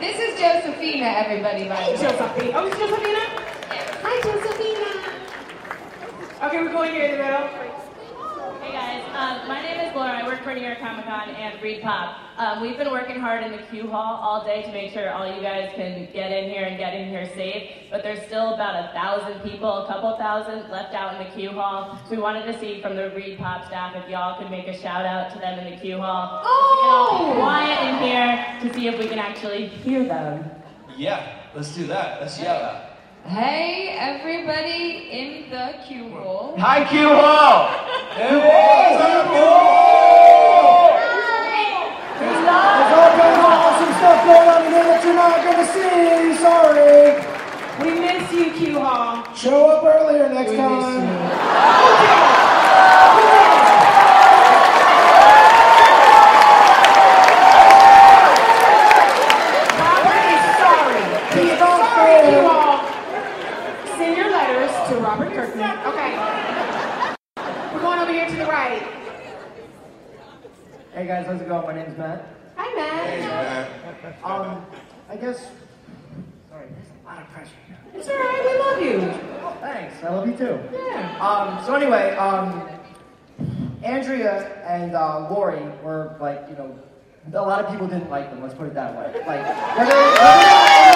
This 0.00 0.18
is 0.20 0.38
Josephina, 0.38 1.06
everybody, 1.06 1.68
by 1.68 1.86
the 1.86 1.92
way. 1.92 1.96
Josephina. 1.96 2.52
Oh, 2.54 2.66
it's 2.66 2.78
Josephina? 2.78 3.18
Hi, 4.04 4.20
Josephina. 4.20 4.90
Okay, 6.44 6.62
we're 6.62 6.72
going 6.72 6.92
here 6.92 7.04
in 7.04 7.12
the 7.12 7.24
middle. 7.24 7.65
Hey 8.66 8.72
guys, 8.72 9.04
um, 9.14 9.46
my 9.46 9.62
name 9.62 9.78
is 9.78 9.94
Laura. 9.94 10.10
I 10.10 10.26
work 10.26 10.42
for 10.42 10.52
New 10.52 10.60
York 10.60 10.80
Comic 10.80 11.04
Con 11.04 11.28
and 11.28 11.56
ReedPop. 11.60 12.16
Um, 12.36 12.60
we've 12.60 12.76
been 12.76 12.90
working 12.90 13.20
hard 13.20 13.44
in 13.44 13.52
the 13.52 13.62
queue 13.70 13.88
hall 13.88 14.16
all 14.16 14.44
day 14.44 14.62
to 14.62 14.72
make 14.72 14.90
sure 14.90 15.08
all 15.08 15.24
you 15.24 15.40
guys 15.40 15.70
can 15.76 16.08
get 16.12 16.32
in 16.32 16.50
here 16.50 16.64
and 16.64 16.76
get 16.76 16.92
in 16.92 17.08
here 17.08 17.30
safe. 17.36 17.70
But 17.92 18.02
there's 18.02 18.26
still 18.26 18.54
about 18.54 18.90
a 18.90 18.92
thousand 18.92 19.40
people, 19.48 19.84
a 19.84 19.86
couple 19.86 20.16
thousand 20.18 20.68
left 20.68 20.94
out 20.94 21.14
in 21.14 21.28
the 21.28 21.32
queue 21.32 21.50
hall. 21.50 21.96
So 22.06 22.16
we 22.16 22.18
wanted 22.20 22.52
to 22.52 22.58
see 22.58 22.82
from 22.82 22.96
the 22.96 23.02
ReedPop 23.02 23.68
staff 23.68 23.94
if 23.94 24.10
y'all 24.10 24.36
could 24.36 24.50
make 24.50 24.66
a 24.66 24.76
shout 24.76 25.06
out 25.06 25.32
to 25.34 25.38
them 25.38 25.60
in 25.60 25.72
the 25.72 25.80
queue 25.80 25.98
hall. 25.98 26.42
Oh! 26.44 26.72
We 26.74 26.82
can 26.82 26.90
all 26.90 27.34
be 27.34 27.40
quiet 27.40 27.94
in 27.94 28.02
here 28.02 28.68
to 28.68 28.74
see 28.74 28.88
if 28.88 28.98
we 28.98 29.06
can 29.06 29.20
actually 29.20 29.68
hear 29.68 30.04
them. 30.04 30.50
Yeah, 30.96 31.44
let's 31.54 31.72
do 31.72 31.86
that. 31.86 32.20
Let's 32.20 32.40
yell 32.40 32.56
out. 32.56 32.85
Hey, 33.28 33.96
everybody 33.98 35.08
in 35.10 35.50
the 35.50 35.74
Q 35.86 36.08
hall. 36.10 36.54
Hi, 36.58 36.84
Q 36.88 37.08
Hall! 37.08 37.68
There's 38.16 38.42
all 42.94 43.10
kinds 43.18 43.36
of 43.36 43.44
awesome 43.44 43.92
stuff 43.98 44.24
going 44.24 44.48
on 44.48 44.62
here 44.70 44.84
that 44.84 45.02
you're 45.04 45.14
not 45.14 45.42
gonna 45.42 45.66
see. 45.74 46.36
Sorry. 46.38 47.18
We 47.82 47.90
miss 48.00 48.30
you, 48.32 48.52
Q 48.52 48.78
Hall. 48.78 49.24
Show 49.34 49.70
up 49.70 49.82
earlier 49.84 50.28
next 50.32 50.50
We 50.52 50.56
miss 50.56 50.62
time. 50.62 51.06
Robert 59.82 60.22
is 60.32 60.44
sorry. 60.62 61.02
He 61.34 61.42
is 61.50 61.58
sorry, 61.58 62.20
Q 62.28 62.30
Hall. 62.48 62.74
Send 63.98 64.16
your 64.16 64.30
letters 64.30 64.70
to 64.88 64.94
Robert 65.00 65.32
Kirkman. 65.32 65.78
Okay. 65.86 66.12
We're 67.72 67.80
going 67.80 67.98
over 67.98 68.12
here 68.12 68.28
to 68.28 68.36
the 68.36 68.46
right. 68.46 68.82
Hey 70.92 71.06
guys, 71.26 71.32
how's 71.32 71.42
it 71.42 71.48
going? 71.48 71.66
My 71.66 71.74
name's 71.74 71.98
Matt. 71.98 72.24
Hi, 72.56 72.74
Matt. 72.76 74.24
Um, 74.24 74.64
I 75.08 75.16
guess. 75.16 75.50
Sorry, 76.50 76.66
there's 76.68 76.86
a 77.02 77.06
lot 77.06 77.20
of 77.20 77.28
pressure 77.30 77.50
here. 77.66 77.78
It's 77.94 78.08
all 78.08 78.16
right. 78.16 78.42
We 78.44 78.58
love 78.58 78.80
you. 78.82 79.00
Oh, 79.42 79.56
Thanks, 79.60 80.02
I 80.04 80.10
love 80.10 80.26
you 80.28 80.36
too. 80.36 80.58
Yeah. 80.72 81.18
Um, 81.20 81.64
so 81.64 81.74
anyway, 81.74 82.14
um, 82.16 82.68
Andrea 83.82 84.62
and 84.64 84.94
uh, 84.94 85.28
Lori 85.30 85.62
were 85.82 86.16
like, 86.20 86.46
you 86.48 86.56
know, 86.56 86.78
a 87.34 87.42
lot 87.42 87.64
of 87.64 87.70
people 87.70 87.88
didn't 87.88 88.10
like 88.10 88.30
them. 88.30 88.40
Let's 88.42 88.54
put 88.54 88.68
it 88.68 88.74
that 88.74 88.94
way. 88.94 89.12
Like, 89.26 89.44
whether, 89.76 89.96
whether, 89.96 90.86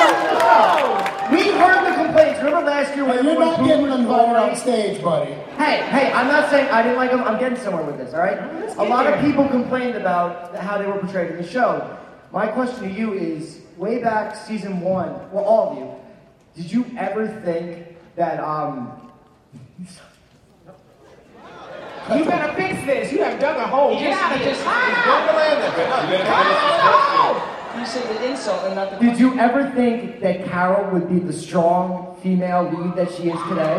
we 1.35 1.51
heard 1.59 1.91
the 1.91 1.95
complaints. 2.05 2.39
Remember 2.39 2.71
last 2.71 2.95
year 2.95 3.05
when 3.05 3.19
Hey, 3.19 3.25
you're 3.25 3.41
not 3.41 3.59
getting 3.67 3.87
booed 3.87 4.01
invited 4.01 4.37
on 4.37 4.57
stage, 4.57 5.03
buddy. 5.03 5.35
Hey, 5.57 5.83
hey, 5.91 6.13
I'm 6.13 6.27
not 6.29 6.49
saying 6.51 6.69
I 6.71 6.83
didn't 6.83 6.97
like 6.97 7.11
them. 7.11 7.23
I'm 7.23 7.39
getting 7.39 7.59
somewhere 7.59 7.85
with 7.85 7.99
this, 7.99 8.15
all 8.15 8.21
right? 8.21 8.39
A 8.79 8.85
lot 8.85 9.07
of 9.07 9.21
people 9.21 9.47
complained 9.49 9.97
about 9.97 10.55
how 10.57 10.79
they 10.79 10.87
were 10.87 10.99
portrayed 10.99 11.31
in 11.33 11.37
the 11.37 11.47
show. 11.47 11.97
My 12.33 12.47
question 12.47 12.83
to 12.85 12.91
you 12.91 13.13
is, 13.13 13.61
way 13.77 13.99
back 14.03 14.35
season 14.37 14.81
one, 14.81 15.09
well, 15.33 15.45
all 15.45 15.73
of 15.73 15.79
you, 15.79 15.95
did 16.63 16.73
you 16.73 16.87
ever 16.97 17.27
think 17.45 17.87
that, 18.17 18.41
um, 18.41 19.11
You 22.17 22.25
better 22.25 22.53
fix 22.55 22.75
this. 22.87 23.13
You 23.13 23.23
have 23.23 23.39
dug 23.39 23.57
a 23.57 23.67
hole. 23.69 23.97
Get 24.01 24.13
out 24.15 24.33
of 24.35 24.39
this. 24.43 24.59
You 27.79 27.87
say 27.87 28.03
the 28.13 28.31
insult 28.31 28.65
and 28.65 28.75
not 28.75 28.91
the 28.91 28.97
did 29.07 29.21
you 29.21 29.39
ever 29.39 29.71
think 29.71 30.21
that 30.21 30.45
Carol 30.47 30.91
would 30.93 31.09
be 31.09 31.21
the 31.21 31.33
strong 31.33 32.17
female 32.21 32.65
lead 32.65 32.97
that 32.97 33.13
she 33.13 33.31
is 33.31 33.39
today? 33.49 33.79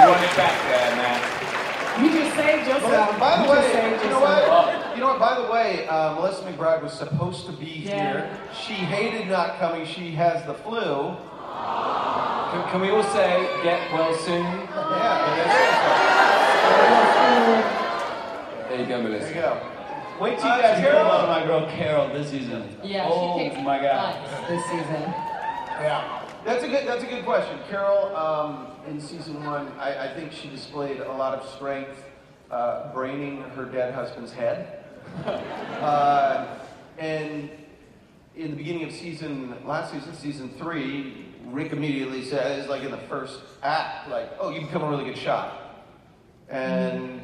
You 0.00 0.06
want 0.10 0.24
it 0.24 0.36
back 0.36 0.56
there, 0.66 0.96
man. 0.96 2.04
You 2.04 2.10
just 2.20 2.34
saved 2.36 2.66
yourself. 2.66 3.18
By 3.20 3.36
the 3.36 3.42
You 3.42 3.48
just 3.48 3.66
way, 3.66 3.72
saved 3.72 4.02
you 4.04 4.10
know 4.10 4.20
yourself. 4.20 4.66
what? 4.66 4.94
You 4.96 5.00
know 5.00 5.06
what? 5.08 5.18
By 5.20 5.34
the 5.40 5.52
way, 5.52 5.86
uh, 6.10 6.14
Melissa 6.14 6.42
McBride 6.44 6.82
was 6.82 6.92
supposed 6.92 7.46
to 7.46 7.52
be 7.52 7.64
here. 7.66 8.30
She 8.66 8.74
hated 8.74 9.28
not 9.28 9.58
coming. 9.58 9.86
She 9.86 10.10
has 10.12 10.44
the 10.46 10.54
flu. 10.54 11.16
Can, 12.52 12.70
can 12.70 12.80
we 12.80 12.90
all 12.90 13.02
say, 13.04 13.48
get 13.62 13.92
well 13.92 14.14
soon? 14.18 14.42
Yeah. 14.44 15.46
There 18.68 18.80
you 18.80 18.86
go, 18.86 19.02
Melissa. 19.02 19.24
There 19.26 19.34
you 19.34 19.40
go. 19.40 19.66
Wait 20.20 20.38
till 20.38 20.48
Uh, 20.48 20.56
you 20.56 20.62
guys 20.62 20.78
hear 20.78 20.90
Carol? 20.90 21.06
about 21.06 21.28
my 21.28 21.46
girl 21.46 21.66
Carol 21.70 22.08
this 22.08 22.30
season. 22.30 22.68
Yeah, 22.82 23.08
oh 23.10 23.38
she 23.38 23.44
kicks 23.48 23.56
my 23.64 23.80
god. 23.80 24.28
this 24.48 24.62
season. 24.66 25.02
Yeah. 25.80 26.22
That's 26.44 26.62
a 26.64 26.68
good. 26.68 26.86
That's 26.86 27.02
a 27.02 27.06
good 27.06 27.24
question, 27.24 27.58
Carol. 27.70 28.14
Um, 28.16 28.66
in 28.88 29.00
season 29.00 29.42
one, 29.44 29.68
I, 29.78 30.10
I 30.10 30.14
think 30.14 30.32
she 30.32 30.48
displayed 30.48 31.00
a 31.00 31.12
lot 31.12 31.38
of 31.38 31.48
strength, 31.54 32.02
uh, 32.50 32.92
braining 32.92 33.42
her 33.56 33.64
dead 33.64 33.94
husband's 33.94 34.32
head, 34.32 34.79
uh, 35.24 36.58
and 36.98 37.50
in 38.36 38.50
the 38.50 38.56
beginning 38.56 38.84
of 38.84 38.92
season 38.92 39.54
last 39.66 39.92
season, 39.92 40.14
season 40.14 40.50
three, 40.58 41.26
Rick 41.46 41.72
immediately 41.72 42.24
says, 42.24 42.68
like 42.68 42.82
in 42.82 42.90
the 42.90 42.98
first 42.98 43.40
act, 43.62 44.08
like, 44.08 44.30
"Oh, 44.38 44.50
you 44.50 44.60
become 44.60 44.82
a 44.82 44.88
really 44.88 45.04
good 45.04 45.18
shot," 45.18 45.84
and 46.48 47.22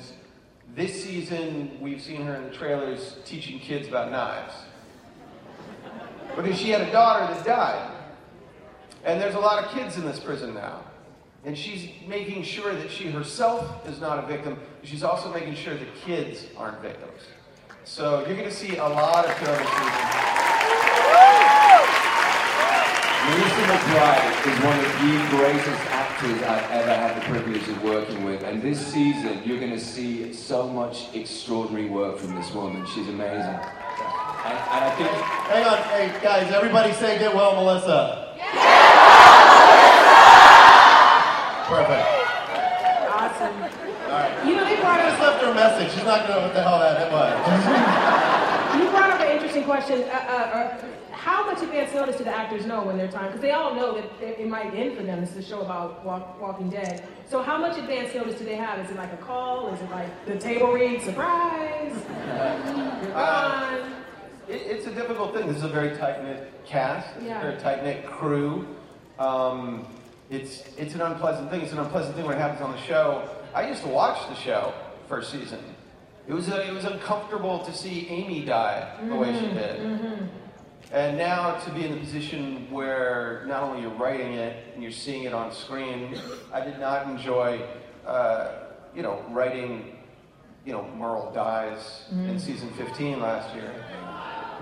this 0.74 1.02
season 1.02 1.78
we've 1.80 2.02
seen 2.02 2.22
her 2.22 2.34
in 2.34 2.44
the 2.44 2.50
trailers 2.50 3.16
teaching 3.24 3.58
kids 3.58 3.88
about 3.88 4.10
knives 4.10 4.54
because 6.36 6.58
she 6.58 6.70
had 6.70 6.82
a 6.82 6.92
daughter 6.92 7.32
that 7.32 7.44
died. 7.44 7.92
And 9.04 9.20
there's 9.20 9.34
a 9.34 9.40
lot 9.40 9.64
of 9.64 9.70
kids 9.70 9.96
in 9.96 10.04
this 10.04 10.20
prison 10.20 10.54
now. 10.54 10.82
And 11.44 11.56
she's 11.56 11.88
making 12.06 12.42
sure 12.42 12.74
that 12.74 12.90
she 12.90 13.08
herself 13.08 13.86
is 13.88 14.00
not 14.00 14.22
a 14.22 14.26
victim, 14.26 14.58
she's 14.82 15.04
also 15.04 15.32
making 15.32 15.54
sure 15.54 15.74
the 15.74 15.86
kids 16.04 16.44
aren't 16.56 16.80
victims. 16.82 17.22
So 17.86 18.26
you're 18.26 18.36
going 18.36 18.48
to 18.48 18.54
see 18.54 18.76
a 18.78 18.82
lot 18.82 19.24
of 19.24 19.30
Carol 19.36 19.56
this 19.56 19.68
season. 19.68 20.26
Melissa 23.30 23.62
McBride 23.70 24.34
is 24.46 24.58
one 24.64 24.78
of 24.78 24.90
the 25.00 25.36
greatest 25.36 25.80
actors 25.90 26.42
I've 26.42 26.70
ever 26.72 26.92
had 26.92 27.16
the 27.16 27.24
privilege 27.26 27.68
of 27.68 27.84
working 27.84 28.24
with. 28.24 28.42
And 28.42 28.60
this 28.60 28.84
season, 28.84 29.40
you're 29.44 29.60
going 29.60 29.70
to 29.70 29.78
see 29.80 30.32
so 30.32 30.68
much 30.68 31.14
extraordinary 31.14 31.88
work 31.88 32.18
from 32.18 32.34
this 32.34 32.52
woman. 32.52 32.84
She's 32.86 33.08
amazing. 33.08 33.38
And, 33.38 34.56
and 34.56 34.84
I 34.84 34.94
think 34.98 35.10
Hang 35.10 35.64
on, 35.64 35.78
hey 35.84 36.18
guys, 36.22 36.52
everybody 36.52 36.92
say 36.92 37.18
get 37.20 37.34
well, 37.34 37.54
Melissa. 37.54 38.34
Perfect. 41.66 42.06
Awesome. 43.10 43.86
All 44.06 44.22
right. 44.22 44.46
You 44.46 44.54
know, 44.54 44.64
they 44.64 44.76
brought 44.78 45.00
I 45.00 45.10
just 45.10 45.20
left 45.20 45.42
her 45.42 45.50
a 45.50 45.54
message. 45.54 45.90
She's 45.92 46.06
not 46.06 46.28
gonna 46.28 46.38
know 46.38 46.46
what 46.46 46.54
the 46.54 46.62
hell 46.62 46.78
that 46.78 47.10
was. 47.10 47.34
you 48.78 48.88
brought 48.94 49.10
up 49.10 49.20
an 49.20 49.34
interesting 49.34 49.64
question. 49.76 50.02
Uh, 50.08 50.12
uh, 50.12 50.18
uh, 50.32 50.84
how 51.12 51.44
much 51.44 51.62
advance 51.62 51.92
notice 51.94 52.16
do 52.16 52.24
the 52.24 52.30
actors 52.34 52.66
know 52.66 52.82
when 52.84 52.96
they're 52.96 53.10
time? 53.10 53.26
Because 53.26 53.40
they 53.40 53.52
all 53.52 53.74
know 53.74 53.94
that 53.94 54.04
it 54.22 54.40
it 54.40 54.48
might 54.48 54.74
end 54.74 54.96
for 54.96 55.02
them. 55.02 55.22
It's 55.22 55.36
a 55.36 55.42
show 55.42 55.60
about 55.60 56.04
walk, 56.04 56.40
Walking 56.40 56.70
Dead. 56.70 57.06
So 57.28 57.42
how 57.42 57.58
much 57.58 57.76
advance 57.78 58.14
notice 58.14 58.38
do 58.38 58.44
they 58.44 58.56
have? 58.56 58.78
Is 58.84 58.90
it 58.90 58.96
like 58.96 59.12
a 59.12 59.16
call? 59.18 59.72
Is 59.74 59.80
it 59.80 59.90
like 59.90 60.26
the 60.26 60.36
table 60.38 60.72
read 60.72 61.02
surprise? 61.02 61.92
You're 63.02 63.16
Uh, 63.16 63.90
it, 64.48 64.62
it's 64.72 64.86
a 64.86 64.94
difficult 64.94 65.34
thing. 65.34 65.46
This 65.48 65.56
is 65.58 65.64
a 65.64 65.68
very 65.68 65.96
tight 65.96 66.22
knit 66.22 66.52
cast, 66.64 67.08
it's 67.16 67.26
Yeah. 67.26 67.38
a 67.40 67.42
very 67.50 67.60
tight 67.60 67.82
knit 67.84 68.06
crew. 68.06 68.66
Um, 69.18 69.86
it's, 70.30 70.64
it's 70.76 70.94
an 70.94 71.00
unpleasant 71.02 71.50
thing. 71.50 71.60
It's 71.62 71.72
an 71.72 71.78
unpleasant 71.78 72.16
thing 72.16 72.24
when 72.26 72.36
it 72.36 72.40
happens 72.40 72.60
on 72.62 72.72
the 72.72 72.80
show. 72.82 73.28
I 73.54 73.68
used 73.68 73.82
to 73.82 73.88
watch 73.88 74.18
the 74.28 74.34
show 74.34 74.72
first 75.08 75.30
season. 75.30 75.58
It 76.28 76.32
was, 76.34 76.48
uh 76.50 76.64
it 76.68 76.72
was 76.74 76.84
uncomfortable 76.84 77.60
to 77.64 77.72
see 77.72 78.08
Amy 78.08 78.44
die 78.44 78.88
the 79.08 79.14
way 79.14 79.32
she 79.38 79.46
did. 79.46 80.28
And 80.92 81.18
now 81.18 81.54
to 81.64 81.70
be 81.70 81.84
in 81.84 81.92
the 81.92 81.98
position 81.98 82.68
where 82.70 83.44
not 83.46 83.62
only 83.64 83.82
you're 83.82 83.90
writing 83.98 84.34
it 84.34 84.54
and 84.74 84.82
you're 84.82 84.92
seeing 84.92 85.24
it 85.24 85.32
on 85.34 85.52
screen, 85.52 86.16
I 86.52 86.60
did 86.60 86.78
not 86.78 87.06
enjoy, 87.06 87.60
uh, 88.06 88.48
you 88.94 89.02
know, 89.02 89.24
writing, 89.30 89.96
you 90.64 90.72
know, 90.72 90.84
Merle 90.96 91.32
dies 91.32 92.04
in 92.10 92.36
Mhm. 92.36 92.40
season 92.40 92.70
15 92.70 93.20
last 93.20 93.54
year. 93.54 93.70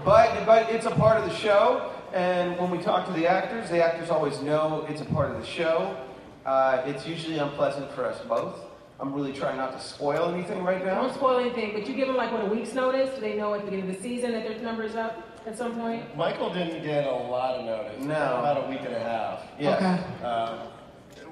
But 0.05 0.45
but 0.47 0.71
it's 0.71 0.87
a 0.87 0.91
part 0.91 1.17
of 1.19 1.25
the 1.29 1.35
show, 1.35 1.91
And 2.15 2.57
when 2.61 2.71
we 2.71 2.79
talk 2.79 3.07
to 3.07 3.13
the 3.13 3.27
actors, 3.27 3.69
the 3.71 3.83
actors 3.85 4.09
always 4.09 4.41
know 4.41 4.87
it's 4.89 5.01
a 5.01 5.05
part 5.17 5.31
of 5.33 5.41
the 5.41 5.47
show. 5.47 5.97
Uh, 6.47 6.83
it's 6.87 7.05
usually 7.09 7.39
unpleasant 7.39 7.91
for 7.91 8.05
us 8.07 8.21
both. 8.29 8.55
I'm 9.01 9.13
really 9.13 9.33
trying 9.33 9.57
not 9.57 9.73
to 9.73 9.81
spoil 9.81 10.33
anything 10.33 10.63
right 10.63 10.85
now. 10.85 11.03
Don't 11.03 11.15
spoil 11.15 11.39
anything, 11.39 11.73
but 11.73 11.87
you 11.89 11.95
give 11.95 12.07
them 12.07 12.17
like 12.17 12.31
what 12.31 12.43
a 12.43 12.47
week's 12.47 12.75
notice. 12.75 13.13
Do 13.15 13.21
they 13.21 13.35
know 13.35 13.53
at 13.55 13.61
the 13.61 13.65
beginning 13.71 13.91
of 13.91 13.97
the 13.97 14.03
season 14.03 14.33
that 14.33 14.47
their 14.47 14.59
number's 14.61 14.95
up 14.95 15.41
at 15.47 15.59
some 15.59 15.75
point? 15.75 16.17
Michael 16.17 16.53
didn't 16.53 16.83
get 16.85 17.07
a 17.07 17.11
lot 17.11 17.57
of 17.57 17.65
notice. 17.65 18.05
No. 18.05 18.15
About 18.15 18.65
a 18.65 18.71
week 18.71 18.81
and 18.81 18.95
a 18.95 19.01
half. 19.01 19.41
Yes. 19.59 19.83
Okay. 19.83 20.25
Um, 20.25 20.59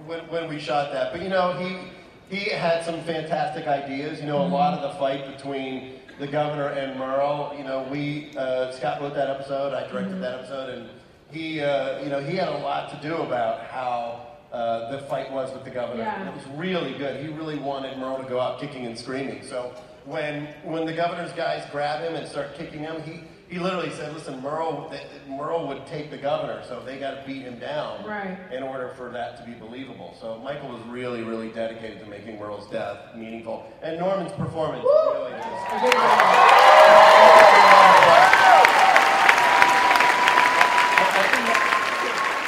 when, 0.07 0.21
when 0.29 0.49
we 0.49 0.59
shot 0.59 0.93
that. 0.93 1.13
But 1.13 1.23
you 1.23 1.29
know, 1.29 1.53
he 1.53 2.37
he 2.37 2.51
had 2.51 2.85
some 2.85 3.01
fantastic 3.05 3.67
ideas. 3.69 4.21
You 4.21 4.27
know, 4.27 4.45
a 4.45 4.49
lot 4.49 4.75
of 4.75 4.83
the 4.83 4.99
fight 4.99 5.37
between 5.37 6.01
the 6.19 6.27
governor 6.27 6.69
and 6.69 6.99
Merle. 6.99 7.55
You 7.57 7.63
know, 7.65 7.87
we 7.91 8.33
uh, 8.37 8.73
Scott 8.73 9.01
wrote 9.01 9.15
that 9.15 9.31
episode. 9.31 9.73
I 9.73 9.89
directed 9.89 10.21
that 10.21 10.41
episode, 10.41 10.71
and 10.71 10.91
he 11.31 11.61
uh, 11.61 12.03
you 12.03 12.11
know 12.11 12.21
he 12.21 12.37
had 12.37 12.49
a 12.49 12.59
lot 12.59 12.91
to 12.91 13.09
do 13.09 13.15
about 13.17 13.67
how. 13.67 14.27
Uh, 14.53 14.91
the 14.93 14.99
fight 15.07 15.33
was 15.33 15.51
with 15.55 15.65
the 15.65 15.71
governor. 15.71 16.03
Yeah. 16.03 16.29
It 16.29 16.35
was 16.35 16.47
really 16.59 16.93
good. 16.99 17.25
He 17.25 17.33
really 17.33 17.59
wanted 17.59 17.97
Merle 17.99 18.23
to 18.23 18.29
go 18.29 18.39
out 18.39 18.61
kicking 18.61 18.85
and 18.85 18.99
screaming. 18.99 19.43
So 19.43 19.73
when 20.05 20.47
when 20.63 20.85
the 20.85 20.93
governor's 20.93 21.33
guys 21.33 21.65
grab 21.73 22.03
him 22.03 22.15
and 22.15 22.29
start 22.29 22.55
kicking 22.55 22.81
him, 22.81 23.01
he 23.03 23.23
he 23.49 23.59
literally 23.59 23.91
said, 23.91 24.13
"Listen, 24.15 24.43
Merle, 24.43 24.89
th- 24.91 25.07
Merle 25.29 25.67
would 25.69 25.87
take 25.87 26.11
the 26.11 26.19
governor, 26.19 26.63
so 26.69 26.81
they 26.85 26.99
got 26.99 27.13
to 27.21 27.23
beat 27.27 27.43
him 27.43 27.59
down 27.59 28.05
Right. 28.05 28.37
in 28.53 28.63
order 28.63 28.93
for 28.97 29.11
that 29.11 29.39
to 29.39 29.45
be 29.45 29.53
believable." 29.53 30.15
So 30.21 30.39
Michael 30.39 30.69
was 30.71 30.83
really, 30.89 31.23
really 31.23 31.49
dedicated 31.51 32.01
to 32.01 32.07
making 32.07 32.39
Merle's 32.39 32.67
death 32.71 32.99
meaningful, 33.15 33.65
and 33.83 33.99
Norman's 33.99 34.33
performance 34.33 34.85
really 34.85 35.33
is. 35.33 36.63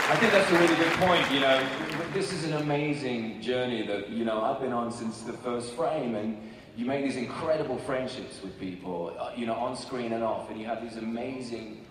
I 0.07 0.14
think 0.25 0.43
that's 0.43 0.53
a 0.53 0.59
really 0.59 0.77
good 0.77 0.93
point. 1.01 1.31
You 1.31 1.41
know, 1.41 1.69
this 2.15 2.33
is 2.33 2.45
an 2.45 2.55
amazing 2.55 3.43
journey 3.43 3.87
that 3.87 4.09
you 4.09 4.25
know 4.25 4.43
I've 4.43 4.59
been 4.59 4.73
on 4.73 4.91
since 4.91 5.21
the 5.21 5.35
first 5.35 5.75
frame, 5.75 6.15
and 6.15 6.39
you 6.77 6.87
make 6.87 7.05
these 7.05 7.17
incredible 7.17 7.77
friendships 7.79 8.41
with 8.43 8.59
people, 8.59 9.15
uh, 9.19 9.33
you 9.37 9.45
know, 9.45 9.53
on 9.53 9.77
screen 9.77 10.15
and 10.15 10.25
off, 10.25 10.49
and 10.51 10.59
you 10.59 10.67
have 10.67 10.83
these 10.83 10.97
amazing. 10.97 11.85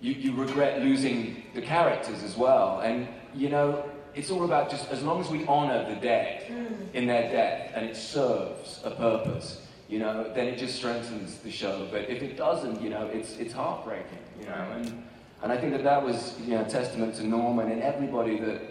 You, 0.00 0.12
you 0.12 0.34
regret 0.34 0.80
losing 0.80 1.42
the 1.54 1.60
characters 1.60 2.22
as 2.22 2.38
well, 2.38 2.80
and 2.80 3.06
you 3.34 3.50
know, 3.50 3.84
it's 4.14 4.30
all 4.30 4.44
about 4.44 4.70
just 4.70 4.88
as 4.90 5.02
long 5.02 5.20
as 5.20 5.28
we 5.28 5.44
honor 5.46 5.86
the 5.86 6.00
dead 6.00 6.50
in 6.94 7.06
their 7.06 7.30
death, 7.30 7.72
and 7.74 7.84
it 7.84 7.96
serves 7.96 8.80
a 8.84 8.92
purpose. 8.92 9.60
You 9.90 9.98
know, 9.98 10.32
then 10.34 10.46
it 10.46 10.56
just 10.56 10.76
strengthens 10.76 11.36
the 11.38 11.50
show. 11.50 11.86
But 11.90 12.08
if 12.08 12.22
it 12.22 12.38
doesn't, 12.38 12.80
you 12.80 12.88
know, 12.88 13.06
it's 13.08 13.36
it's 13.36 13.52
heartbreaking. 13.52 14.24
You 14.40 14.46
know, 14.46 14.72
and 14.72 15.04
and 15.44 15.52
I 15.52 15.58
think 15.58 15.72
that 15.72 15.84
that 15.84 16.02
was, 16.02 16.40
you 16.40 16.54
know, 16.54 16.62
a 16.62 16.64
testament 16.64 17.14
to 17.16 17.26
Norman 17.26 17.70
and 17.70 17.82
everybody 17.82 18.40
that, 18.40 18.62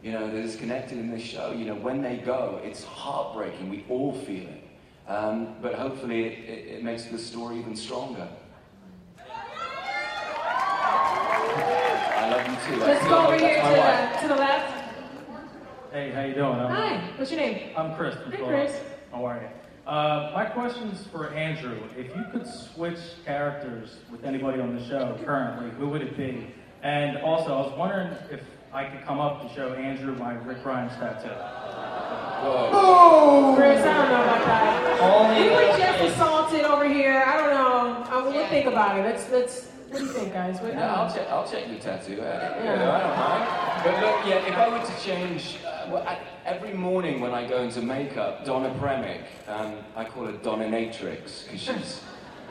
you 0.00 0.12
know, 0.12 0.30
that 0.30 0.36
is 0.36 0.54
connected 0.54 0.96
in 0.96 1.10
this 1.10 1.22
show. 1.22 1.50
You 1.50 1.64
know, 1.64 1.74
when 1.74 2.02
they 2.02 2.18
go, 2.18 2.60
it's 2.62 2.84
heartbreaking. 2.84 3.68
We 3.68 3.84
all 3.88 4.12
feel 4.12 4.46
it. 4.46 4.62
Um, 5.08 5.56
but 5.60 5.74
hopefully 5.74 6.26
it, 6.26 6.38
it, 6.48 6.68
it 6.76 6.84
makes 6.84 7.06
the 7.06 7.18
story 7.18 7.58
even 7.58 7.74
stronger. 7.74 8.28
I 12.12 12.30
love 12.30 12.46
you 12.46 12.76
too. 12.76 12.80
I 12.80 12.86
Let's 12.86 13.04
go 13.08 13.26
over 13.26 13.36
here 13.36 13.60
to 13.60 13.68
the, 13.68 14.20
to 14.22 14.28
the 14.28 14.36
left. 14.36 14.84
Hey, 15.90 16.12
how 16.12 16.22
you 16.22 16.34
doing? 16.34 16.60
I'm, 16.60 16.70
Hi, 16.70 17.10
what's 17.16 17.32
your 17.32 17.40
name? 17.40 17.70
I'm 17.76 17.96
Chris 17.96 18.14
from 18.14 18.30
Hey, 18.30 18.36
Philadelphia. 18.38 18.70
Chris. 18.70 18.84
How 19.10 19.24
are 19.24 19.40
you? 19.40 19.48
Uh, 19.90 20.30
my 20.32 20.44
is 20.92 21.04
for 21.08 21.30
Andrew. 21.34 21.76
If 21.98 22.14
you 22.14 22.24
could 22.30 22.46
switch 22.46 23.00
characters 23.26 23.96
with 24.08 24.24
anybody 24.24 24.60
on 24.60 24.76
the 24.76 24.86
show 24.86 25.18
currently, 25.24 25.70
who 25.70 25.88
would 25.88 26.00
it 26.00 26.16
be? 26.16 26.46
And 26.84 27.16
also, 27.18 27.52
I 27.52 27.60
was 27.62 27.76
wondering 27.76 28.16
if 28.30 28.40
I 28.72 28.84
could 28.84 29.02
come 29.04 29.18
up 29.18 29.42
to 29.42 29.52
show 29.52 29.74
Andrew 29.74 30.14
my 30.14 30.34
Rick 30.34 30.62
Grimes 30.62 30.92
tattoo. 30.92 31.30
Oh, 32.72 33.54
Chris, 33.58 33.84
I 33.84 33.84
don't 33.84 34.08
know 34.10 34.22
about 34.22 34.44
that. 34.46 35.00
Only 35.00 35.42
we 35.42 35.54
were 35.56 35.62
if- 35.62 35.76
just 35.76 36.14
assaulted 36.14 36.62
over 36.62 36.88
here. 36.88 37.24
I 37.26 37.36
don't 37.36 37.50
know. 37.50 38.04
I, 38.08 38.22
we'll 38.28 38.46
think 38.46 38.66
about 38.66 38.96
it. 38.96 39.02
Let's 39.02 39.28
let's. 39.32 39.69
What 39.90 39.98
do 39.98 40.04
you 40.04 40.12
think, 40.12 40.32
guys? 40.32 40.60
What, 40.60 40.74
No, 40.74 40.82
I'll 40.82 41.12
check. 41.12 41.26
I'll 41.28 41.50
check 41.50 41.66
the 41.68 41.74
tattoo. 41.76 42.12
out. 42.12 42.18
Yeah. 42.18 42.58
You 42.72 42.78
know, 42.78 42.90
I 42.92 43.00
don't 43.00 43.16
mind. 43.18 43.84
But 43.84 43.94
look, 44.04 44.26
yeah, 44.26 44.48
if 44.48 44.54
I 44.56 44.68
were 44.68 44.86
to 44.86 45.00
change, 45.02 45.56
uh, 45.66 45.88
well, 45.90 46.06
I, 46.06 46.20
every 46.46 46.72
morning 46.74 47.20
when 47.20 47.32
I 47.34 47.48
go 47.48 47.62
into 47.62 47.82
makeup, 47.82 48.44
Donna 48.44 48.72
Premick, 48.80 49.24
um, 49.48 49.78
I 49.96 50.04
call 50.04 50.26
her 50.26 50.32
Dominatrix 50.32 51.44
because 51.44 51.60
she's 51.60 52.00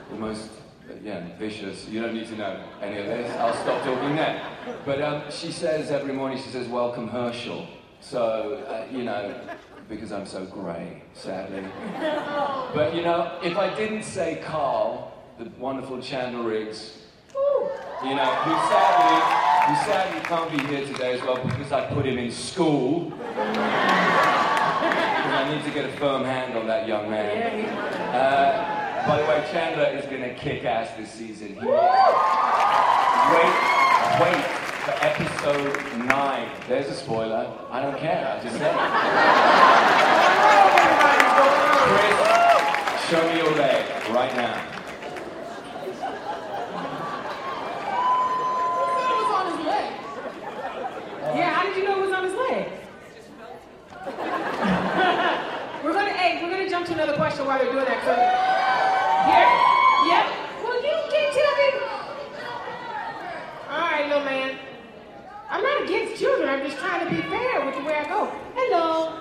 the 0.09 0.17
most, 0.17 0.49
uh, 0.89 0.93
yeah, 1.01 1.27
vicious. 1.37 1.87
You 1.87 2.01
don't 2.01 2.13
need 2.13 2.27
to 2.27 2.35
know 2.35 2.61
any 2.81 2.97
of 2.97 3.05
this. 3.05 3.31
I'll 3.37 3.53
stop 3.53 3.83
talking 3.85 4.17
then. 4.17 4.41
But 4.85 5.01
um, 5.01 5.23
she 5.31 5.53
says 5.53 5.91
every 5.91 6.13
morning, 6.13 6.37
she 6.43 6.49
says, 6.49 6.67
"Welcome 6.67 7.07
Hershel." 7.07 7.67
So 8.01 8.65
uh, 8.67 8.85
you 8.91 9.03
know. 9.03 9.39
Because 9.87 10.11
I'm 10.11 10.27
so 10.27 10.45
grey, 10.45 11.01
sadly. 11.13 11.63
But 12.75 12.93
you 12.93 13.01
know, 13.01 13.39
if 13.41 13.57
I 13.57 13.73
didn't 13.75 14.03
say 14.03 14.39
Carl, 14.45 15.11
the 15.39 15.49
wonderful 15.57 15.99
Chandler 15.99 16.47
Riggs, 16.47 16.98
you 18.03 18.15
know, 18.15 18.31
who 18.45 18.53
sadly, 18.69 19.19
who 19.67 19.75
sadly 19.85 20.21
can't 20.21 20.49
be 20.51 20.59
here 20.73 20.85
today 20.85 21.13
as 21.13 21.21
well 21.21 21.37
because 21.45 21.71
I 21.71 21.85
put 21.93 22.05
him 22.05 22.17
in 22.17 22.31
school. 22.31 23.11
I 23.35 23.37
need 25.53 25.63
to 25.65 25.71
get 25.71 25.85
a 25.85 25.91
firm 25.97 26.23
hand 26.23 26.55
on 26.57 26.65
that 26.67 26.87
young 26.87 27.09
man. 27.09 27.65
Uh, 28.13 29.05
by 29.07 29.17
the 29.21 29.27
way, 29.27 29.43
Chandler 29.51 29.89
is 29.97 30.05
going 30.05 30.21
to 30.21 30.33
kick 30.35 30.63
ass 30.65 30.95
this 30.97 31.11
season. 31.11 31.55
He- 31.55 31.65
Wait, 33.29 33.53
wait 34.19 34.43
for 34.83 34.93
episode 35.05 35.77
nine. 36.05 36.47
There's 36.67 36.87
a 36.87 36.95
spoiler. 36.95 37.45
I 37.69 37.79
don't 37.81 37.97
care. 37.99 38.27
I 38.27 38.39
just 38.43 38.57
said 38.57 38.73
it. 38.73 38.79
Chris, 41.85 42.15
show 43.09 43.21
me 43.31 43.37
your 43.37 43.53
leg 43.55 43.85
right 44.15 44.33
now. 44.35 44.55
It 49.05 49.13
was 49.21 49.31
on 49.35 49.43
his 49.57 49.65
leg. 49.67 49.87
Yeah, 51.37 51.49
how 51.53 51.61
did 51.67 51.75
you 51.77 51.83
know 51.83 51.95
it 52.01 52.05
was 52.07 52.13
on 52.13 52.23
his 52.23 52.33
leg? 52.33 52.65
we're 55.83 55.93
gonna, 55.93 56.13
hey, 56.13 56.41
we're 56.43 56.49
gonna 56.49 56.69
jump 56.69 56.85
to 56.87 56.95
another 57.59 57.65
question 57.65 57.65
while 57.65 57.65
they're 57.65 57.73
doing 57.73 57.85
that. 57.85 57.99
So, 58.05 58.13
here, 59.27 59.49
yep. 60.07 60.25
Well, 60.63 60.79
you 60.81 60.95
can't 61.11 61.33
tell 61.33 61.55
me. 61.59 61.69
All 63.69 63.85
right, 63.91 64.07
little 64.07 64.23
man. 64.23 64.57
I'm 65.49 65.63
not 65.63 65.83
against 65.83 66.19
children. 66.21 66.49
I'm 66.49 66.65
just 66.65 66.77
trying 66.77 67.07
to 67.07 67.15
be 67.15 67.21
fair 67.23 67.65
with 67.65 67.75
the 67.75 67.83
way 67.83 67.95
I 67.95 68.05
go. 68.07 68.25
Hello. 68.55 69.13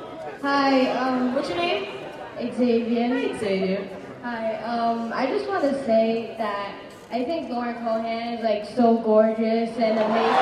Hi, 0.42 0.90
um, 0.92 1.34
What's 1.34 1.48
your 1.48 1.58
name? 1.58 1.94
Xavier. 2.38 3.08
Hi, 3.08 3.38
Xavier. 3.38 3.88
Hi, 4.22 4.56
um, 4.62 5.12
I 5.14 5.26
just 5.26 5.48
want 5.48 5.62
to 5.64 5.84
say 5.84 6.34
that 6.38 6.74
I 7.10 7.24
think 7.24 7.50
Lauren 7.50 7.74
Cohan 7.76 8.34
is 8.34 8.44
like 8.44 8.64
so 8.76 8.98
gorgeous 8.98 9.70
and 9.78 9.98
amazing. 9.98 10.38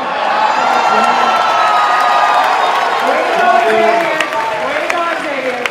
Way 3.06 3.22
to 3.22 3.32
go, 3.38 3.48
Xavier. 3.64 4.18
Way 4.66 4.76
to 4.82 4.88
go, 4.92 5.00
Xavier. 5.22 5.62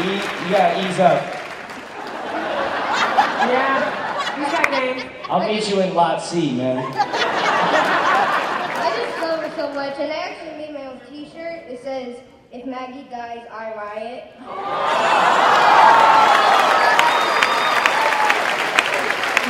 E- 0.00 0.24
you 0.44 0.50
gotta 0.50 0.88
ease 0.88 0.98
up. 1.00 1.36
Yeah. 3.50 4.36
He's 4.38 4.52
got 4.52 4.70
game. 4.70 5.19
I'll 5.30 5.46
meet 5.46 5.68
you 5.70 5.80
in 5.80 5.94
Lot 5.94 6.20
C, 6.22 6.52
man. 6.56 6.78
I 8.78 8.96
just 8.96 9.22
love 9.22 9.40
her 9.40 9.50
so 9.56 9.72
much, 9.72 9.96
and 9.98 10.10
I 10.12 10.16
actually 10.16 10.56
made 10.58 10.74
my 10.74 10.86
own 10.86 11.00
T-shirt. 11.08 11.68
It 11.68 11.80
says, 11.82 12.16
"If 12.50 12.66
Maggie 12.66 13.06
dies, 13.08 13.46
I 13.50 13.74
riot." 13.76 14.24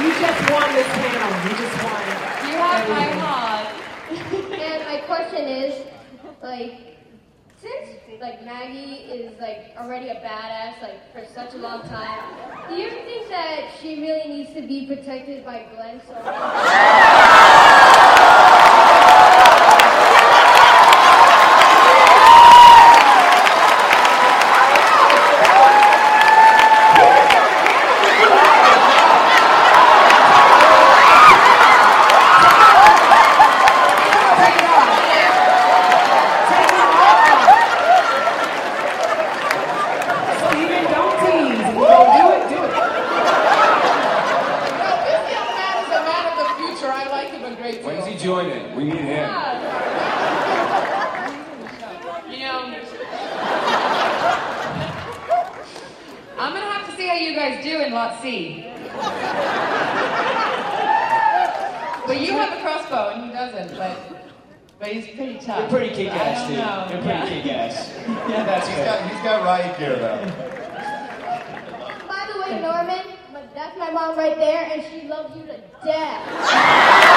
You 0.01 0.09
just 0.18 0.51
won 0.51 0.74
this 0.74 0.87
panel. 0.87 1.31
You 1.45 1.57
just 1.61 1.76
won. 1.85 2.03
You 2.49 2.57
have 2.57 2.89
my 2.89 3.05
Everything. 3.05 3.20
heart. 3.20 3.68
and 4.61 4.78
my 4.85 4.99
question 5.07 5.47
is, 5.47 5.87
like, 6.43 6.72
since 7.61 7.88
like 8.20 8.44
Maggie 8.44 9.04
is 9.12 9.38
like 9.40 9.72
already 9.78 10.08
a 10.08 10.16
badass 10.16 10.80
like 10.82 11.12
for 11.12 11.24
such 11.32 11.54
a 11.54 11.58
long 11.58 11.82
time, 11.82 12.18
do 12.68 12.74
you 12.74 12.90
think 12.90 13.28
that 13.28 13.70
she 13.80 14.00
really 14.00 14.28
needs 14.28 14.52
to 14.54 14.62
be 14.62 14.86
protected 14.86 15.44
by 15.44 15.66
Glenn 15.74 16.00
so 16.06 16.14
join 48.31 48.47
it. 48.47 48.76
We 48.76 48.85
need 48.85 48.95
him. 48.95 49.28
You 52.31 52.39
know, 52.47 52.61
I'm 56.39 56.53
gonna 56.53 56.70
have 56.70 56.89
to 56.89 56.97
see 56.97 57.09
how 57.09 57.16
you 57.16 57.35
guys 57.35 57.64
do 57.64 57.81
in 57.81 57.93
lot 57.93 58.22
C. 58.22 58.66
But 62.07 62.20
you 62.20 62.31
have 62.35 62.57
a 62.57 62.61
crossbow 62.62 63.14
and 63.14 63.24
he 63.24 63.33
doesn't, 63.33 63.76
but. 63.76 63.99
But 64.78 64.89
he's 64.89 65.09
pretty 65.16 65.39
tough. 65.41 65.59
You're 65.59 65.68
pretty 65.68 65.95
kick 65.95 66.12
ass, 66.12 66.49
dude. 66.49 66.59
Know. 66.59 66.87
You're 66.89 67.03
pretty 67.03 67.18
yeah. 67.18 67.43
kick 67.43 67.53
ass. 67.53 67.93
yeah, 68.31 68.45
that's 68.45 68.66
he's 68.68 68.76
good. 68.76 68.85
got, 68.87 69.11
he's 69.11 69.22
got 69.22 69.45
riot 69.45 69.78
gear, 69.78 69.97
though. 69.97 70.24
By 72.09 72.31
the 72.33 72.41
way, 72.41 72.61
Norman, 72.62 73.05
that's 73.55 73.76
my 73.76 73.91
mom 73.91 74.16
right 74.16 74.37
there, 74.37 74.70
and 74.72 74.83
she 74.91 75.07
loves 75.07 75.37
you 75.37 75.43
to 75.43 75.61
death. 75.85 77.07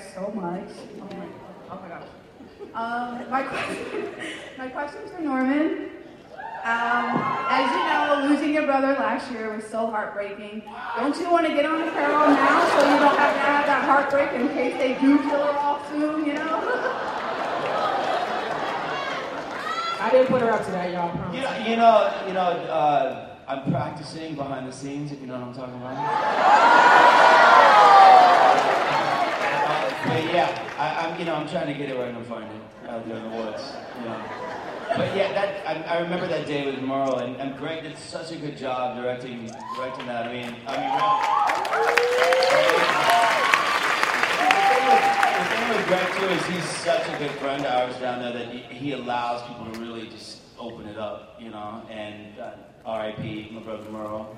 guys 0.00 0.14
so 0.14 0.32
much. 0.34 0.68
Oh 1.00 1.16
my, 1.16 1.26
oh 1.70 1.80
my 1.82 1.88
gosh. 1.88 2.06
Um, 2.74 3.30
my 3.30 3.42
question, 3.48 4.08
my 4.58 4.68
question 4.68 5.02
is 5.02 5.10
for 5.12 5.20
Norman. 5.20 5.90
Um, 6.62 7.06
as 7.48 7.70
you 7.70 7.78
know, 7.78 8.28
losing 8.28 8.52
your 8.52 8.66
brother 8.66 8.88
last 8.88 9.30
year 9.32 9.54
was 9.54 9.64
so 9.64 9.90
heartbreaking. 9.90 10.62
Don't 10.96 11.16
you 11.16 11.30
want 11.30 11.46
to 11.46 11.54
get 11.54 11.64
on 11.64 11.86
the 11.86 11.90
Carol 11.90 12.28
now 12.28 12.68
so 12.68 12.92
you 12.92 12.98
don't 12.98 13.16
have 13.16 13.34
to 13.34 13.40
have 13.40 13.66
that 13.66 13.84
heartbreak 13.84 14.32
in 14.38 14.48
case 14.48 14.76
they 14.76 14.92
do 15.00 15.18
kill 15.18 15.42
her 15.42 15.58
off 15.58 15.88
soon, 15.90 16.26
you 16.26 16.34
know? 16.34 16.60
I 20.02 20.10
didn't 20.10 20.28
put 20.28 20.42
her 20.42 20.50
up 20.50 20.64
to 20.66 20.70
that, 20.72 20.92
y'all. 20.92 21.10
promise. 21.10 21.36
You 21.36 21.42
know, 21.42 21.56
you 21.66 21.76
know, 21.76 22.24
you 22.26 22.32
know 22.34 22.40
uh, 22.70 23.36
I'm 23.48 23.70
practicing 23.70 24.34
behind 24.34 24.68
the 24.68 24.72
scenes, 24.72 25.12
if 25.12 25.20
you 25.20 25.26
know 25.26 25.38
what 25.38 25.48
I'm 25.48 25.54
talking 25.54 25.76
about. 25.76 25.96
But 30.06 30.24
yeah, 30.32 30.48
I, 30.78 31.06
I'm, 31.06 31.18
you 31.18 31.24
know, 31.26 31.34
I'm 31.34 31.48
trying 31.48 31.66
to 31.66 31.74
get 31.74 31.90
it 31.90 31.98
right 31.98 32.14
and 32.14 32.26
find 32.26 32.44
it 32.44 32.88
out 32.88 33.06
there 33.06 33.16
in 33.16 33.22
the 33.30 33.36
woods. 33.36 33.72
You 33.98 34.04
know. 34.08 34.22
But 34.96 35.14
yeah, 35.14 35.32
that 35.32 35.66
I, 35.66 35.96
I 35.96 36.00
remember 36.00 36.26
that 36.26 36.46
day 36.46 36.64
with 36.66 36.80
Merle, 36.82 37.18
and, 37.18 37.36
and 37.36 37.56
Greg 37.56 37.82
did 37.82 37.96
such 37.96 38.32
a 38.32 38.36
good 38.36 38.56
job 38.56 38.96
directing 38.96 39.46
directing 39.76 40.06
that. 40.06 40.26
I 40.26 40.32
mean, 40.32 40.56
I 40.66 40.76
mean, 40.80 40.90
the 45.38 45.44
thing 45.54 45.68
with 45.68 45.86
Greg 45.86 46.06
too 46.18 46.26
is 46.34 46.46
he's 46.46 46.68
such 46.78 47.06
a 47.08 47.18
good 47.18 47.30
friend 47.38 47.64
of 47.64 47.72
ours 47.72 47.96
down 48.00 48.20
there 48.20 48.32
that 48.32 48.52
he, 48.52 48.60
he 48.74 48.92
allows 48.92 49.46
people 49.46 49.70
to 49.72 49.80
really 49.80 50.08
just 50.08 50.40
open 50.58 50.86
it 50.88 50.96
up, 50.98 51.36
you 51.38 51.50
know. 51.50 51.82
And 51.90 52.38
uh, 52.38 52.52
R.I.P. 52.84 53.50
my 53.52 53.60
brother 53.60 53.90
Merle. 53.90 54.34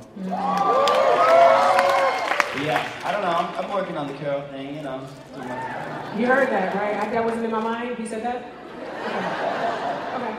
Yeah, 2.61 2.85
don't 2.85 3.02
know. 3.02 3.02
I'm, 3.43 3.65
I'm 3.65 3.71
working 3.73 3.97
on 3.97 4.07
the 4.07 4.15
Carol 4.15 4.43
thing, 4.49 4.77
you 4.77 4.83
know. 4.83 5.05
doing 5.35 5.49
my 5.49 6.11
thing. 6.11 6.21
You 6.21 6.27
heard 6.27 6.49
that, 6.51 6.75
right? 6.77 6.97
I, 6.97 7.11
that 7.11 7.25
wasn't 7.25 7.45
in 7.45 7.51
my 7.51 7.61
mind. 7.61 7.97
He 7.99 8.07
said 8.07 8.23
that. 8.23 8.47
Okay. 10.15 10.25
okay. 10.25 10.37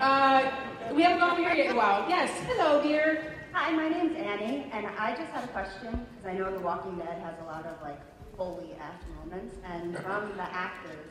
Uh, 0.00 0.50
we 0.94 1.02
haven't 1.02 1.20
gone 1.20 1.32
over 1.32 1.40
here 1.40 1.54
yet 1.54 1.66
in 1.66 1.72
a 1.72 1.76
while. 1.76 2.08
Yes. 2.08 2.30
Hello, 2.46 2.82
dear. 2.82 3.34
Hi, 3.52 3.70
my 3.72 3.88
name's 3.88 4.16
Annie, 4.16 4.66
and 4.72 4.86
I 4.86 5.14
just 5.16 5.30
had 5.30 5.44
a 5.44 5.48
question 5.48 5.90
because 5.90 6.26
I 6.26 6.38
know 6.38 6.52
The 6.52 6.60
Walking 6.60 6.96
Dead 6.98 7.22
has 7.22 7.34
a 7.42 7.44
lot 7.44 7.66
of 7.66 7.80
like 7.82 8.00
Foley 8.36 8.74
act 8.80 9.04
moments. 9.18 9.56
And 9.64 9.96
from 9.98 10.36
the 10.36 10.42
actors, 10.42 11.06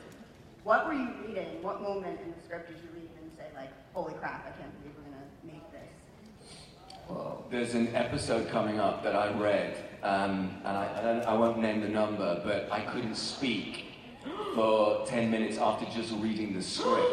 what 0.64 0.88
were 0.88 0.94
you 0.94 1.10
reading? 1.26 1.62
What 1.62 1.82
moment 1.82 2.20
in 2.22 2.32
the 2.32 2.42
script 2.44 2.70
did 2.70 2.78
you 2.78 2.90
read 2.96 3.10
and 3.22 3.32
say 3.38 3.48
like, 3.56 3.72
"Holy 3.94 4.14
crap! 4.16 4.46
I 4.48 4.52
can't 4.60 4.72
believe 4.82 4.96
we're 4.98 5.12
gonna 5.12 5.28
make 5.44 5.72
this"? 5.72 5.88
Well, 6.92 6.99
there's 7.50 7.74
an 7.74 7.96
episode 7.96 8.50
coming 8.50 8.80
up 8.80 9.04
that 9.04 9.16
I 9.16 9.32
read, 9.34 9.76
um, 10.04 10.56
and 10.64 10.78
I, 10.78 11.22
I, 11.26 11.32
I 11.32 11.34
won't 11.34 11.60
name 11.60 11.82
the 11.82 11.90
number, 11.90 12.42
but 12.44 12.72
I 12.72 12.82
couldn't 12.82 13.16
speak 13.16 13.86
for 14.54 15.06
10 15.08 15.32
minutes 15.32 15.58
after 15.58 15.86
just 15.86 16.14
reading 16.18 16.54
the 16.54 16.62
script. 16.62 17.12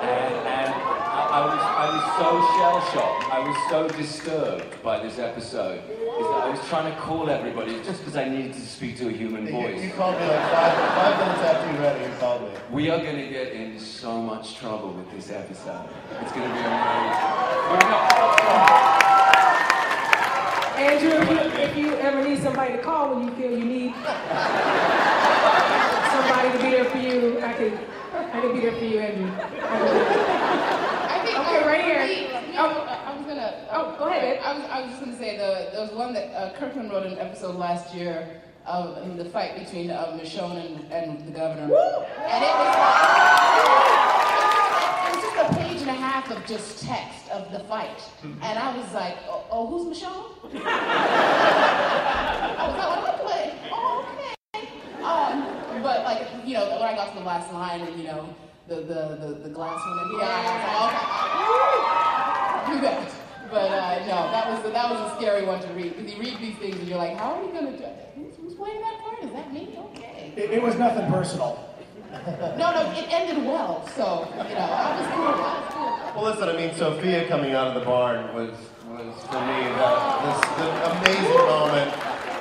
And, 0.00 0.34
and 0.46 0.74
I, 0.74 1.28
I 1.30 1.44
was, 1.44 1.60
I 1.60 1.86
was 1.94 2.04
so 2.16 2.30
shell 2.56 2.80
shocked, 2.92 3.32
I 3.32 3.38
was 3.40 3.56
so 3.68 3.88
disturbed 3.98 4.82
by 4.82 5.02
this 5.02 5.18
episode, 5.18 5.82
I 6.42 6.48
was 6.48 6.60
trying 6.68 6.92
to 6.92 6.98
call 7.00 7.28
everybody 7.30 7.82
just 7.82 8.00
because 8.00 8.16
I 8.16 8.28
needed 8.28 8.54
to 8.54 8.60
speak 8.60 8.96
to 8.98 9.08
a 9.08 9.12
human 9.12 9.46
voice. 9.50 9.82
you 9.82 9.90
called 9.90 10.18
me 10.18 10.26
like 10.26 10.50
five, 10.50 10.74
five 10.94 11.18
minutes 11.20 11.40
after 11.42 11.72
you 11.72 11.78
read 11.78 11.96
it. 12.00 12.10
You 12.10 12.16
called 12.18 12.42
me. 12.42 12.48
We 12.70 12.90
are 12.90 12.98
going 12.98 13.16
to 13.16 13.28
get 13.28 13.52
in 13.52 13.78
so 13.78 14.20
much 14.22 14.56
trouble 14.56 14.92
with 14.92 15.10
this 15.12 15.30
episode. 15.30 15.88
It's 16.22 16.32
going 16.32 16.48
to 16.48 16.54
be 16.54 16.60
amazing. 16.60 18.30
Andrew, 20.80 21.10
if 21.12 21.28
you, 21.30 21.60
if 21.60 21.76
you 21.76 21.94
ever 21.96 22.24
need 22.26 22.42
somebody 22.42 22.72
to 22.72 22.82
call 22.82 23.14
when 23.14 23.28
you 23.28 23.34
feel 23.34 23.50
you 23.58 23.64
need 23.64 23.92
somebody 26.10 26.48
to 26.56 26.58
be 26.64 26.70
there 26.70 26.84
for 26.86 26.98
you, 26.98 27.38
I 27.44 27.52
can, 27.52 27.78
I 28.14 28.40
can 28.40 28.52
be 28.54 28.60
there 28.60 28.72
for 28.72 28.84
you, 28.84 28.98
Andrew. 28.98 29.30
I 29.30 31.20
think 31.22 31.38
Okay, 31.38 31.62
uh, 31.62 31.66
right 31.66 31.84
here. 31.84 32.00
oh, 32.58 33.09
Oh, 33.72 33.94
go 33.98 34.04
ahead. 34.08 34.40
I 34.44 34.52
was, 34.58 34.64
I 34.70 34.80
was 34.82 34.90
just 34.90 35.00
gonna 35.00 35.16
say 35.16 35.36
the 35.36 35.70
there 35.72 35.80
was 35.82 35.90
one 35.92 36.12
that 36.14 36.32
uh, 36.34 36.52
Kirkman 36.58 36.90
wrote 36.90 37.06
an 37.06 37.18
episode 37.18 37.54
last 37.56 37.94
year 37.94 38.40
of 38.66 38.96
um, 38.98 39.16
the 39.16 39.24
fight 39.24 39.56
between 39.58 39.90
uh, 39.90 40.16
Michonne 40.20 40.56
and, 40.64 40.92
and 40.92 41.26
the 41.26 41.32
governor, 41.32 41.62
and 41.62 41.70
it 41.70 41.70
was 41.70 42.76
it 45.06 45.10
was 45.14 45.22
just 45.24 45.36
a 45.36 45.48
page 45.56 45.80
and 45.80 45.90
a 45.90 45.94
half 45.94 46.30
of 46.30 46.44
just 46.46 46.84
text 46.84 47.28
of 47.30 47.50
the 47.52 47.60
fight, 47.60 48.02
and 48.22 48.58
I 48.58 48.76
was 48.76 48.92
like, 48.92 49.16
oh, 49.28 49.44
oh 49.50 49.66
who's 49.66 49.86
Michonne? 49.96 50.24
I 52.52 52.54
was 52.68 52.76
like, 52.78 53.02
what? 53.04 53.24
what? 53.24 53.54
Oh, 53.72 54.04
okay. 54.54 54.68
Um, 55.02 55.82
but 55.82 56.04
like 56.04 56.26
you 56.44 56.54
know, 56.54 56.68
when 56.70 56.82
I 56.82 56.94
got 56.94 57.12
to 57.12 57.18
the 57.18 57.24
last 57.24 57.52
line, 57.52 57.80
and 57.80 57.96
you 57.98 58.04
know, 58.04 58.28
the 58.68 58.76
the 58.76 59.16
the, 59.20 59.34
the 59.44 59.48
glass 59.48 59.80
woman, 59.86 60.10
yeah, 60.18 60.26
I 60.26 60.28
was 60.42 60.50
like, 60.66 60.82
okay, 62.66 62.74
do 62.74 62.80
that. 62.82 63.19
But 63.50 63.70
uh, 63.70 63.98
no, 64.06 64.30
that 64.30 64.48
was 64.48 64.72
that 64.72 64.90
was 64.90 65.12
a 65.12 65.16
scary 65.16 65.44
one 65.44 65.60
to 65.60 65.68
read 65.74 65.96
because 65.96 66.12
you 66.14 66.20
read 66.20 66.38
these 66.38 66.56
things 66.56 66.76
and 66.78 66.88
you're 66.88 66.98
like, 66.98 67.16
how 67.16 67.34
are 67.34 67.42
you 67.44 67.52
gonna 67.52 67.76
do 67.76 67.82
it? 67.82 68.12
Who's, 68.14 68.36
who's 68.36 68.54
playing 68.54 68.80
that 68.80 69.00
part? 69.00 69.22
Is 69.24 69.32
that 69.32 69.52
me? 69.52 69.76
Okay. 69.76 70.32
It, 70.36 70.50
it 70.50 70.62
was 70.62 70.76
nothing 70.76 71.10
personal. 71.10 71.66
No, 72.58 72.72
no, 72.72 72.92
it 72.92 73.06
ended 73.10 73.44
well. 73.44 73.86
So 73.96 74.28
you 74.48 74.54
know, 74.54 74.60
I 74.60 75.00
was 75.00 75.06
cool. 75.14 75.26
I 75.26 75.60
was 75.60 75.74
cool. 75.74 76.22
Well, 76.22 76.32
listen, 76.32 76.48
I 76.48 76.56
mean, 76.56 76.74
Sophia 76.74 77.26
coming 77.28 77.52
out 77.54 77.68
of 77.68 77.74
the 77.74 77.84
barn 77.84 78.34
was, 78.34 78.50
was 78.88 79.14
for 79.26 79.40
me, 79.46 79.62
the, 79.78 79.90
this, 80.26 80.40
the 80.58 80.68
amazing 80.90 81.46
moment 81.46 81.92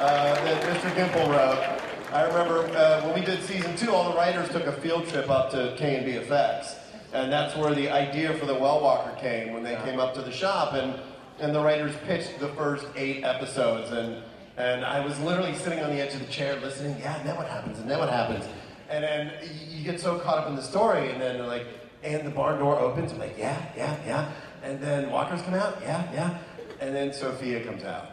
uh, 0.02 0.34
that 0.44 0.62
Mr. 0.64 0.90
Gimple 0.96 1.30
wrote. 1.30 1.80
I 2.12 2.24
remember 2.24 2.66
uh, 2.76 3.02
when 3.06 3.20
we 3.20 3.26
did 3.26 3.44
season 3.44 3.76
two, 3.76 3.94
all 3.94 4.12
the 4.12 4.18
writers 4.18 4.50
took 4.50 4.66
a 4.66 4.72
field 4.74 5.08
trip 5.08 5.30
up 5.30 5.52
to 5.52 5.76
KNB 5.78 6.08
Effects. 6.16 6.76
And 7.14 7.32
that's 7.32 7.56
where 7.56 7.74
the 7.74 7.90
idea 7.90 8.34
for 8.36 8.46
the 8.46 8.54
Well 8.54 8.82
Walker 8.82 9.16
came, 9.20 9.54
when 9.54 9.64
they 9.64 9.76
came 9.84 10.00
up 10.00 10.14
to 10.16 10.22
the 10.22 10.32
shop. 10.32 10.74
And, 10.74 11.00
and 11.40 11.56
the 11.56 11.62
writers 11.62 11.96
pitched 12.06 12.40
the 12.40 12.50
first 12.50 12.86
eight 12.96 13.24
episodes. 13.24 13.92
And, 13.92 14.24
and 14.58 14.86
I 14.86 15.04
was 15.04 15.20
literally 15.22 15.56
sitting 15.56 15.80
on 15.80 15.90
the 15.90 16.02
edge 16.02 16.14
of 16.14 16.20
the 16.20 16.32
chair 16.32 16.60
listening, 16.60 16.98
yeah, 17.00 17.18
and 17.18 17.28
then 17.28 17.36
what 17.36 17.48
happens, 17.48 17.80
and 17.80 17.90
then 17.90 17.98
what 17.98 18.10
happens. 18.10 18.46
And 18.90 19.04
then 19.04 19.32
you 19.70 19.84
get 19.84 20.00
so 20.00 20.20
caught 20.20 20.40
up 20.40 20.48
in 20.48 20.56
the 20.56 20.62
story, 20.62 21.10
and 21.12 21.22
then 21.22 21.38
they're 21.38 21.48
like, 21.48 21.66
and 22.04 22.26
the 22.26 22.32
barn 22.32 22.60
door 22.60 22.80
opens. 22.80 23.12
I'm 23.12 23.20
like, 23.20 23.38
yeah, 23.38 23.62
yeah, 23.76 23.96
yeah. 24.06 24.32
And 24.64 24.82
then 24.82 25.12
walkers 25.12 25.42
come 25.42 25.54
out, 25.54 25.78
yeah, 25.82 26.12
yeah. 26.14 26.38
And 26.82 26.96
then 26.96 27.14
Sophia 27.14 27.64
comes 27.64 27.84
out. 27.84 28.12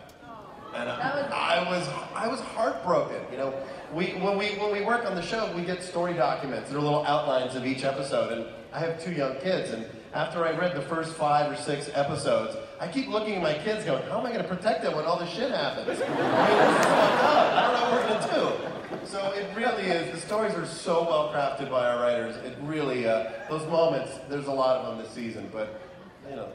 And 0.74 0.90
I, 0.90 1.62
I 1.64 1.70
was 1.70 1.88
I 2.14 2.28
was 2.28 2.40
heartbroken. 2.40 3.20
You 3.32 3.38
know, 3.38 3.54
we 3.94 4.08
when 4.08 4.36
we 4.36 4.48
when 4.56 4.72
we 4.72 4.82
work 4.82 5.06
on 5.06 5.14
the 5.14 5.22
show, 5.22 5.50
we 5.56 5.62
get 5.62 5.82
story 5.82 6.12
documents. 6.12 6.68
They're 6.68 6.78
little 6.78 7.04
outlines 7.06 7.54
of 7.54 7.64
each 7.64 7.82
episode. 7.82 8.32
And 8.32 8.46
I 8.76 8.80
have 8.80 9.02
two 9.02 9.12
young 9.12 9.36
kids, 9.36 9.70
and 9.70 9.86
after 10.12 10.44
I 10.44 10.50
read 10.50 10.76
the 10.76 10.82
first 10.82 11.14
five 11.14 11.50
or 11.50 11.56
six 11.56 11.88
episodes, 11.94 12.58
I 12.78 12.86
keep 12.86 13.08
looking 13.08 13.36
at 13.36 13.42
my 13.42 13.54
kids, 13.54 13.86
going, 13.86 14.02
"How 14.02 14.18
am 14.20 14.26
I 14.26 14.28
going 14.28 14.42
to 14.42 14.48
protect 14.48 14.82
them 14.82 14.94
when 14.94 15.06
all 15.06 15.18
this 15.18 15.30
shit 15.30 15.50
happens? 15.50 15.88
I 15.88 15.92
mean, 15.92 15.98
this 15.98 16.04
is 16.04 16.84
fucked 16.84 17.24
up. 17.24 17.52
I 17.54 17.62
don't 17.62 17.72
know 17.72 17.84
what 17.88 17.92
we're 17.92 18.06
going 18.06 18.20
to 18.20 18.34
do." 18.34 19.06
So 19.06 19.32
it 19.32 19.48
really 19.56 19.84
is. 19.84 20.12
The 20.12 20.20
stories 20.20 20.52
are 20.52 20.66
so 20.66 21.04
well 21.04 21.32
crafted 21.32 21.70
by 21.70 21.86
our 21.86 22.02
writers. 22.02 22.36
It 22.44 22.54
really 22.64 23.08
uh, 23.08 23.30
those 23.48 23.66
moments. 23.70 24.12
There's 24.28 24.46
a 24.46 24.52
lot 24.52 24.76
of 24.76 24.88
them 24.88 24.98
this 25.02 25.10
season, 25.14 25.48
but 25.50 25.80
you 26.28 26.36
know. 26.36 26.50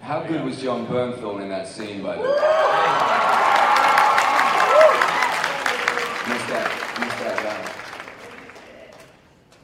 How 0.00 0.24
good 0.24 0.44
was 0.44 0.60
Jon 0.60 0.88
Bernthal 0.88 1.40
in 1.40 1.48
that 1.50 1.68
scene, 1.68 2.02
by 2.02 2.16
the 2.16 2.22
way? 2.22 2.26
Missed 6.26 6.48
that, 6.48 6.98
missed 6.98 7.18
that 7.20 7.36
guy. 7.44 7.72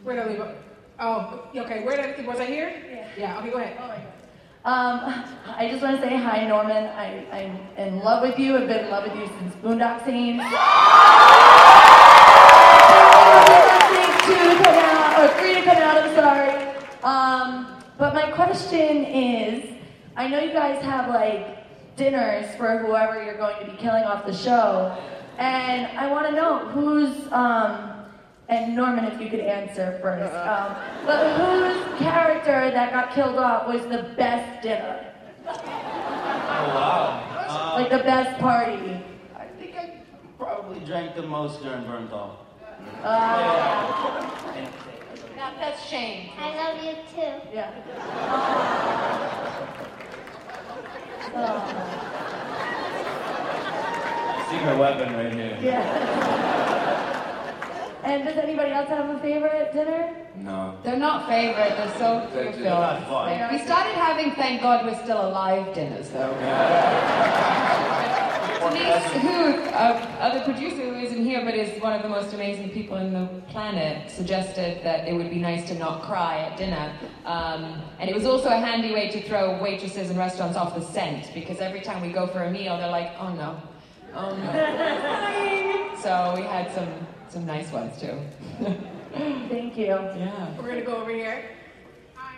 Where 0.05 0.15
did 0.15 0.25
I 0.25 0.29
leave? 0.29 0.41
it? 0.41 0.70
Oh, 1.01 1.49
okay. 1.57 1.83
Where 1.85 1.97
did 1.97 2.27
was 2.27 2.39
I 2.39 2.45
here? 2.45 2.71
Yeah. 2.91 3.09
Yeah. 3.17 3.39
Okay, 3.39 3.51
go 3.51 3.57
ahead. 3.57 3.77
Oh. 3.81 3.91
Um, 4.63 5.25
I 5.57 5.69
just 5.71 5.83
want 5.83 5.97
to 5.97 6.03
say 6.07 6.15
hi, 6.17 6.47
Norman. 6.47 6.85
I, 6.89 7.27
I'm 7.33 7.59
in 7.79 8.01
love 8.01 8.23
with 8.23 8.39
you. 8.39 8.59
I've 8.59 8.69
been 8.69 8.85
in 8.85 8.91
love 8.91 9.05
with 9.05 9.17
you 9.17 9.27
since 9.39 9.55
Boondock 9.57 10.05
Saints. 10.05 10.45
two 14.27 14.37
to 14.37 14.63
come 14.63 14.75
out, 14.77 15.19
or 15.19 15.41
three 15.41 15.55
to 15.55 15.63
come 15.63 15.79
out, 15.79 15.97
I'm 16.03 16.15
sorry. 16.15 16.53
Um, 17.03 17.83
but 17.97 18.13
my 18.13 18.31
question 18.33 19.07
is, 19.07 19.71
I 20.17 20.29
know 20.29 20.41
you 20.41 20.53
guys 20.53 20.83
have 20.85 21.09
like 21.09 21.97
dinners 21.97 22.55
for 22.57 22.77
whoever 22.79 23.25
you're 23.25 23.39
going 23.39 23.59
to 23.65 23.71
be 23.71 23.77
killing 23.79 24.05
off 24.05 24.27
the 24.27 24.35
show, 24.35 24.95
and 25.39 25.87
I 25.99 26.11
want 26.11 26.27
to 26.29 26.33
know 26.35 26.59
who's, 26.69 27.33
um, 27.33 27.90
and 28.51 28.75
Norman, 28.75 29.05
if 29.05 29.21
you 29.21 29.31
could 29.31 29.41
answer 29.41 29.99
first, 30.03 30.35
um, 30.35 30.75
but 31.07 31.37
whose 31.37 31.99
character 32.01 32.71
that 32.73 32.93
got 32.93 33.15
killed 33.15 33.37
off 33.39 33.69
was 33.69 33.83
the 33.83 34.03
best 34.17 34.63
dinner? 34.63 35.07
Oh, 35.47 35.53
wow. 36.75 37.27
Um, 37.49 37.81
Like 37.83 37.91
the 37.91 37.99
best 38.05 38.39
party? 38.41 39.01
I 39.37 39.45
think 39.59 39.77
I 39.77 40.03
probably 40.37 40.81
drank 40.81 41.15
the 41.15 41.23
most 41.23 41.63
during 41.63 41.85
Bernthal. 41.85 42.31
Uh, 43.03 43.07
Now, 45.37 45.53
that's 45.59 45.83
Shane. 45.87 46.31
I 46.39 46.55
love 46.57 46.83
you 46.85 46.95
too. 47.15 47.41
Yeah. 47.55 47.71
Secret 54.51 54.79
weapon 54.79 55.15
right 55.15 55.33
here. 55.33 55.57
And 58.11 58.25
does 58.25 58.37
anybody 58.39 58.73
else 58.73 58.89
have 58.89 59.09
a 59.09 59.21
favorite 59.21 59.73
dinner? 59.73 60.13
No. 60.35 60.77
They're 60.83 60.97
not 60.97 61.29
favorite, 61.29 61.77
they're 61.77 61.95
so 61.97 62.29
They're 62.33 62.53
fulfilled. 62.53 62.65
not 62.65 63.07
fun. 63.07 63.53
We 63.53 63.59
started 63.65 63.95
having 63.95 64.33
Thank 64.33 64.63
God 64.63 64.85
We're 64.85 65.01
Still 65.05 65.29
Alive 65.29 65.73
dinners 65.77 66.11
though. 66.11 66.35
Denise 68.61 69.05
Huth, 69.23 69.67
uh, 69.73 70.19
other 70.21 70.41
producer 70.45 70.83
who 70.83 70.95
isn't 70.97 71.25
here 71.25 71.45
but 71.45 71.55
is 71.55 71.81
one 71.81 71.93
of 71.93 72.03
the 72.03 72.09
most 72.09 72.35
amazing 72.35 72.71
people 72.71 72.97
in 72.97 73.13
the 73.13 73.27
planet, 73.49 74.11
suggested 74.11 74.83
that 74.83 75.07
it 75.07 75.15
would 75.15 75.31
be 75.31 75.39
nice 75.39 75.69
to 75.69 75.75
not 75.79 76.03
cry 76.03 76.39
at 76.39 76.59
dinner. 76.59 76.93
Um, 77.25 77.81
and 78.01 78.11
it 78.11 78.15
was 78.15 78.27
also 78.27 78.49
a 78.49 78.57
handy 78.57 78.93
way 78.93 79.09
to 79.11 79.23
throw 79.23 79.63
waitresses 79.63 80.11
and 80.11 80.19
restaurants 80.19 80.57
off 80.57 80.75
the 80.75 80.83
scent 80.83 81.31
because 81.33 81.59
every 81.61 81.81
time 81.81 82.03
we 82.03 82.13
go 82.13 82.27
for 82.27 82.43
a 82.43 82.51
meal, 82.51 82.77
they're 82.77 82.91
like, 82.91 83.13
oh 83.21 83.33
no, 83.35 83.61
oh 84.15 84.37
no. 84.37 85.93
so 86.03 86.35
we 86.37 86.43
had 86.43 86.73
some, 86.75 86.89
some 87.31 87.47
nice 87.47 87.71
ones 87.73 87.99
too. 88.01 88.19
Thank 89.49 89.77
you. 89.77 89.87
Yeah. 89.87 90.57
We're 90.57 90.69
gonna 90.69 90.83
go 90.83 90.97
over 90.97 91.11
here. 91.13 91.45
Hi. 92.15 92.35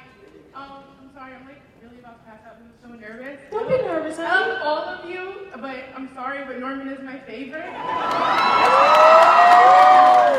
Um, 0.54 0.84
I'm 1.00 1.10
sorry, 1.14 1.34
I'm 1.34 1.46
like 1.46 1.60
really 1.82 1.98
about 2.00 2.18
to 2.24 2.30
pass 2.30 2.40
out. 2.46 2.56
I'm 2.60 2.72
so 2.82 2.88
nervous. 2.98 3.38
Don't 3.50 3.68
be 3.68 3.76
nervous, 3.78 4.18
Um, 4.18 4.26
honey. 4.26 4.52
all 4.62 4.78
of 4.84 5.08
you, 5.08 5.46
but 5.60 5.76
I'm 5.96 6.12
sorry, 6.14 6.44
but 6.46 6.58
Norman 6.58 6.88
is 6.88 7.00
my 7.02 7.18
favorite. 7.20 7.64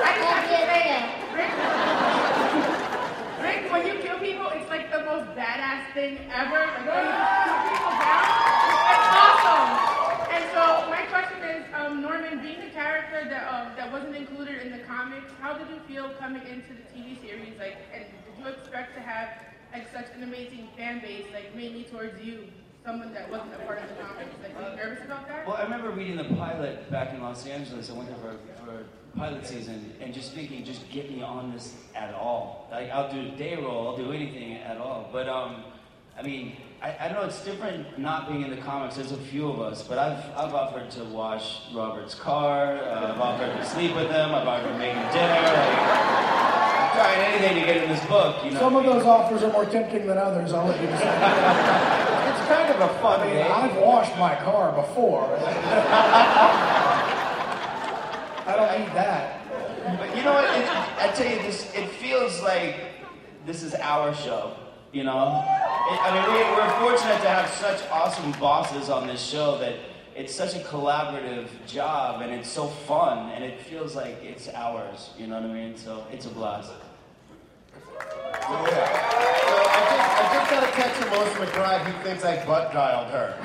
I 0.05 0.11
just 0.17 0.29
have 0.29 0.45
to 0.49 0.57
say 0.69 0.83
it. 0.97 1.05
Rick, 1.33 1.53
Rick, 3.41 3.71
when 3.71 3.81
you 3.87 3.93
kill 4.03 4.19
people, 4.19 4.47
it's 4.53 4.69
like 4.69 4.91
the 4.91 4.99
most 5.03 5.27
badass 5.37 5.93
thing 5.93 6.19
ever. 6.33 6.59
Like 6.59 6.85
when 6.85 7.05
you 7.05 7.13
kill 7.41 7.57
people 7.73 7.93
down, 8.05 8.25
it's 8.93 9.09
awesome. 9.17 9.69
And 10.33 10.43
so 10.53 10.61
my 10.89 11.03
question 11.09 11.39
is, 11.43 11.63
um, 11.73 12.01
Norman, 12.01 12.39
being 12.41 12.61
a 12.61 12.69
character 12.71 13.27
that 13.29 13.43
um, 13.53 13.71
that 13.77 13.82
wasn't 13.93 14.15
included 14.15 14.63
in 14.65 14.71
the 14.71 14.79
comics, 14.79 15.31
how 15.39 15.53
did 15.53 15.69
you 15.69 15.79
feel 15.87 16.09
coming 16.19 16.41
into 16.41 16.73
the 16.73 16.83
TV 16.89 17.21
series? 17.21 17.53
Like, 17.59 17.77
and 17.93 18.03
did 18.03 18.43
you 18.43 18.49
expect 18.51 18.95
to 18.95 19.01
have 19.01 19.29
like 19.71 19.87
such 19.93 20.07
an 20.15 20.23
amazing 20.23 20.67
fan 20.75 20.99
base, 20.99 21.25
like 21.31 21.55
mainly 21.55 21.83
towards 21.83 22.19
you, 22.25 22.47
someone 22.83 23.13
that 23.13 23.29
wasn't 23.29 23.53
a 23.53 23.59
part 23.59 23.77
of 23.77 23.89
the 23.89 24.03
comics? 24.03 24.33
Like, 24.41 24.57
were 24.57 24.71
you 24.71 24.75
nervous 24.75 25.05
about 25.05 25.27
that? 25.27 25.45
Well, 25.47 25.57
I 25.57 25.63
remember 25.63 25.91
reading 25.91 26.17
the 26.17 26.35
pilot 26.35 26.89
back 26.89 27.13
in 27.13 27.21
Los 27.21 27.45
Angeles. 27.45 27.91
I 27.91 27.93
went 27.93 28.09
there 28.09 28.17
for, 28.17 28.65
for 28.65 28.83
pilot 29.15 29.45
season 29.45 29.93
and 30.01 30.11
just 30.11 30.33
thinking, 30.33 30.65
just 30.65 30.89
get 30.89 31.11
me 31.11 31.21
on 31.21 31.53
this 31.53 31.75
at 31.93 32.15
all. 32.15 32.67
Like, 32.71 32.89
I'll 32.89 33.11
do 33.11 33.29
day 33.37 33.57
roll, 33.57 33.89
I'll 33.89 33.97
do 33.97 34.11
anything 34.11 34.57
at 34.57 34.77
all. 34.77 35.07
But, 35.13 35.29
um, 35.29 35.65
I 36.17 36.23
mean, 36.23 36.57
I, 36.83 36.95
I 36.99 37.07
don't 37.07 37.15
know, 37.15 37.23
it's 37.23 37.41
different 37.45 37.97
not 37.97 38.27
being 38.27 38.41
in 38.41 38.49
the 38.49 38.57
comics. 38.57 38.97
There's 38.97 39.13
a 39.13 39.17
few 39.17 39.49
of 39.49 39.61
us, 39.61 39.83
but 39.83 39.97
I've, 39.97 40.21
I've 40.35 40.53
offered 40.53 40.91
to 40.91 41.05
wash 41.05 41.61
Robert's 41.73 42.13
car, 42.13 42.75
uh, 42.75 43.13
I've 43.13 43.21
offered 43.21 43.55
to 43.55 43.65
sleep 43.65 43.95
with 43.95 44.11
him, 44.11 44.35
I've 44.35 44.45
offered 44.45 44.67
to 44.67 44.77
make 44.77 44.93
him 44.93 45.13
dinner. 45.13 45.33
Like, 45.33 45.77
I'm 45.79 46.91
trying 46.91 47.19
anything 47.19 47.61
to 47.61 47.65
get 47.65 47.83
in 47.83 47.89
this 47.89 48.05
book, 48.07 48.43
you 48.43 48.51
know. 48.51 48.59
Some 48.59 48.75
of 48.75 48.83
those 48.83 49.03
offers 49.05 49.43
are 49.43 49.53
more 49.53 49.65
tempting 49.65 50.05
than 50.07 50.17
others, 50.17 50.51
I'll 50.51 50.67
let 50.67 50.81
you 50.81 50.87
decide. 50.87 51.07
it's 52.35 52.47
kind 52.49 52.69
of 52.73 52.81
a 52.81 52.93
fun 52.99 53.21
I 53.21 53.27
mean, 53.27 53.37
I've 53.43 53.77
washed 53.77 54.17
my 54.17 54.35
car 54.35 54.73
before. 54.73 55.23
I 58.45 58.55
don't 58.57 58.77
need 58.81 58.93
that. 58.93 59.39
But 59.97 60.17
you 60.17 60.23
know 60.23 60.33
what? 60.33 60.43
It, 60.43 60.67
I 60.99 61.11
tell 61.15 61.31
you, 61.31 61.37
this 61.43 61.73
it 61.73 61.87
feels 61.87 62.41
like 62.41 62.75
this 63.45 63.63
is 63.63 63.73
our 63.75 64.13
show. 64.13 64.57
You 64.91 65.05
know, 65.05 65.43
it, 65.91 65.99
I 66.01 66.09
mean, 66.13 66.25
we, 66.33 66.39
we're 66.55 66.79
fortunate 66.79 67.21
to 67.21 67.29
have 67.29 67.49
such 67.49 67.89
awesome 67.89 68.31
bosses 68.33 68.89
on 68.89 69.07
this 69.07 69.21
show 69.21 69.57
that 69.59 69.75
it's 70.15 70.33
such 70.33 70.55
a 70.55 70.59
collaborative 70.59 71.47
job 71.65 72.21
and 72.21 72.31
it's 72.31 72.49
so 72.49 72.67
fun 72.67 73.31
and 73.31 73.43
it 73.43 73.59
feels 73.61 73.95
like 73.95 74.23
it's 74.23 74.47
ours. 74.49 75.09
You 75.17 75.27
know 75.27 75.41
what 75.41 75.49
I 75.49 75.53
mean? 75.53 75.75
So 75.75 76.05
it's 76.11 76.25
a 76.25 76.29
blast. 76.29 76.71
Oh, 77.75 78.65
so 78.65 78.75
I 79.55 79.83
just, 79.89 80.09
I 80.19 80.33
just 80.33 80.51
got 80.51 80.63
a 80.63 80.71
text 80.71 81.01
from 81.01 81.09
Melissa 81.11 81.39
McBride 81.39 81.81
who 81.85 82.03
thinks 82.03 82.23
I 82.23 82.45
butt 82.45 82.71
dialed 82.71 83.09
her. 83.11 83.35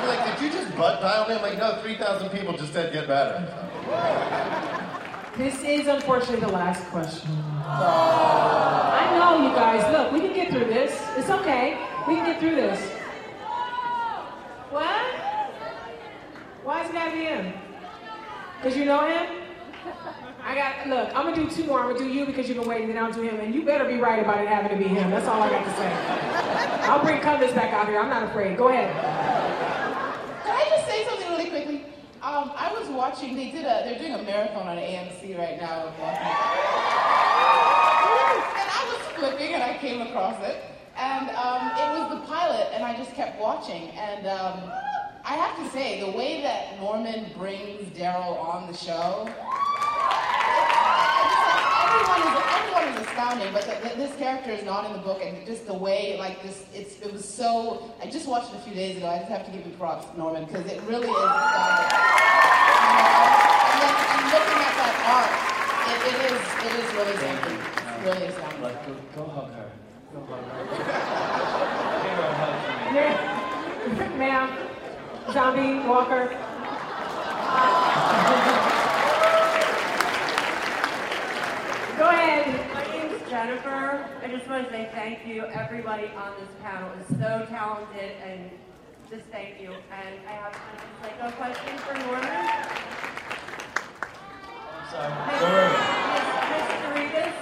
She's 0.00 0.08
like, 0.08 0.38
did 0.38 0.44
you 0.44 0.50
just 0.52 0.76
butt 0.76 1.00
dial 1.00 1.28
me? 1.28 1.34
I'm 1.34 1.42
like, 1.42 1.58
no, 1.58 1.80
3,000 1.82 2.30
people 2.30 2.56
just 2.56 2.72
said 2.72 2.92
get 2.92 3.08
better. 3.08 4.84
This 5.38 5.62
is 5.62 5.86
unfortunately 5.86 6.40
the 6.40 6.52
last 6.52 6.84
question. 6.86 7.30
I 7.64 9.06
know, 9.16 9.48
you 9.48 9.54
guys. 9.54 9.86
Look, 9.92 10.10
we 10.10 10.18
can 10.18 10.34
get 10.34 10.50
through 10.50 10.64
this. 10.64 10.90
It's 11.16 11.30
okay. 11.30 11.78
We 12.08 12.16
can 12.16 12.26
get 12.26 12.40
through 12.40 12.56
this. 12.56 12.80
What? 14.72 15.00
Why 16.64 16.82
is 16.82 16.90
it 16.90 16.92
gotta 16.92 17.12
be 17.12 17.18
him? 17.18 17.52
Because 18.56 18.76
you 18.76 18.84
know 18.84 19.06
him? 19.06 19.44
I 20.42 20.56
got, 20.56 20.88
look, 20.88 21.14
I'm 21.14 21.32
gonna 21.32 21.36
do 21.36 21.48
two 21.48 21.62
more. 21.66 21.82
I'm 21.82 21.92
gonna 21.92 22.00
do 22.00 22.08
you 22.08 22.26
because 22.26 22.48
you've 22.48 22.58
been 22.58 22.68
waiting, 22.68 22.88
then 22.88 22.98
I'll 22.98 23.12
do 23.12 23.22
him. 23.22 23.38
And 23.38 23.54
you 23.54 23.64
better 23.64 23.84
be 23.84 23.98
right 23.98 24.18
about 24.18 24.40
it 24.40 24.48
having 24.48 24.76
to 24.76 24.76
be 24.76 24.88
him. 24.88 25.08
That's 25.12 25.28
all 25.28 25.40
I 25.40 25.50
got 25.50 25.64
to 25.64 25.70
say. 25.76 25.92
I'll 26.88 27.04
bring 27.04 27.20
Cudlitz 27.20 27.54
back 27.54 27.72
out 27.72 27.86
here. 27.86 28.00
I'm 28.00 28.10
not 28.10 28.24
afraid. 28.24 28.58
Go 28.58 28.70
ahead. 28.70 28.92
Can 30.42 30.56
I 30.56 30.68
just 30.68 30.88
say 30.88 31.04
something? 31.06 31.27
Um, 32.20 32.50
I 32.56 32.74
was 32.76 32.88
watching. 32.88 33.36
They 33.36 33.52
did 33.52 33.64
a. 33.64 33.86
They're 33.86 33.98
doing 33.98 34.14
a 34.14 34.22
marathon 34.24 34.66
on 34.66 34.76
AMC 34.76 35.38
right 35.38 35.56
now. 35.60 35.86
Of. 35.86 35.94
And 35.94 36.18
I 38.74 38.82
was 38.90 38.98
flipping, 39.16 39.54
and 39.54 39.62
I 39.62 39.78
came 39.78 40.02
across 40.02 40.42
it, 40.42 40.56
and 40.96 41.30
um, 41.30 41.70
it 41.78 41.88
was 41.96 42.10
the 42.18 42.26
pilot, 42.26 42.70
and 42.74 42.82
I 42.82 42.96
just 42.96 43.14
kept 43.14 43.40
watching, 43.40 43.90
and 43.90 44.26
um, 44.26 44.68
I 45.24 45.34
have 45.34 45.56
to 45.64 45.70
say, 45.70 46.00
the 46.00 46.10
way 46.10 46.42
that 46.42 46.80
Norman 46.80 47.26
brings 47.36 47.84
Daryl 47.96 48.36
on 48.42 48.66
the 48.66 48.76
show. 48.76 49.32
Everyone 52.08 52.32
is, 52.32 52.42
everyone 52.56 52.88
is 52.88 53.00
astounding, 53.06 53.52
but 53.52 53.62
th- 53.64 53.82
th- 53.82 53.94
this 53.96 54.16
character 54.16 54.50
is 54.50 54.64
not 54.64 54.86
in 54.86 54.92
the 54.92 54.98
book, 54.98 55.20
and 55.22 55.44
just 55.46 55.66
the 55.66 55.74
way, 55.74 56.16
like 56.18 56.42
this, 56.42 56.64
it's, 56.74 56.98
it 57.02 57.12
was 57.12 57.24
so. 57.24 57.92
I 58.02 58.06
just 58.08 58.26
watched 58.26 58.50
it 58.54 58.56
a 58.56 58.60
few 58.60 58.74
days 58.74 58.96
ago. 58.96 59.06
I 59.08 59.18
just 59.18 59.28
have 59.30 59.44
to 59.44 59.50
give 59.52 59.66
you 59.66 59.72
props, 59.74 60.06
Norman, 60.16 60.46
because 60.46 60.64
it 60.66 60.80
really 60.82 61.08
is 61.08 61.16
astounding. 61.16 61.92
And 63.68 63.80
then 63.82 63.94
and 64.08 64.24
looking 64.32 64.60
at 64.64 64.74
that 64.80 64.96
art, 65.04 65.32
it, 65.92 66.00
it 66.08 66.16
is, 66.32 66.40
it 66.64 66.72
is 66.80 66.88
really 66.96 67.16
something. 67.20 67.58
It's 67.60 68.00
really 68.04 68.24
astounding. 68.32 68.62
Like, 68.62 68.78
go, 68.86 68.92
go 69.14 69.24
hug 69.28 69.50
her. 69.52 69.68
Go 70.14 70.20
hug 70.24 70.42
her. 70.48 70.64
Give 72.04 72.18
hug 72.40 72.56
for. 73.84 74.18
Ma'am, 74.18 74.48
Zombie, 75.32 75.86
Walker. 75.86 76.24
Go 81.98 82.04
ahead. 82.04 82.46
My 82.74 82.84
name's 82.92 83.28
Jennifer. 83.28 84.08
I 84.22 84.27
just 84.38 84.50
want 84.50 84.66
to 84.66 84.70
say 84.72 84.88
thank 84.94 85.26
you. 85.26 85.44
Everybody 85.46 86.06
on 86.16 86.32
this 86.38 86.48
panel 86.62 86.92
is 87.00 87.06
so 87.18 87.44
talented 87.50 88.12
and 88.24 88.48
just 89.10 89.24
thank 89.30 89.60
you. 89.60 89.72
And 89.72 90.20
I 90.28 90.30
have 90.30 90.54
a 90.54 90.58
psycho 91.02 91.30
question 91.32 91.76
for 91.78 91.94
Norman. 91.94 92.22
Sorry. 94.92 95.12
Miss 96.54 96.70
Doritas, 96.84 97.34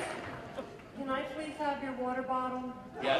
can 0.96 1.08
I 1.10 1.22
please 1.36 1.56
have 1.58 1.82
your 1.84 1.92
water 1.92 2.22
bottle? 2.22 2.72
DNA's 3.02 3.12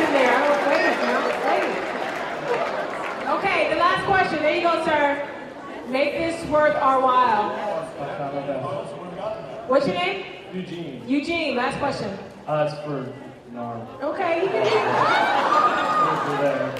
in 0.04 0.12
there. 0.12 0.36
Oh, 0.36 0.68
Wait 0.68 0.80
a 0.80 0.84
minute 0.84 1.00
now. 1.00 1.20
Wait. 1.48 1.72
Okay, 3.38 3.60
the 3.72 3.76
last 3.76 4.04
question. 4.04 4.42
There 4.42 4.54
you 4.54 4.62
go, 4.62 4.84
sir. 4.84 5.30
Make 5.88 6.14
this 6.14 6.43
worth 6.54 6.76
our 6.76 7.00
while. 7.00 7.50
What's 9.66 9.86
your 9.86 9.96
name? 9.96 10.24
Eugene. 10.54 11.02
Eugene, 11.08 11.56
last 11.56 11.78
question. 11.78 12.16
Uh, 12.46 12.70
it's 12.70 12.80
for 12.86 13.12
Nar. 13.52 13.86
Okay, 14.02 14.42
you 14.42 14.48
can 14.48 14.64
For 16.24 16.36
there. 16.42 16.70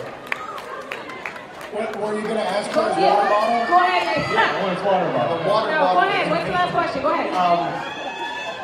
What, 1.74 1.96
were 2.00 2.14
you 2.14 2.22
going 2.22 2.36
to 2.36 2.48
ask 2.48 2.70
for 2.70 2.86
his 2.88 2.98
yeah, 2.98 3.14
water 3.18 3.28
bottle? 3.28 3.66
go 3.66 3.82
ahead. 3.82 4.36
I 4.36 4.62
want 4.62 4.76
his 4.78 4.86
water 4.86 5.12
bottle. 5.12 5.38
The 5.42 5.48
water 5.50 5.70
No, 5.72 5.78
bottle. 5.80 6.02
go 6.02 6.08
ahead. 6.08 6.30
What's 6.30 6.44
the 6.44 6.50
last 6.52 6.72
question? 6.72 7.02
Go 7.02 7.10
ahead. 7.12 7.34
Um, 7.34 7.66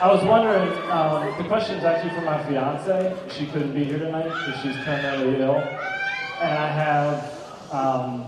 I 0.01 0.13
was 0.15 0.23
wondering, 0.25 0.69
um, 0.93 1.43
the 1.43 1.49
question 1.49 1.77
is 1.79 1.85
actually 1.85 2.15
for 2.15 2.21
my 2.21 2.41
fiance. 2.45 3.17
She 3.37 3.47
couldn't 3.47 3.75
be 3.75 3.83
here 3.83 3.99
tonight 3.99 4.29
because 4.29 4.63
she's 4.63 4.77
terminally 4.87 5.41
ill. 5.41 5.57
And 5.57 6.57
I 6.57 6.69
have, 6.69 7.73
um, 7.73 8.27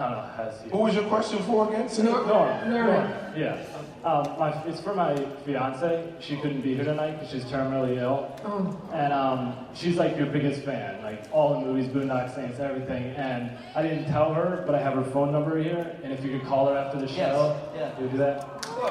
I 0.00 0.14
don't 0.14 0.30
has 0.30 0.62
he? 0.62 0.70
Who 0.70 0.78
was 0.78 0.94
your 0.94 1.04
question 1.04 1.38
for 1.40 1.68
again? 1.68 1.88
Say 1.88 2.02
it. 2.02 2.06
Norm. 2.06 2.70
Norm. 2.70 3.12
Yeah. 3.36 3.62
Um, 4.02 4.24
my, 4.38 4.50
it's 4.64 4.80
for 4.80 4.94
my 4.94 5.14
fiance. 5.44 6.10
She 6.20 6.36
couldn't 6.38 6.62
be 6.62 6.74
here 6.74 6.84
tonight 6.84 7.12
because 7.12 7.30
she's 7.30 7.44
terminally 7.44 7.98
ill. 7.98 8.34
Oh. 8.44 8.80
And 8.94 9.12
um, 9.12 9.54
she's 9.74 9.96
like 9.96 10.16
your 10.16 10.26
biggest 10.26 10.62
fan, 10.62 11.02
like 11.02 11.24
all 11.32 11.52
the 11.52 11.66
movies, 11.66 11.86
Boondock 11.88 12.34
Saints, 12.34 12.58
everything. 12.60 13.14
And 13.16 13.50
I 13.74 13.82
didn't 13.82 14.06
tell 14.06 14.32
her, 14.32 14.64
but 14.66 14.74
I 14.74 14.78
have 14.78 14.94
her 14.94 15.04
phone 15.04 15.32
number 15.32 15.62
here. 15.62 15.94
And 16.02 16.12
if 16.14 16.24
you 16.24 16.30
could 16.38 16.48
call 16.48 16.68
her 16.68 16.76
after 16.78 16.98
the 16.98 17.08
show, 17.08 17.60
yeah. 17.74 17.92
you 18.00 18.08
do 18.08 18.16
that. 18.18 18.48
Okay, 18.70 18.86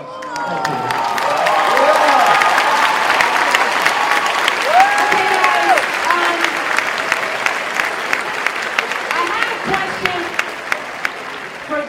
guys. 5.42 5.80
Um, 6.10 6.38
I 9.12 9.22
had 9.26 9.48
a 9.54 9.60
question 9.70 10.20
for 11.68 11.82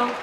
Oh, 0.00 0.14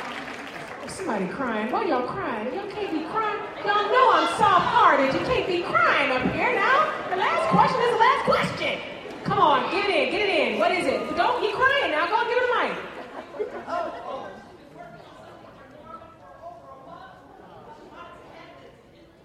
somebody 0.87 1.27
crying. 1.27 1.69
Why 1.69 1.83
y'all 1.83 2.07
crying? 2.07 2.47
Y'all 2.55 2.71
can't 2.71 2.93
be 2.93 3.03
crying. 3.11 3.43
Y'all 3.67 3.91
know 3.91 4.11
I'm 4.15 4.27
soft-hearted. 4.39 5.13
You 5.13 5.19
can't 5.27 5.45
be 5.47 5.63
crying 5.63 6.15
up 6.15 6.23
here 6.31 6.55
now. 6.55 6.93
The 7.09 7.17
last 7.17 7.49
question 7.51 7.81
is 7.83 7.91
the 7.91 7.99
last 7.99 8.23
question. 8.23 8.79
Come 9.25 9.37
on, 9.37 9.69
get 9.71 9.89
it 9.89 9.91
in, 9.91 10.11
get 10.11 10.21
it 10.21 10.29
in. 10.31 10.59
What 10.59 10.71
is 10.71 10.87
it? 10.87 11.17
Don't 11.17 11.41
be 11.41 11.51
crying 11.51 11.91
now. 11.91 12.07
Go 12.07 12.15
and 12.21 12.29
give 12.31 12.39
her 12.39 12.47
the 12.47 12.55
mic. 12.55 12.71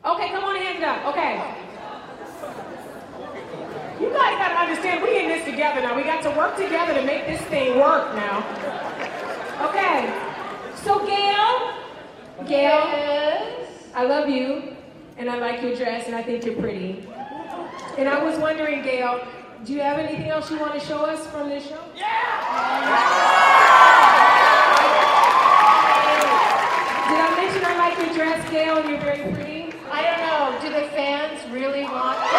Okay, 0.02 0.28
come 0.34 0.42
on 0.42 0.56
and 0.56 0.64
hand 0.64 0.78
it 0.78 0.84
up. 0.84 1.06
Okay. 1.14 1.38
You 4.02 4.10
guys 4.10 4.34
gotta 4.34 4.58
understand, 4.58 5.00
we 5.04 5.16
in 5.16 5.28
this 5.28 5.44
together 5.44 5.80
now. 5.80 5.94
We 5.94 6.02
got 6.02 6.24
to 6.24 6.30
work 6.30 6.56
together 6.56 6.94
to 6.94 7.02
make 7.06 7.26
this 7.26 7.40
thing 7.42 7.78
work 7.78 8.16
now. 8.16 8.42
Okay. 9.68 10.29
So 10.82 10.98
Gale, 11.06 11.74
Gale, 12.46 13.66
I 13.94 14.04
love 14.06 14.28
you, 14.28 14.74
and 15.18 15.28
I 15.28 15.38
like 15.38 15.60
your 15.62 15.74
dress, 15.76 16.06
and 16.06 16.14
I 16.14 16.22
think 16.22 16.44
you're 16.44 16.56
pretty. 16.56 17.06
And 17.98 18.08
I 18.08 18.22
was 18.22 18.38
wondering, 18.38 18.82
Gale, 18.82 19.26
do 19.64 19.72
you 19.74 19.80
have 19.80 19.98
anything 19.98 20.30
else 20.30 20.50
you 20.50 20.58
want 20.58 20.72
to 20.72 20.80
show 20.80 21.00
us 21.04 21.26
from 21.26 21.48
this 21.50 21.66
show? 21.68 21.80
Yeah! 21.94 22.10
Did 27.10 27.18
I 27.20 27.34
mention 27.36 27.64
I 27.64 27.76
like 27.76 27.98
your 27.98 28.14
dress, 28.14 28.50
Gale, 28.50 28.78
and 28.78 28.88
you're 28.88 29.00
very 29.00 29.32
pretty? 29.34 29.74
I 29.90 30.02
don't 30.02 30.20
know. 30.26 30.58
Do 30.62 30.68
the 30.72 30.88
fans 30.94 31.40
really 31.52 31.84
want? 31.84 32.18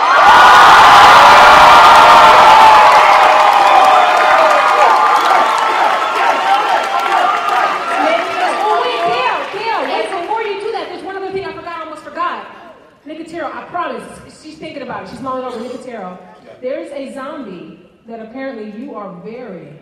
Oh, 8.63 8.81
wait, 8.81 9.01
Gale, 9.11 9.63
Gale, 9.63 9.83
wait, 9.83 10.21
before 10.21 10.41
you 10.43 10.59
do 10.61 10.71
that, 10.71 10.87
there's 10.89 11.03
one 11.03 11.15
other 11.15 11.31
thing 11.31 11.45
I 11.45 11.53
forgot, 11.53 11.77
I 11.77 11.81
almost 11.83 12.03
forgot. 12.03 12.47
Nicotero, 13.05 13.53
I 13.53 13.63
promise, 13.65 14.03
she's 14.41 14.57
thinking 14.57 14.83
about 14.83 15.03
it, 15.03 15.09
she's 15.09 15.21
mulling 15.21 15.43
over 15.43 15.57
Nicotero. 15.63 16.17
There's 16.61 16.91
a 16.91 17.13
zombie 17.13 17.89
that 18.07 18.19
apparently 18.19 18.71
you 18.81 18.95
are 18.95 19.13
very, 19.21 19.73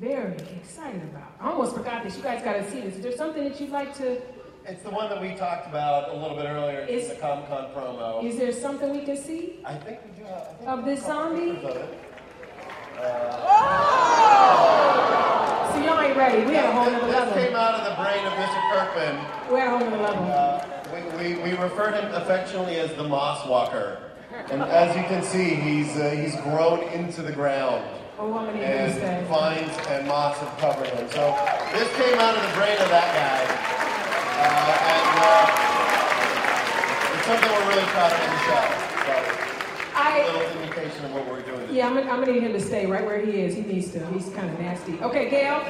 very 0.00 0.36
excited 0.56 1.02
about. 1.04 1.32
I 1.40 1.50
almost 1.50 1.74
forgot 1.76 2.02
this, 2.04 2.16
you 2.16 2.22
guys 2.22 2.42
gotta 2.44 2.68
see 2.70 2.80
this. 2.80 2.96
Is 2.96 3.02
there 3.02 3.12
something 3.16 3.44
that 3.48 3.60
you'd 3.60 3.70
like 3.70 3.94
to, 3.98 4.20
It's 4.66 4.82
the 4.82 4.90
one 4.90 5.08
that 5.08 5.20
we 5.20 5.27
talked 5.38 5.68
about 5.68 6.10
a 6.10 6.14
little 6.14 6.36
bit 6.36 6.46
earlier 6.46 6.80
in 6.80 7.08
the 7.08 7.14
Comic 7.14 7.48
Con 7.48 7.66
promo. 7.74 8.24
is 8.24 8.36
there 8.36 8.52
something 8.52 8.90
we 8.90 9.02
can 9.04 9.16
see 9.16 9.60
I 9.64 9.74
think 9.74 10.00
we 10.04 10.10
do 10.20 10.24
have. 10.24 10.42
I 10.42 10.54
think 10.58 10.68
of 10.70 10.84
this 10.84 11.02
zombie? 11.04 11.50
of. 11.64 11.88
Uh, 13.00 13.48
So 15.72 15.84
y'all 15.84 16.00
ain't 16.00 16.16
ready, 16.16 16.44
we 16.44 16.56
at 16.56 16.64
a 16.64 16.72
whole 16.72 16.84
This 16.86 17.02
level. 17.02 17.34
This 17.34 17.46
came 17.46 17.54
out 17.56 17.74
of 17.74 17.84
the 17.84 17.94
brain 18.02 18.24
of 18.26 18.32
Mr. 18.32 18.60
Kirkman. 18.72 19.52
We're 19.52 19.60
at 19.60 19.66
a 19.68 19.70
whole 19.78 19.90
nother 19.90 20.02
level. 20.02 20.24
Uh, 20.24 20.64
we, 21.16 21.34
we, 21.36 21.42
we 21.42 21.50
refer 21.56 21.92
to 21.92 22.00
him 22.00 22.14
affectionately 22.14 22.76
as 22.80 22.92
the 22.94 23.04
Moss 23.04 23.46
Walker. 23.46 24.00
And 24.50 24.62
as 24.62 24.96
you 24.96 25.02
can 25.04 25.22
see, 25.22 25.54
he's, 25.54 25.96
uh, 25.96 26.10
he's 26.10 26.34
grown 26.40 26.82
into 26.92 27.22
the 27.22 27.32
ground. 27.32 27.84
Oh, 28.18 28.36
I'm 28.36 28.46
gonna 28.46 28.58
And 28.58 29.26
vines 29.28 29.70
and 29.90 30.08
moss 30.08 30.36
have 30.38 30.58
covered 30.58 30.88
him. 30.88 31.08
So 31.10 31.30
this 31.72 31.88
came 31.96 32.18
out 32.18 32.34
of 32.36 32.42
the 32.42 32.56
brain 32.56 32.76
of 32.78 32.88
that 32.88 33.14
guy. 33.14 33.77
Uh, 34.38 34.88
and 34.94 35.18
uh, 35.18 35.52
it's 37.14 37.26
something 37.26 37.50
we're 37.50 37.68
really 37.68 37.88
proud 37.90 38.12
of 38.12 38.20
in 38.22 38.30
the 38.30 38.38
show. 38.46 38.62
So 39.08 39.14
little 40.32 40.62
indication 40.62 41.04
of 41.06 41.12
what 41.12 41.26
we're 41.28 41.42
doing. 41.42 41.66
Yeah, 41.74 41.88
I'm 41.88 41.94
gonna, 41.94 42.10
I'm 42.10 42.20
gonna 42.20 42.32
need 42.32 42.42
him 42.44 42.52
to 42.52 42.60
stay 42.60 42.86
right 42.86 43.04
where 43.04 43.18
he 43.24 43.40
is. 43.40 43.54
He 43.54 43.62
needs 43.62 43.90
to. 43.92 44.06
He's 44.12 44.28
kind 44.30 44.48
of 44.48 44.58
nasty. 44.60 44.98
Okay, 45.00 45.28
Gale. 45.28 45.62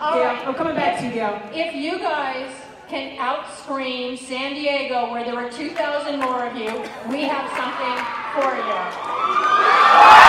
All 0.00 0.14
Gale, 0.14 0.24
right. 0.24 0.46
I'm 0.48 0.54
coming 0.54 0.74
back 0.74 0.98
to 1.00 1.06
you, 1.06 1.12
Gale. 1.12 1.40
If 1.52 1.74
you 1.74 1.98
guys 1.98 2.50
can 2.88 3.18
out-scream 3.18 4.16
San 4.16 4.54
Diego, 4.54 5.10
where 5.10 5.24
there 5.24 5.34
were 5.34 5.50
2,000 5.50 6.20
more 6.20 6.46
of 6.46 6.56
you, 6.56 6.70
we 7.10 7.24
have 7.24 7.50
something 7.56 7.98
for 8.34 8.54
you. 8.56 10.25